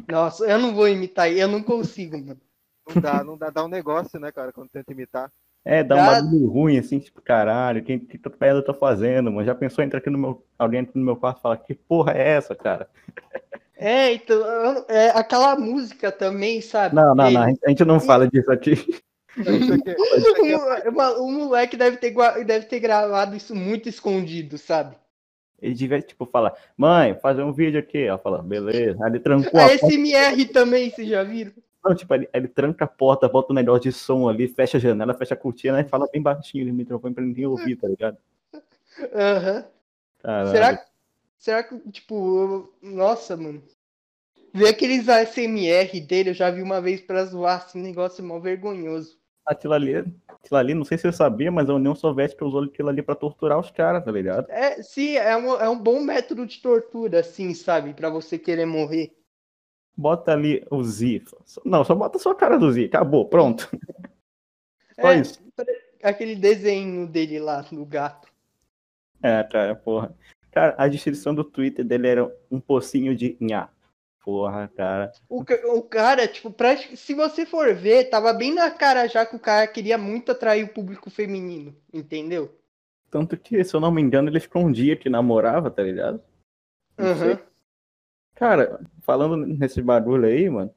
Nossa, 0.09 0.45
eu 0.45 0.59
não 0.59 0.75
vou 0.75 0.89
imitar, 0.89 1.31
eu 1.31 1.49
não 1.49 1.63
consigo, 1.63 2.19
mano. 2.19 2.41
Não 2.89 3.01
dá, 3.01 3.25
não 3.25 3.39
dá, 3.39 3.51
dá 3.51 3.65
um 3.65 3.69
negócio, 3.69 4.19
né, 4.19 4.33
cara, 4.33 4.53
quando 4.53 4.69
tenta 4.69 4.93
imitar. 4.93 5.31
É, 5.65 5.85
dá 5.85 5.95
um 5.95 5.99
Dá- 5.99 6.07
bagulho 6.07 6.49
ruim, 6.49 6.79
assim, 6.79 6.99
tipo, 6.99 7.21
caralho, 7.21 7.85
que, 7.85 7.99
que 7.99 8.19
merda 8.41 8.61
eu 8.61 8.65
tô 8.65 8.75
fazendo, 8.75 9.31
mano? 9.31 9.47
Já 9.47 9.55
pensou 9.55 9.85
em 9.85 9.87
entrar 9.87 9.99
aqui 9.99 10.11
no 10.11 10.19
meu. 10.19 10.45
Alguém 10.59 10.81
entra 10.81 10.93
no 10.95 11.05
meu 11.05 11.17
quarto 11.17 11.39
e 11.39 11.43
falar, 11.43 11.57
que 11.59 11.75
porra 11.75 12.13
é 12.13 12.31
essa, 12.31 12.55
cara? 12.57 12.89
É, 13.77 14.13
então, 14.13 14.43
é 14.89 15.11
aquela 15.11 15.57
música 15.57 16.11
também, 16.11 16.61
sabe? 16.61 16.95
Não, 16.95 17.15
não, 17.15 17.31
não, 17.31 17.43
a 17.43 17.69
gente 17.69 17.85
não 17.85 18.01
fala 18.01 18.27
disso 18.29 18.51
aqui. 18.51 18.75
Isso 19.37 19.73
aqui, 19.75 19.91
isso 20.17 20.29
aqui 20.31 20.53
é 20.53 20.91
O, 20.91 21.25
o 21.25 21.33
moleque 21.33 21.77
deve 21.77 21.97
ter, 21.97 22.15
deve 22.45 22.67
ter 22.67 22.81
gravado 22.81 23.37
isso 23.37 23.55
muito 23.55 23.89
escondido, 23.89 24.59
sabe? 24.59 24.97
Ele 25.63 25.75
devia, 25.75 26.01
tipo, 26.01 26.25
falar, 26.25 26.55
mãe, 26.77 27.15
fazer 27.15 27.43
um 27.43 27.53
vídeo 27.53 27.79
aqui. 27.79 27.99
Ela 27.99 28.17
fala, 28.19 28.43
beleza. 28.43 28.99
Aí 29.05 29.11
ele 29.11 29.21
trancou 29.21 29.61
a 29.61 29.67
A 29.67 29.69
porta. 29.69 29.87
SMR 29.89 30.47
também, 30.47 30.91
vocês 30.91 31.07
já 31.09 31.23
viram? 31.23 31.53
Não, 31.85 31.95
tipo, 31.95 32.15
ele, 32.15 32.29
ele 32.33 32.49
tranca 32.49 32.85
a 32.87 32.89
porta, 32.89 33.29
bota 33.29 33.53
o 33.53 33.55
negócio 33.55 33.83
de 33.83 33.93
som 33.93 34.29
ali, 34.29 34.49
fecha 34.49 34.79
a 34.79 34.81
janela, 34.81 35.15
fecha 35.15 35.35
a 35.35 35.37
cortina 35.37 35.81
e 35.81 35.85
fala 35.89 36.09
bem 36.11 36.21
baixinho 36.21 36.67
no 36.67 36.73
microfone 36.75 37.15
pra 37.15 37.23
ninguém 37.25 37.47
ouvir, 37.47 37.77
tá 37.77 37.89
ligado? 37.89 38.17
Aham. 39.15 39.65
Caralho. 40.23 40.51
Será, 40.51 40.77
que- 40.77 40.85
será 41.39 41.63
que, 41.63 41.79
tipo, 41.91 42.15
eu- 42.83 42.91
nossa, 42.91 43.37
mano. 43.37 43.63
Ver 44.53 44.69
aqueles 44.69 45.09
ASMR 45.09 46.01
dele, 46.01 46.31
eu 46.31 46.35
já 46.35 46.51
vi 46.51 46.61
uma 46.63 46.81
vez 46.81 47.01
pra 47.01 47.25
zoar, 47.25 47.59
assim, 47.65 47.81
negócio 47.81 48.25
mó 48.25 48.39
vergonhoso. 48.41 49.17
Aquilo 49.47 49.75
ali, 49.75 49.97
aquilo 49.97 50.57
ali, 50.57 50.75
não 50.75 50.85
sei 50.85 50.99
se 50.99 51.03
você 51.03 51.13
sabia, 51.13 51.51
mas 51.51 51.69
a 51.69 51.75
União 51.75 51.95
Soviética 51.95 52.45
usou 52.45 52.65
aquilo 52.65 52.89
ali 52.89 53.03
pra 53.03 53.15
torturar 53.15 53.59
os 53.59 53.71
caras, 53.71 54.05
tá 54.05 54.13
ligado? 54.13 54.49
É, 54.51 54.83
sim, 54.83 55.17
é 55.17 55.37
um, 55.37 55.55
é 55.55 55.69
um 55.69 55.79
bom 55.79 56.01
método 56.01 56.47
de 56.47 56.61
tortura, 56.61 57.21
assim, 57.21 57.55
sabe? 57.55 57.95
Pra 57.95 58.11
você 58.11 58.39
querer 58.39 58.67
morrer. 58.67 59.13
Bota 59.97 60.33
ali 60.33 60.65
o 60.71 60.83
Z. 60.83 61.25
Não, 61.65 61.85
só 61.85 61.95
bota 61.95 62.19
só 62.19 62.31
a 62.31 62.35
cara 62.35 62.59
do 62.59 62.71
Z. 62.73 62.85
Acabou, 62.85 63.29
pronto. 63.29 63.69
Só 65.01 65.13
É, 65.13 65.21
isso. 65.21 65.41
Aquele 66.03 66.35
desenho 66.35 67.07
dele 67.07 67.39
lá, 67.39 67.63
do 67.63 67.85
gato. 67.87 68.29
É, 69.23 69.43
cara, 69.45 69.75
porra. 69.75 70.15
Cara, 70.51 70.75
a 70.77 70.89
descrição 70.89 71.35
do 71.35 71.45
Twitter 71.45 71.85
dele 71.85 72.09
era 72.09 72.37
um 72.51 72.61
pocinho 72.61 73.15
de 73.15 73.37
nha. 73.41 73.69
Porra, 74.23 74.69
cara. 74.77 75.11
O, 75.29 75.43
o 75.77 75.83
cara, 75.83 76.29
tipo, 76.29 76.51
pra, 76.51 76.77
se 76.77 77.15
você 77.15 77.47
for 77.47 77.75
ver, 77.75 78.11
tava 78.11 78.33
bem 78.33 78.55
na 78.55 78.71
cara 78.71 79.07
já 79.09 79.25
que 79.25 79.35
o 79.35 79.41
cara 79.41 79.67
queria 79.67 79.97
muito 79.97 80.31
atrair 80.33 80.63
o 80.65 80.73
público 80.73 81.09
feminino, 81.09 81.75
entendeu? 81.93 82.55
Tanto 83.11 83.37
que, 83.37 83.65
se 83.65 83.75
eu 83.75 83.81
não 83.81 83.91
me 83.91 84.01
engano, 84.01 84.29
ele 84.29 84.39
ficou 84.39 84.63
um 84.63 84.71
dia 84.71 84.95
que 84.95 85.09
namorava, 85.09 85.71
tá 85.71 85.83
ligado? 85.83 86.23
Aham. 86.99 87.41
Cara, 88.35 88.81
falando 89.03 89.37
nesse 89.37 89.83
bagulho 89.83 90.27
aí, 90.27 90.49
mano. 90.49 90.73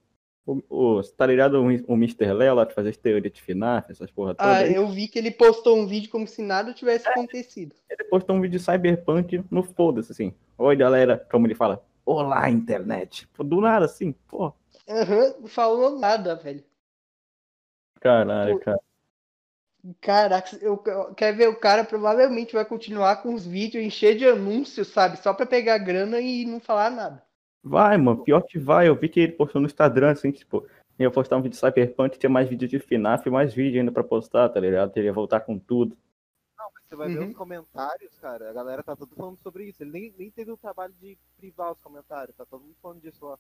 O, 0.46 0.62
o, 0.70 1.02
tá 1.04 1.26
ligado 1.26 1.62
o, 1.62 1.66
o 1.66 1.94
Mr. 1.94 2.34
Léo 2.34 2.56
lá 2.56 2.66
que 2.66 2.74
faz 2.74 2.88
as 2.88 2.98
teorias 2.98 3.32
de 3.32 3.42
FNAF, 3.42 3.90
essas 3.90 4.12
porra 4.12 4.36
toda 4.36 4.50
Ah, 4.50 4.58
aí? 4.58 4.76
eu 4.76 4.86
vi 4.90 5.08
que 5.08 5.18
ele 5.18 5.32
postou 5.32 5.78
um 5.78 5.88
vídeo 5.88 6.10
como 6.10 6.28
se 6.28 6.42
nada 6.42 6.74
tivesse 6.74 7.08
acontecido. 7.08 7.74
Ele 7.90 8.04
postou 8.06 8.36
um 8.36 8.42
vídeo 8.42 8.60
de 8.60 8.66
Cyberpunk 8.66 9.44
no 9.50 9.64
foda-se, 9.64 10.12
assim. 10.12 10.34
Oi, 10.58 10.76
galera, 10.76 11.26
como 11.32 11.48
ele 11.48 11.56
fala. 11.56 11.82
Olá, 12.06 12.50
internet. 12.50 13.28
Do 13.38 13.62
nada, 13.62 13.86
assim, 13.86 14.12
pô. 14.28 14.54
Aham, 14.90 15.36
não 15.40 15.48
falou 15.48 15.98
nada, 15.98 16.36
velho. 16.36 16.64
Caralho, 18.00 18.60
cara. 18.60 18.80
Caraca, 20.00 20.58
eu, 20.62 20.82
eu- 20.86 21.14
quer 21.14 21.36
ver, 21.36 21.48
o 21.50 21.56
cara 21.60 21.84
provavelmente 21.84 22.54
vai 22.54 22.64
continuar 22.66 23.18
com 23.22 23.34
os 23.34 23.46
vídeos 23.46 23.84
encher 23.84 24.18
de 24.18 24.26
anúncios, 24.26 24.88
sabe? 24.88 25.18
Só 25.18 25.34
pra 25.34 25.46
pegar 25.46 25.78
grana 25.78 26.20
e 26.20 26.46
não 26.46 26.60
falar 26.60 26.90
nada. 26.90 27.24
Vai, 27.62 27.98
mano, 27.98 28.24
pior 28.24 28.42
que 28.42 28.60
vai. 28.60 28.88
Eu 28.88 28.96
vi 28.96 29.08
que 29.10 29.20
ele 29.22 29.32
postou 29.34 29.62
no 29.62 29.68
Instagram, 29.68 30.12
assim, 30.12 30.32
tipo, 30.32 30.66
ia 31.00 31.10
postar 31.12 31.38
um 31.38 31.42
vídeo 31.42 31.54
de 31.54 31.60
Cyberpunk, 31.60 32.18
tinha 32.18 32.30
mais 32.30 32.48
vídeo 32.50 32.68
de 32.68 32.78
FNAF, 32.80 33.30
mais 33.30 33.54
vídeo 33.54 33.80
ainda 33.80 33.92
pra 33.92 34.04
postar, 34.04 34.50
tá 34.50 34.60
ligado? 34.60 34.92
Ele 34.96 35.06
ia 35.08 35.14
voltar 35.14 35.42
com 35.42 35.58
tudo. 35.58 35.98
Você 36.94 36.98
vai 36.98 37.08
ver 37.10 37.20
Uhum. 37.22 37.30
os 37.30 37.36
comentários, 37.36 38.20
cara. 38.20 38.52
A 38.52 38.54
galera 38.54 38.84
tá 38.84 38.96
todo 38.96 39.16
falando 39.16 39.40
sobre 39.42 39.64
isso. 39.68 39.82
Ele 39.82 39.90
nem, 39.92 40.14
nem 40.16 40.30
teve 40.30 40.52
o 40.52 40.58
trabalho 40.58 40.94
de 41.02 41.18
privar 41.36 41.72
os 41.72 41.80
comentários. 41.82 42.36
Tá 42.38 42.46
todo 42.46 42.62
mundo 42.62 42.76
falando 42.80 43.02
disso 43.02 43.26
lá. 43.26 43.40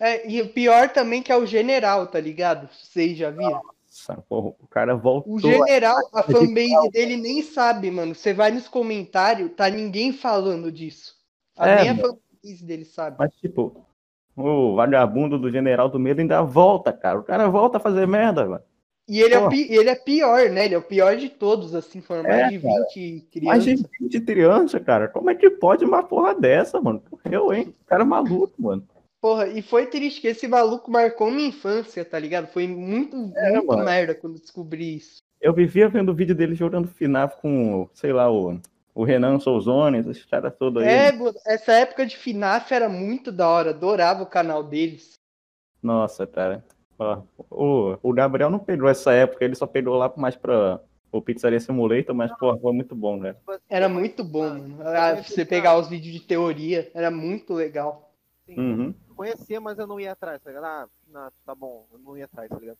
É, 0.00 0.26
e 0.26 0.40
o 0.40 0.48
pior 0.48 0.88
também 0.88 1.22
que 1.22 1.30
é 1.30 1.36
o 1.36 1.44
general, 1.44 2.06
tá 2.06 2.18
ligado? 2.18 2.66
Vocês 2.72 3.18
já 3.18 3.28
viram? 3.28 3.60
Nossa, 3.62 4.16
porra, 4.26 4.54
o 4.58 4.66
cara 4.68 4.96
voltou. 4.96 5.34
O 5.34 5.38
general, 5.38 5.98
a 6.14 6.22
de 6.22 6.32
fanbase 6.32 6.90
dele 6.92 7.18
nem 7.18 7.42
sabe, 7.42 7.90
mano. 7.90 8.14
Você 8.14 8.32
vai 8.32 8.50
nos 8.50 8.68
comentários, 8.68 9.52
tá 9.54 9.68
ninguém 9.68 10.10
falando 10.10 10.72
disso. 10.72 11.14
A- 11.58 11.68
É, 11.68 11.80
nem 11.82 11.90
a 11.90 11.94
mano. 11.94 12.18
fanbase 12.42 12.64
dele 12.64 12.86
sabe. 12.86 13.16
Mas, 13.18 13.34
tipo, 13.34 13.84
o 14.34 14.74
vagabundo 14.76 15.38
do 15.38 15.50
General 15.52 15.90
do 15.90 15.98
Medo 16.00 16.22
ainda 16.22 16.40
volta, 16.42 16.90
cara. 16.90 17.18
O 17.20 17.22
cara 17.22 17.48
volta 17.50 17.76
a 17.76 17.80
fazer 17.80 18.06
merda, 18.08 18.46
mano. 18.46 18.64
E 19.08 19.20
ele 19.20 19.34
é, 19.34 19.48
pi- 19.48 19.66
ele 19.70 19.88
é 19.88 19.94
pior, 19.94 20.50
né? 20.50 20.64
Ele 20.64 20.74
é 20.74 20.78
o 20.78 20.82
pior 20.82 21.16
de 21.16 21.28
todos, 21.28 21.74
assim, 21.74 22.00
foram 22.00 22.24
mais 22.24 22.34
É, 22.34 22.48
de 22.48 22.58
cara. 22.58 22.74
20 22.94 23.44
Mais 23.44 23.62
crianças. 23.64 23.90
de 23.90 23.98
20 24.00 24.20
criança, 24.22 24.80
cara. 24.80 25.06
Como 25.08 25.30
é 25.30 25.34
que 25.34 25.48
pode 25.48 25.84
uma 25.84 26.02
porra 26.02 26.34
dessa, 26.34 26.80
mano? 26.80 27.00
Eu, 27.30 27.52
hein? 27.52 27.72
O 27.82 27.84
cara 27.86 28.02
é 28.02 28.06
maluco, 28.06 28.52
mano. 28.60 28.84
Porra, 29.20 29.46
e 29.48 29.62
foi 29.62 29.86
triste 29.86 30.20
que 30.20 30.28
esse 30.28 30.48
maluco 30.48 30.90
marcou 30.90 31.30
minha 31.30 31.48
infância, 31.48 32.04
tá 32.04 32.18
ligado? 32.18 32.48
Foi 32.48 32.66
muito, 32.66 33.16
É, 33.36 33.52
muito 33.52 33.66
mano. 33.66 33.84
merda 33.84 34.14
quando 34.14 34.40
descobri 34.40 34.96
isso. 34.96 35.18
Eu 35.40 35.52
vivia 35.52 35.88
vendo 35.88 36.10
o 36.10 36.14
vídeo 36.14 36.34
dele 36.34 36.54
jogando 36.54 36.88
FNAF 36.88 37.36
com, 37.40 37.88
sei 37.94 38.12
lá, 38.12 38.30
o, 38.30 38.58
o 38.94 39.04
Renan 39.04 39.38
Souzone, 39.38 39.98
esses 39.98 40.24
caras 40.24 40.52
todos 40.58 40.82
aí. 40.82 40.88
É, 40.88 41.12
essa 41.46 41.72
época 41.72 42.04
de 42.06 42.16
FNAF 42.16 42.72
era 42.74 42.88
muito 42.88 43.30
da 43.30 43.48
hora, 43.48 43.70
adorava 43.70 44.22
o 44.22 44.26
canal 44.26 44.64
deles. 44.64 45.14
Nossa, 45.82 46.26
cara. 46.26 46.64
O, 47.50 47.98
o 48.02 48.12
Gabriel 48.12 48.50
não 48.50 48.58
pegou 48.58 48.88
essa 48.88 49.12
época, 49.12 49.44
ele 49.44 49.54
só 49.54 49.66
pegou 49.66 49.96
lá 49.96 50.12
mais 50.16 50.34
pra 50.36 50.80
o 51.12 51.20
Pizzaria 51.22 51.60
Simulator, 51.60 52.14
mas, 52.14 52.30
porra, 52.36 52.58
foi 52.58 52.72
muito 52.72 52.94
bom, 52.94 53.16
né? 53.16 53.36
Era 53.68 53.88
muito 53.88 54.22
bom, 54.24 54.48
mano. 54.50 54.78
Ah, 54.82 55.14
Você 55.16 55.44
pegar 55.44 55.78
os 55.78 55.88
vídeos 55.88 56.14
de 56.14 56.20
teoria, 56.20 56.90
era 56.94 57.10
muito 57.10 57.54
legal. 57.54 58.12
Sim, 58.44 58.56
Uhum. 58.58 58.94
conhecia, 59.14 59.60
mas 59.60 59.78
eu 59.78 59.86
não 59.86 59.98
ia 59.98 60.12
atrás, 60.12 60.40
tá 60.42 60.50
ligado? 60.50 60.64
Ah, 60.64 60.88
não, 61.08 61.30
tá 61.44 61.54
bom, 61.54 61.86
eu 61.92 61.98
não 61.98 62.16
ia 62.16 62.26
atrás, 62.26 62.48
tá 62.48 62.58
ligado? 62.58 62.78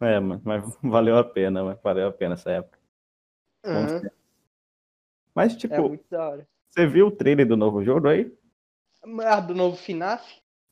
É, 0.00 0.18
mano, 0.20 0.40
mas 0.44 0.62
valeu 0.82 1.16
a 1.16 1.24
pena, 1.24 1.62
mano. 1.64 1.78
Valeu 1.82 2.08
a 2.08 2.12
pena 2.12 2.34
essa 2.34 2.50
época. 2.50 2.78
Tempos. 3.62 4.10
Mas, 5.34 5.56
tipo, 5.56 5.74
É 5.74 5.80
muito 5.80 6.04
da 6.10 6.28
hora. 6.30 6.48
você 6.68 6.86
viu 6.86 7.06
o 7.08 7.10
trailer 7.10 7.46
do 7.46 7.56
novo 7.56 7.84
jogo 7.84 8.08
aí? 8.08 8.32
Ah, 9.24 9.40
do 9.40 9.54
novo 9.54 9.76
FNAF? 9.76 10.22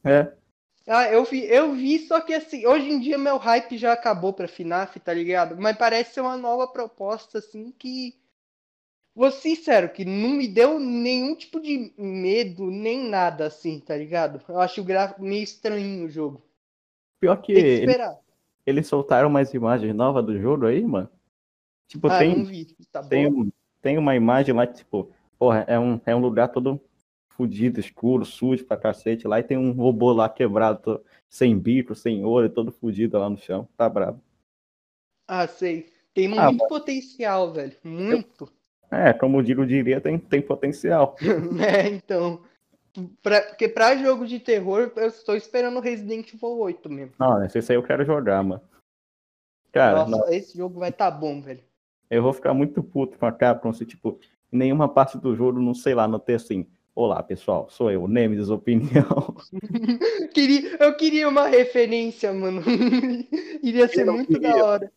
É. 0.03 0.32
Ah, 0.87 1.09
eu 1.11 1.24
vi, 1.24 1.45
eu 1.45 1.72
vi, 1.72 1.99
só 2.01 2.20
que 2.20 2.35
assim, 2.35 2.66
hoje 2.66 2.91
em 2.91 3.01
dia 3.01 3.16
meu 3.16 3.39
hype 3.39 3.78
já 3.78 3.93
acabou 3.93 4.32
pra 4.35 4.47
FNAF, 4.47 5.01
tá 5.01 5.14
ligado? 5.14 5.57
Mas 5.59 5.76
parece 5.76 6.14
ser 6.14 6.20
uma 6.20 6.37
nova 6.37 6.68
proposta, 6.68 7.39
assim, 7.39 7.72
que. 7.72 8.14
Vou 9.14 9.30
ser 9.30 9.55
sincero, 9.55 9.89
que 9.91 10.05
não 10.05 10.30
me 10.30 10.49
deu 10.49 10.80
nenhum 10.80 11.37
tipo 11.37 11.61
de 11.61 11.95
medo, 11.97 12.68
nem 12.68 13.09
nada, 13.09 13.47
assim, 13.47 13.78
tá 13.78 13.97
ligado? 13.97 14.43
Eu 14.49 14.61
acho 14.61 14.80
o 14.80 14.85
gráfico 14.85 15.22
meio 15.22 15.45
estranho 15.45 16.05
o 16.05 16.11
jogo. 16.11 16.43
Pior 17.20 17.37
que 17.41 17.55
Tem 17.55 17.62
que 17.62 17.70
esperar. 17.70 18.18
eles 18.66 18.89
soltaram 18.89 19.28
umas 19.28 19.55
imagens 19.55 19.95
novas 19.95 20.24
do 20.26 20.39
jogo 20.39 20.66
aí, 20.66 20.82
mano. 20.85 21.09
Tipo, 21.87 22.09
Ah, 22.09 22.18
tem. 22.18 22.45
Tá 22.91 23.03
tem, 23.05 23.53
tem 23.80 23.99
uma 23.99 24.16
imagem 24.16 24.53
lá 24.53 24.66
que, 24.66 24.74
tipo, 24.74 25.09
porra, 25.39 25.64
é 25.68 25.78
um, 25.78 26.01
é 26.05 26.14
um 26.14 26.20
lugar 26.20 26.49
todo 26.49 26.80
fudido, 27.37 27.80
escuro, 27.80 28.24
sujo 28.24 28.64
pra 28.64 28.76
cacete 28.76 29.26
lá, 29.26 29.41
e 29.41 29.43
tem 29.43 29.57
um 29.59 29.72
robô 29.72 30.12
lá 30.12 30.28
quebrado, 30.28 31.03
sem 31.28 31.59
bico, 31.59 31.95
sem 31.95 32.24
olho, 32.24 32.49
todo 32.51 32.72
fudido 32.72 33.18
lá 33.18 33.28
no 33.28 33.37
chão. 33.39 33.68
Tá 33.76 33.89
bravo. 33.89 34.20
Ah, 35.28 35.47
sei. 35.47 35.93
Tem 36.12 36.26
Ah, 36.39 36.47
muito 36.53 36.66
potencial, 36.68 37.53
velho. 37.53 37.76
Muito. 37.82 38.51
É, 38.91 39.12
como 39.12 39.39
o 39.39 39.43
Digo 39.43 39.66
diria, 39.66 40.01
tem, 40.01 40.18
tem 40.18 40.41
potencial. 40.41 41.16
né, 41.53 41.89
então. 41.91 42.41
Pra, 43.20 43.43
porque 43.43 43.68
pra 43.68 43.97
jogo 43.97 44.24
de 44.24 44.39
terror, 44.39 44.93
eu 44.95 45.09
estou 45.09 45.35
esperando 45.35 45.80
Resident 45.80 46.32
Evil 46.32 46.59
8 46.61 46.89
mesmo. 46.89 47.14
Não, 47.18 47.45
esse 47.45 47.59
aí 47.59 47.76
eu 47.76 47.82
quero 47.82 48.05
jogar, 48.05 48.41
mano. 48.45 48.62
Cara, 49.72 50.07
Nossa, 50.07 50.11
não, 50.11 50.32
esse 50.32 50.57
jogo 50.57 50.78
vai 50.78 50.93
tá 50.93 51.11
bom, 51.11 51.41
velho. 51.43 51.61
eu 52.09 52.22
vou 52.22 52.32
ficar 52.32 52.55
muito 52.55 52.80
puto 52.80 53.18
com 53.18 53.26
a 53.26 53.32
Capcom 53.32 53.72
se, 53.72 53.85
tipo, 53.85 54.20
em 54.53 54.57
nenhuma 54.59 54.89
parte 54.89 55.18
do 55.18 55.35
jogo, 55.35 55.59
não 55.61 55.74
sei 55.74 55.95
lá, 55.97 56.07
não 56.07 56.20
ter 56.20 56.35
assim. 56.35 56.68
Olá, 56.97 57.20
pessoal, 57.24 57.68
sou 57.68 57.90
eu, 57.90 58.07
Nemesis 58.07 58.51
Opinião. 58.51 59.34
Queria, 60.32 60.76
eu 60.78 60.97
queria 60.97 61.28
uma 61.28 61.49
referência, 61.49 62.32
mano. 62.32 62.62
Iria 63.62 63.88
ser 63.88 64.05
muito 64.05 64.28
queria. 64.32 64.55
da 64.55 64.64
hora. 64.64 64.92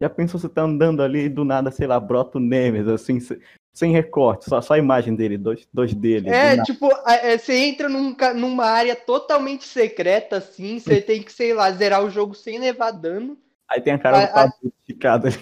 Já 0.00 0.08
pensou 0.08 0.40
você 0.40 0.48
tá 0.48 0.62
andando 0.62 1.02
ali 1.02 1.24
e 1.24 1.28
do 1.28 1.44
nada, 1.44 1.70
sei 1.70 1.86
lá, 1.86 2.00
brota 2.00 2.38
o 2.38 2.40
Nemesis, 2.40 2.88
assim, 2.88 3.20
se- 3.20 3.38
sem 3.72 3.92
recorte, 3.92 4.46
só, 4.48 4.60
só 4.62 4.74
a 4.74 4.78
imagem 4.78 5.14
dele, 5.14 5.36
dois, 5.36 5.68
dois 5.72 5.94
dele. 5.94 6.22
do 6.22 6.34
É, 6.34 6.56
nada. 6.56 6.62
tipo, 6.62 6.88
a- 7.04 7.14
é, 7.16 7.36
você 7.38 7.54
entra 7.54 7.88
num 7.88 8.16
numa 8.34 8.64
área 8.64 8.96
totalmente 8.96 9.64
secreta, 9.64 10.38
assim, 10.38 10.78
você 10.80 11.00
tem 11.02 11.22
que, 11.22 11.30
sei 11.32 11.52
lá, 11.52 11.70
zerar 11.70 12.02
o 12.02 12.10
jogo 12.10 12.34
sem 12.34 12.58
levar 12.58 12.90
dano. 12.92 13.36
Aí 13.68 13.80
tem 13.80 13.92
a 13.92 13.98
cara 13.98 14.24
a- 14.24 14.46
do 14.46 14.72
esticada 14.80 15.28
ali. 15.28 15.36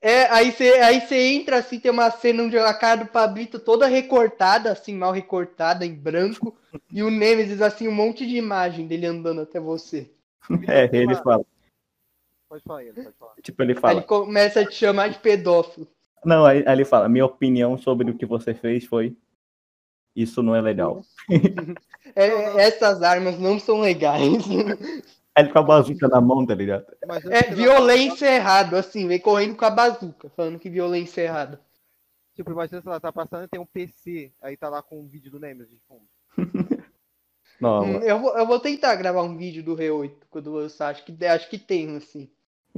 É, 0.00 0.26
aí 0.30 0.52
você, 0.52 0.70
aí 0.74 1.00
você 1.00 1.16
entra 1.32 1.58
assim, 1.58 1.80
tem 1.80 1.90
uma 1.90 2.10
cena 2.10 2.44
onde 2.44 2.56
a 2.56 2.72
cara 2.72 3.04
do 3.04 3.10
Pablito 3.10 3.58
toda 3.58 3.86
recortada, 3.86 4.70
assim, 4.70 4.94
mal 4.94 5.10
recortada, 5.10 5.84
em 5.84 5.94
branco, 5.94 6.56
e 6.92 7.02
o 7.02 7.10
Nemesis, 7.10 7.60
assim, 7.60 7.88
um 7.88 7.94
monte 7.94 8.26
de 8.26 8.36
imagem 8.36 8.86
dele 8.86 9.06
andando 9.06 9.40
até 9.40 9.58
você. 9.58 10.10
É, 10.68 10.88
ele 10.96 11.14
fala. 11.16 11.44
Pode 12.48 12.62
falar 12.62 12.84
ele, 12.84 12.92
pode 12.92 13.16
falar. 13.18 13.34
Tipo, 13.42 13.62
ele 13.62 13.72
Aí 13.72 13.78
fala. 13.78 13.94
ele 13.94 14.06
começa 14.06 14.60
a 14.60 14.66
te 14.66 14.74
chamar 14.74 15.08
de 15.08 15.18
pedófilo. 15.18 15.86
Não, 16.24 16.44
aí, 16.44 16.64
aí 16.66 16.72
ele 16.72 16.84
fala, 16.84 17.08
minha 17.08 17.26
opinião 17.26 17.76
sobre 17.76 18.10
o 18.10 18.16
que 18.16 18.24
você 18.24 18.54
fez 18.54 18.84
foi. 18.84 19.16
Isso 20.14 20.42
não 20.42 20.54
é 20.54 20.60
legal. 20.60 21.02
É, 22.16 22.66
essas 22.66 23.02
armas 23.02 23.38
não 23.38 23.60
são 23.60 23.80
legais. 23.80 24.42
Ele 25.40 25.52
com 25.52 25.58
a 25.58 25.62
bazuca 25.62 26.08
na 26.08 26.20
mão, 26.20 26.46
tá 26.46 26.54
ligado? 26.54 26.86
É 27.30 27.42
violência 27.54 28.26
errada, 28.26 28.78
assim, 28.78 29.06
vem 29.06 29.18
correndo 29.18 29.56
com 29.56 29.64
a 29.64 29.70
bazuca, 29.70 30.28
falando 30.30 30.58
que 30.58 30.70
violência 30.70 31.20
é 31.20 31.24
errada. 31.24 31.60
Tipo, 32.34 32.52
imagina 32.52 32.80
se 32.80 32.86
ela 32.86 33.00
tá 33.00 33.12
passando 33.12 33.44
e 33.44 33.48
tem 33.48 33.60
um 33.60 33.66
PC, 33.66 34.32
aí 34.40 34.56
tá 34.56 34.68
lá 34.68 34.80
com 34.82 35.00
um 35.00 35.08
vídeo 35.08 35.30
do 35.30 35.40
Nemesis 35.40 35.70
de 35.70 35.80
fundo. 35.88 36.08
Não, 37.60 37.82
Hum, 37.82 37.98
eu, 38.02 38.20
vou, 38.20 38.38
eu 38.38 38.46
vou 38.46 38.60
tentar 38.60 38.94
gravar 38.94 39.22
um 39.22 39.36
vídeo 39.36 39.64
do 39.64 39.74
Re8 39.76 40.12
quando 40.30 40.46
eu 40.46 40.62
lançar. 40.62 40.90
Acho 40.90 41.04
que, 41.04 41.26
acho 41.26 41.50
que 41.50 41.58
tem, 41.58 41.96
assim. 41.96 42.30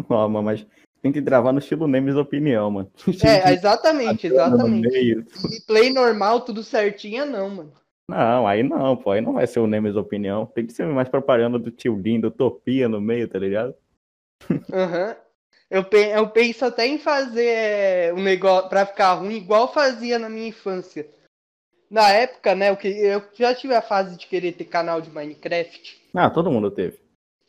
não, 0.08 0.28
mano, 0.28 0.42
mas 0.42 0.66
tem 1.02 1.12
que 1.12 1.20
gravar 1.20 1.52
no 1.52 1.58
estilo 1.58 1.86
Nemesis 1.86 2.18
Opinião, 2.18 2.70
mano. 2.70 2.90
É, 3.22 3.52
exatamente, 3.52 4.26
exatamente. 4.26 5.26
play 5.66 5.92
normal, 5.92 6.40
tudo 6.40 6.62
certinho, 6.62 7.26
não, 7.26 7.50
mano. 7.50 7.72
Não, 8.10 8.44
aí 8.44 8.64
não, 8.64 8.96
pô, 8.96 9.12
aí 9.12 9.20
não 9.20 9.34
vai 9.34 9.46
ser 9.46 9.60
o 9.60 9.68
Nemesis 9.68 9.96
Opinião. 9.96 10.44
Tem 10.44 10.66
que 10.66 10.72
ser 10.72 10.84
mais 10.86 11.08
propaganda 11.08 11.60
do 11.60 11.70
tio 11.70 11.94
Lindo, 11.96 12.26
Utopia 12.26 12.88
no 12.88 13.00
meio, 13.00 13.28
tá 13.28 13.38
ligado? 13.38 13.72
Aham. 14.72 15.16
Eu, 15.70 15.84
pe- 15.84 16.10
eu 16.12 16.28
penso 16.28 16.64
até 16.64 16.84
em 16.88 16.98
fazer 16.98 17.46
é, 17.46 18.12
um 18.12 18.20
negócio 18.20 18.68
pra 18.68 18.84
ficar 18.84 19.14
ruim, 19.14 19.36
igual 19.36 19.72
fazia 19.72 20.18
na 20.18 20.28
minha 20.28 20.48
infância. 20.48 21.08
Na 21.88 22.08
época, 22.10 22.52
né, 22.56 22.70
eu, 22.70 22.76
que- 22.76 22.88
eu 22.88 23.22
já 23.34 23.54
tive 23.54 23.76
a 23.76 23.80
fase 23.82 24.16
de 24.16 24.26
querer 24.26 24.52
ter 24.54 24.64
canal 24.64 25.00
de 25.00 25.08
Minecraft. 25.10 26.02
Ah, 26.12 26.28
todo 26.28 26.50
mundo 26.50 26.68
teve. 26.72 26.98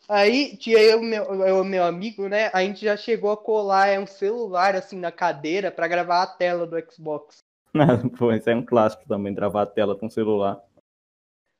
Aí 0.07 0.55
tinha 0.57 0.77
eu 0.77 1.01
e 1.01 1.05
meu, 1.05 1.23
eu, 1.43 1.63
meu 1.63 1.83
amigo, 1.83 2.27
né? 2.27 2.51
A 2.53 2.61
gente 2.63 2.85
já 2.85 2.95
chegou 2.95 3.31
a 3.31 3.37
colar 3.37 3.87
é, 3.87 3.99
um 3.99 4.05
celular 4.05 4.75
assim 4.75 4.99
na 4.99 5.11
cadeira 5.11 5.71
pra 5.71 5.87
gravar 5.87 6.21
a 6.21 6.27
tela 6.27 6.67
do 6.67 6.77
Xbox. 6.91 7.39
Pô, 8.17 8.31
isso 8.33 8.49
é 8.49 8.55
um 8.55 8.65
clássico 8.65 9.07
também, 9.07 9.33
gravar 9.33 9.63
a 9.63 9.65
tela 9.65 9.95
com 9.95 10.09
celular. 10.09 10.61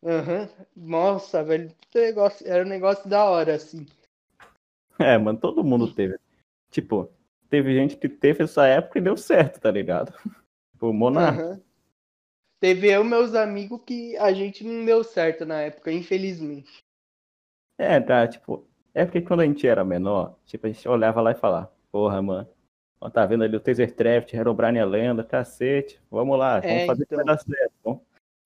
Aham. 0.04 0.50
Nossa, 0.76 1.44
velho, 1.44 1.72
negócio, 1.94 2.48
era 2.48 2.66
um 2.66 2.68
negócio 2.68 3.10
da 3.10 3.26
hora, 3.26 3.56
assim. 3.56 3.86
É, 5.00 5.18
mano, 5.18 5.40
todo 5.40 5.64
mundo 5.64 5.94
teve. 5.94 6.18
Tipo, 6.70 7.12
teve 7.50 7.74
gente 7.74 7.98
que 7.98 8.10
teve 8.10 8.44
essa 8.44 8.66
época 8.66 9.00
e 9.00 9.02
deu 9.02 9.16
certo, 9.16 9.60
tá 9.60 9.72
ligado? 9.72 10.14
Tipo, 10.72 10.90
o 10.90 10.94
Monark. 10.94 11.40
Aham. 11.40 11.62
Teve 12.60 12.92
eu 12.92 13.04
meus 13.04 13.34
amigos 13.34 13.82
que 13.86 14.16
a 14.18 14.32
gente 14.34 14.64
não 14.64 14.86
deu 14.86 15.04
certo 15.04 15.46
na 15.46 15.62
época, 15.62 15.92
infelizmente. 15.92 16.84
É, 17.78 18.00
tá, 18.00 18.28
tipo, 18.28 18.68
é 18.94 19.04
porque 19.04 19.22
quando 19.22 19.40
a 19.42 19.46
gente 19.46 19.68
era 19.68 19.84
menor, 19.84 20.38
tipo, 20.46 20.68
a 20.68 20.72
gente 20.72 20.88
olhava 20.88 21.22
lá 21.22 21.32
e 21.32 21.36
falava, 21.36 21.74
porra, 21.92 22.22
mano, 22.22 22.48
tá 23.10 23.26
vendo 23.26 23.44
ali 23.44 23.56
o 23.56 23.60
Taser 23.60 23.94
Craft, 23.96 24.34
Herobrine 24.34 24.78
é 24.78 24.86
lenda, 24.86 25.24
cacete, 25.24 26.00
vamos 26.10 26.38
lá, 26.38 26.60
vamos 26.60 26.84
É, 26.84 26.86
fazer 26.86 27.06
que 27.06 27.16
vai 27.16 27.24
então. 27.24 27.36
dar 27.36 27.42
certo. 27.42 28.02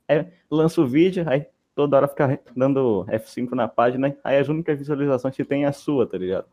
Aí 0.07 0.27
lança 0.49 0.81
o 0.81 0.87
vídeo, 0.87 1.25
aí 1.27 1.45
toda 1.75 1.97
hora 1.97 2.07
fica 2.07 2.39
dando 2.55 3.05
F5 3.09 3.51
na 3.53 3.67
página, 3.67 4.15
aí 4.23 4.37
as 4.37 4.47
únicas 4.47 4.77
visualizações 4.77 5.35
que 5.35 5.43
tem 5.43 5.65
é 5.65 5.67
a 5.67 5.73
sua, 5.73 6.07
tá 6.07 6.17
ligado? 6.17 6.45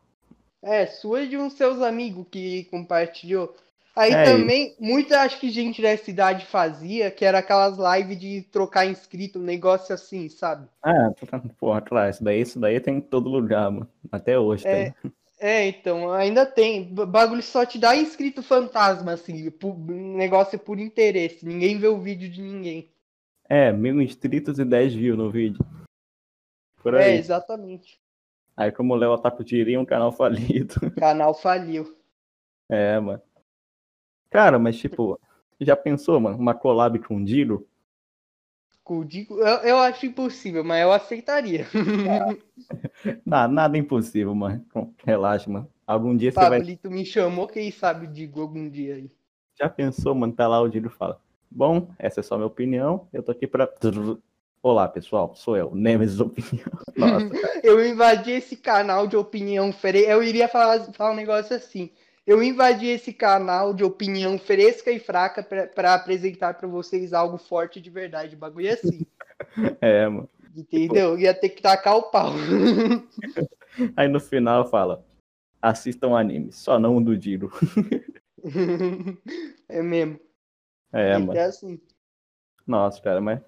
É, 0.61 0.85
sua 0.85 1.21
e 1.21 1.27
de 1.29 1.37
uns 1.37 1.53
seus 1.53 1.81
amigos 1.81 2.25
que 2.29 2.65
compartilhou. 2.65 3.55
Aí 3.95 4.11
É 4.11 4.25
também, 4.25 4.75
muita 4.79 5.21
acho 5.21 5.39
que 5.39 5.49
gente 5.51 5.81
da 5.81 5.95
cidade 5.95 6.45
fazia, 6.47 7.11
que 7.11 7.23
era 7.23 7.37
aquelas 7.39 7.77
lives 7.77 8.19
de 8.19 8.41
trocar 8.51 8.85
inscrito, 8.87 9.37
um 9.37 9.43
negócio 9.43 9.93
assim, 9.93 10.27
sabe? 10.29 10.67
Ah, 10.81 11.11
porra, 11.59 11.79
claro, 11.79 12.09
isso 12.09 12.23
daí, 12.23 12.41
isso 12.41 12.59
daí 12.59 12.79
tem 12.79 12.97
em 12.97 13.01
todo 13.01 13.29
lugar, 13.29 13.69
mano. 13.69 13.87
Até 14.11 14.39
hoje 14.39 14.67
É. 14.67 14.91
tem. 14.91 15.11
É, 15.45 15.67
então, 15.67 16.09
ainda 16.13 16.45
tem. 16.45 16.93
Bagulho 16.93 17.43
só 17.43 17.65
te 17.65 17.77
dá 17.77 17.93
inscrito 17.97 18.41
fantasma, 18.41 19.11
assim, 19.11 19.51
pu- 19.51 19.75
negócio 19.91 20.57
por 20.57 20.79
interesse. 20.79 21.45
Ninguém 21.45 21.77
vê 21.77 21.87
o 21.89 21.99
vídeo 21.99 22.29
de 22.29 22.41
ninguém. 22.41 22.89
É, 23.49 23.69
mil 23.73 24.01
inscritos 24.01 24.57
e 24.57 24.63
10 24.63 24.93
views 24.93 25.17
no 25.17 25.29
vídeo. 25.29 25.59
Por 26.81 26.93
É, 26.93 27.07
aí. 27.07 27.17
exatamente. 27.17 27.99
Aí 28.55 28.71
como 28.71 28.93
o 28.93 28.95
Léo 28.95 29.11
Otaku 29.11 29.43
diria, 29.43 29.77
um 29.77 29.85
canal 29.85 30.13
falido. 30.15 30.75
Canal 30.91 31.33
faliu. 31.33 31.93
É, 32.69 32.97
mano. 33.01 33.21
Cara, 34.29 34.57
mas 34.57 34.77
tipo, 34.77 35.19
já 35.59 35.75
pensou, 35.75 36.21
mano, 36.21 36.37
uma 36.37 36.53
collab 36.55 36.97
com 36.99 37.17
o 37.17 37.25
Diro? 37.25 37.67
Digo, 39.07 39.39
eu, 39.39 39.57
eu 39.59 39.77
acho 39.77 40.05
impossível, 40.05 40.63
mas 40.63 40.81
eu 40.81 40.91
aceitaria. 40.91 41.65
Não, 43.25 43.47
nada 43.47 43.77
impossível, 43.77 44.35
mano. 44.35 44.65
Relaxa, 45.05 45.49
mano. 45.49 45.69
Algum 45.87 46.15
dia 46.15 46.31
você 46.31 46.39
vai. 46.39 46.59
Pablito 46.59 46.91
me 46.91 47.05
chamou, 47.05 47.47
quem 47.47 47.71
sabe 47.71 48.07
Digo 48.07 48.41
algum 48.41 48.69
dia 48.69 48.95
aí. 48.95 49.11
Já 49.57 49.69
pensou, 49.69 50.13
mano? 50.13 50.33
Tá 50.33 50.47
lá 50.47 50.59
o 50.59 50.67
Diro 50.67 50.87
e 50.87 50.97
fala: 50.97 51.19
Bom, 51.49 51.89
essa 51.97 52.19
é 52.19 52.23
só 52.23 52.35
minha 52.35 52.47
opinião. 52.47 53.07
Eu 53.13 53.23
tô 53.23 53.31
aqui 53.31 53.47
pra. 53.47 53.69
Olá, 54.61 54.87
pessoal. 54.87 55.33
Sou 55.35 55.55
eu, 55.55 55.75
Nemesis 55.75 56.19
Opinião. 56.19 56.65
Nossa. 56.95 57.59
Eu 57.63 57.85
invadi 57.85 58.31
esse 58.31 58.55
canal 58.57 59.07
de 59.07 59.15
opinião. 59.15 59.73
Eu 60.07 60.23
iria 60.23 60.47
falar, 60.47 60.79
falar 60.93 61.11
um 61.11 61.15
negócio 61.15 61.55
assim. 61.55 61.91
Eu 62.25 62.41
invadi 62.41 62.87
esse 62.87 63.11
canal 63.11 63.73
de 63.73 63.83
opinião 63.83 64.37
fresca 64.39 64.89
e 64.91 64.99
fraca 64.99 65.43
pra- 65.43 65.67
pra 65.67 65.93
apresentar 65.93 66.53
pra 66.53 66.67
vocês 66.67 67.11
algo 67.13 67.37
forte 67.37 67.81
de 67.81 67.89
verdade. 67.89 68.35
O 68.35 68.39
bagulho 68.39 68.67
é 68.67 68.71
assim. 68.73 69.05
É, 69.81 70.07
mano. 70.07 70.29
Entendeu? 70.55 71.19
Ia 71.19 71.33
ter 71.33 71.49
que 71.49 71.61
tacar 71.61 71.97
o 71.97 72.03
pau. 72.03 72.31
Aí 73.97 74.07
no 74.07 74.19
final 74.19 74.69
fala: 74.69 75.05
Assistam 75.61 76.15
anime, 76.15 76.51
só 76.53 76.79
não 76.79 76.95
o 76.95 77.03
do 77.03 77.17
Diro. 77.17 77.51
é 79.67 79.81
mesmo. 79.81 80.19
É, 80.93 81.17
mano. 81.17 81.33
ter 81.33 81.39
assim. 81.39 81.81
Nossa, 82.65 83.01
cara, 83.01 83.19
mas. 83.19 83.41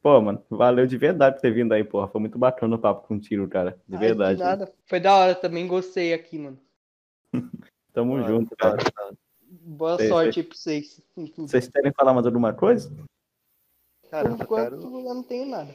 Pô, 0.00 0.20
mano, 0.20 0.44
valeu 0.50 0.86
de 0.86 0.98
verdade 0.98 1.36
por 1.36 1.42
ter 1.42 1.52
vindo 1.52 1.72
aí, 1.72 1.82
porra. 1.82 2.06
Foi 2.08 2.20
muito 2.20 2.38
bacana 2.38 2.76
o 2.76 2.78
papo 2.78 3.08
contigo, 3.08 3.48
cara. 3.48 3.80
De 3.88 3.96
Ai, 3.96 4.00
verdade. 4.00 4.36
de 4.36 4.44
nada. 4.44 4.72
Foi 4.84 5.00
da 5.00 5.16
hora 5.16 5.34
também, 5.34 5.66
gostei 5.66 6.12
aqui, 6.12 6.38
mano. 6.38 6.60
Tamo 7.94 8.14
Mano, 8.14 8.26
junto, 8.26 8.56
cara. 8.56 8.76
Boa 9.40 9.96
sorte 10.08 10.40
aí 10.40 10.46
pra 10.46 10.56
vocês. 10.56 11.00
Vocês 11.38 11.68
querem 11.68 11.92
falar 11.92 12.12
mais 12.12 12.26
alguma 12.26 12.52
coisa? 12.52 12.90
Cara, 14.10 14.28
Por 14.36 14.40
eu 14.42 14.48
quero, 14.48 14.74
eu 14.82 15.14
não 15.14 15.22
tenho 15.22 15.46
nada. 15.46 15.72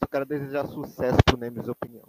só 0.00 0.08
quero 0.08 0.24
desejar 0.24 0.66
sucesso 0.68 1.18
pro 1.24 1.36
Nemes 1.36 1.66
Opinião. 1.68 2.08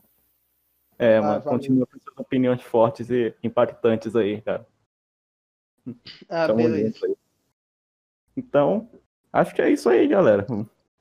É, 1.00 1.18
Ah, 1.18 1.22
mano, 1.22 1.42
valeu. 1.42 1.50
continua 1.60 1.88
com 1.88 2.00
suas 2.00 2.18
opiniões 2.20 2.62
fortes 2.62 3.10
e 3.10 3.36
impactantes 3.44 4.16
aí, 4.16 4.40
cara. 4.42 4.68
Ah, 6.30 6.46
Tamo 6.48 6.58
beleza. 6.58 6.94
junto 6.94 7.06
aí. 7.08 7.16
Então, 8.38 8.90
acho 9.34 9.56
que 9.56 9.62
é 9.64 9.72
isso 9.72 9.90
aí, 9.90 10.08
galera. 10.08 10.46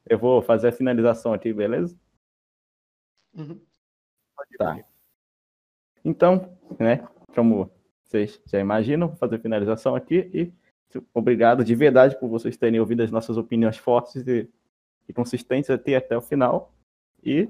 Eu 0.07 0.19
vou 0.19 0.41
fazer 0.41 0.69
a 0.69 0.73
finalização 0.73 1.35
aqui, 1.35 1.53
beleza? 1.53 1.95
Uhum. 3.35 3.61
Pode 4.35 4.55
ir, 4.55 4.57
Tá. 4.59 4.85
Então, 6.03 6.59
né, 6.81 7.07
como 7.35 7.71
vocês 8.09 8.41
já 8.47 8.59
imaginam, 8.59 9.09
vou 9.09 9.17
fazer 9.17 9.39
finalização 9.39 9.95
aqui 9.95 10.31
e 10.33 10.53
obrigado 11.13 11.63
de 11.63 11.75
verdade 11.75 12.19
por 12.19 12.29
vocês 12.29 12.57
terem 12.57 12.81
ouvido 12.81 13.03
as 13.03 13.11
nossas 13.11 13.37
opiniões 13.37 13.77
fortes 13.77 14.27
e, 14.27 14.49
e 15.07 15.13
consistentes 15.13 15.69
até 15.69 15.97
até 15.97 16.17
o 16.17 16.23
final. 16.23 16.73
E, 17.23 17.49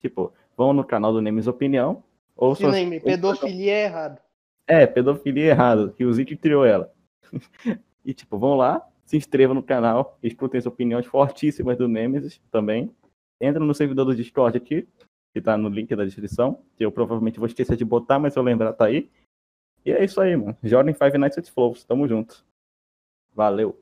tipo, 0.00 0.32
vão 0.56 0.72
no 0.72 0.82
canal 0.82 1.12
do 1.12 1.22
Nemes 1.22 1.46
Opinião. 1.46 2.02
Ou 2.36 2.56
Se 2.56 2.66
lembre, 2.66 2.98
pedofilia 2.98 3.72
é 3.72 3.84
errado. 3.84 4.20
É, 4.66 4.86
pedofilia 4.86 5.50
errado, 5.50 5.92
que 5.96 6.04
o 6.04 6.12
Zic 6.12 6.36
criou 6.36 6.64
ela. 6.64 6.92
e, 8.04 8.12
tipo, 8.12 8.36
vão 8.36 8.56
lá, 8.56 8.84
se 9.04 9.16
inscrevam 9.16 9.54
no 9.54 9.62
canal, 9.62 10.18
escutem 10.22 10.58
as 10.58 10.66
opiniões 10.66 11.06
fortíssimas 11.06 11.76
do 11.76 11.86
Nemesis 11.86 12.40
também. 12.50 12.90
Entra 13.40 13.64
no 13.64 13.74
servidor 13.74 14.06
do 14.06 14.14
Discord 14.14 14.56
aqui, 14.56 14.88
que 15.32 15.40
tá 15.40 15.56
no 15.56 15.68
link 15.68 15.94
da 15.94 16.04
descrição, 16.04 16.62
que 16.76 16.84
eu 16.84 16.90
provavelmente 16.90 17.38
vou 17.38 17.46
esquecer 17.46 17.76
de 17.76 17.84
botar, 17.84 18.18
mas 18.18 18.32
se 18.32 18.38
eu 18.38 18.42
lembrar, 18.42 18.72
tá 18.72 18.86
aí. 18.86 19.08
E 19.84 19.92
é 19.92 20.04
isso 20.04 20.20
aí, 20.20 20.36
mano. 20.36 20.56
Joguem 20.62 20.94
Five 20.94 21.18
Nights 21.18 21.38
at 21.38 21.48
Flows. 21.48 21.84
Tamo 21.84 22.06
junto. 22.06 22.44
Valeu. 23.34 23.80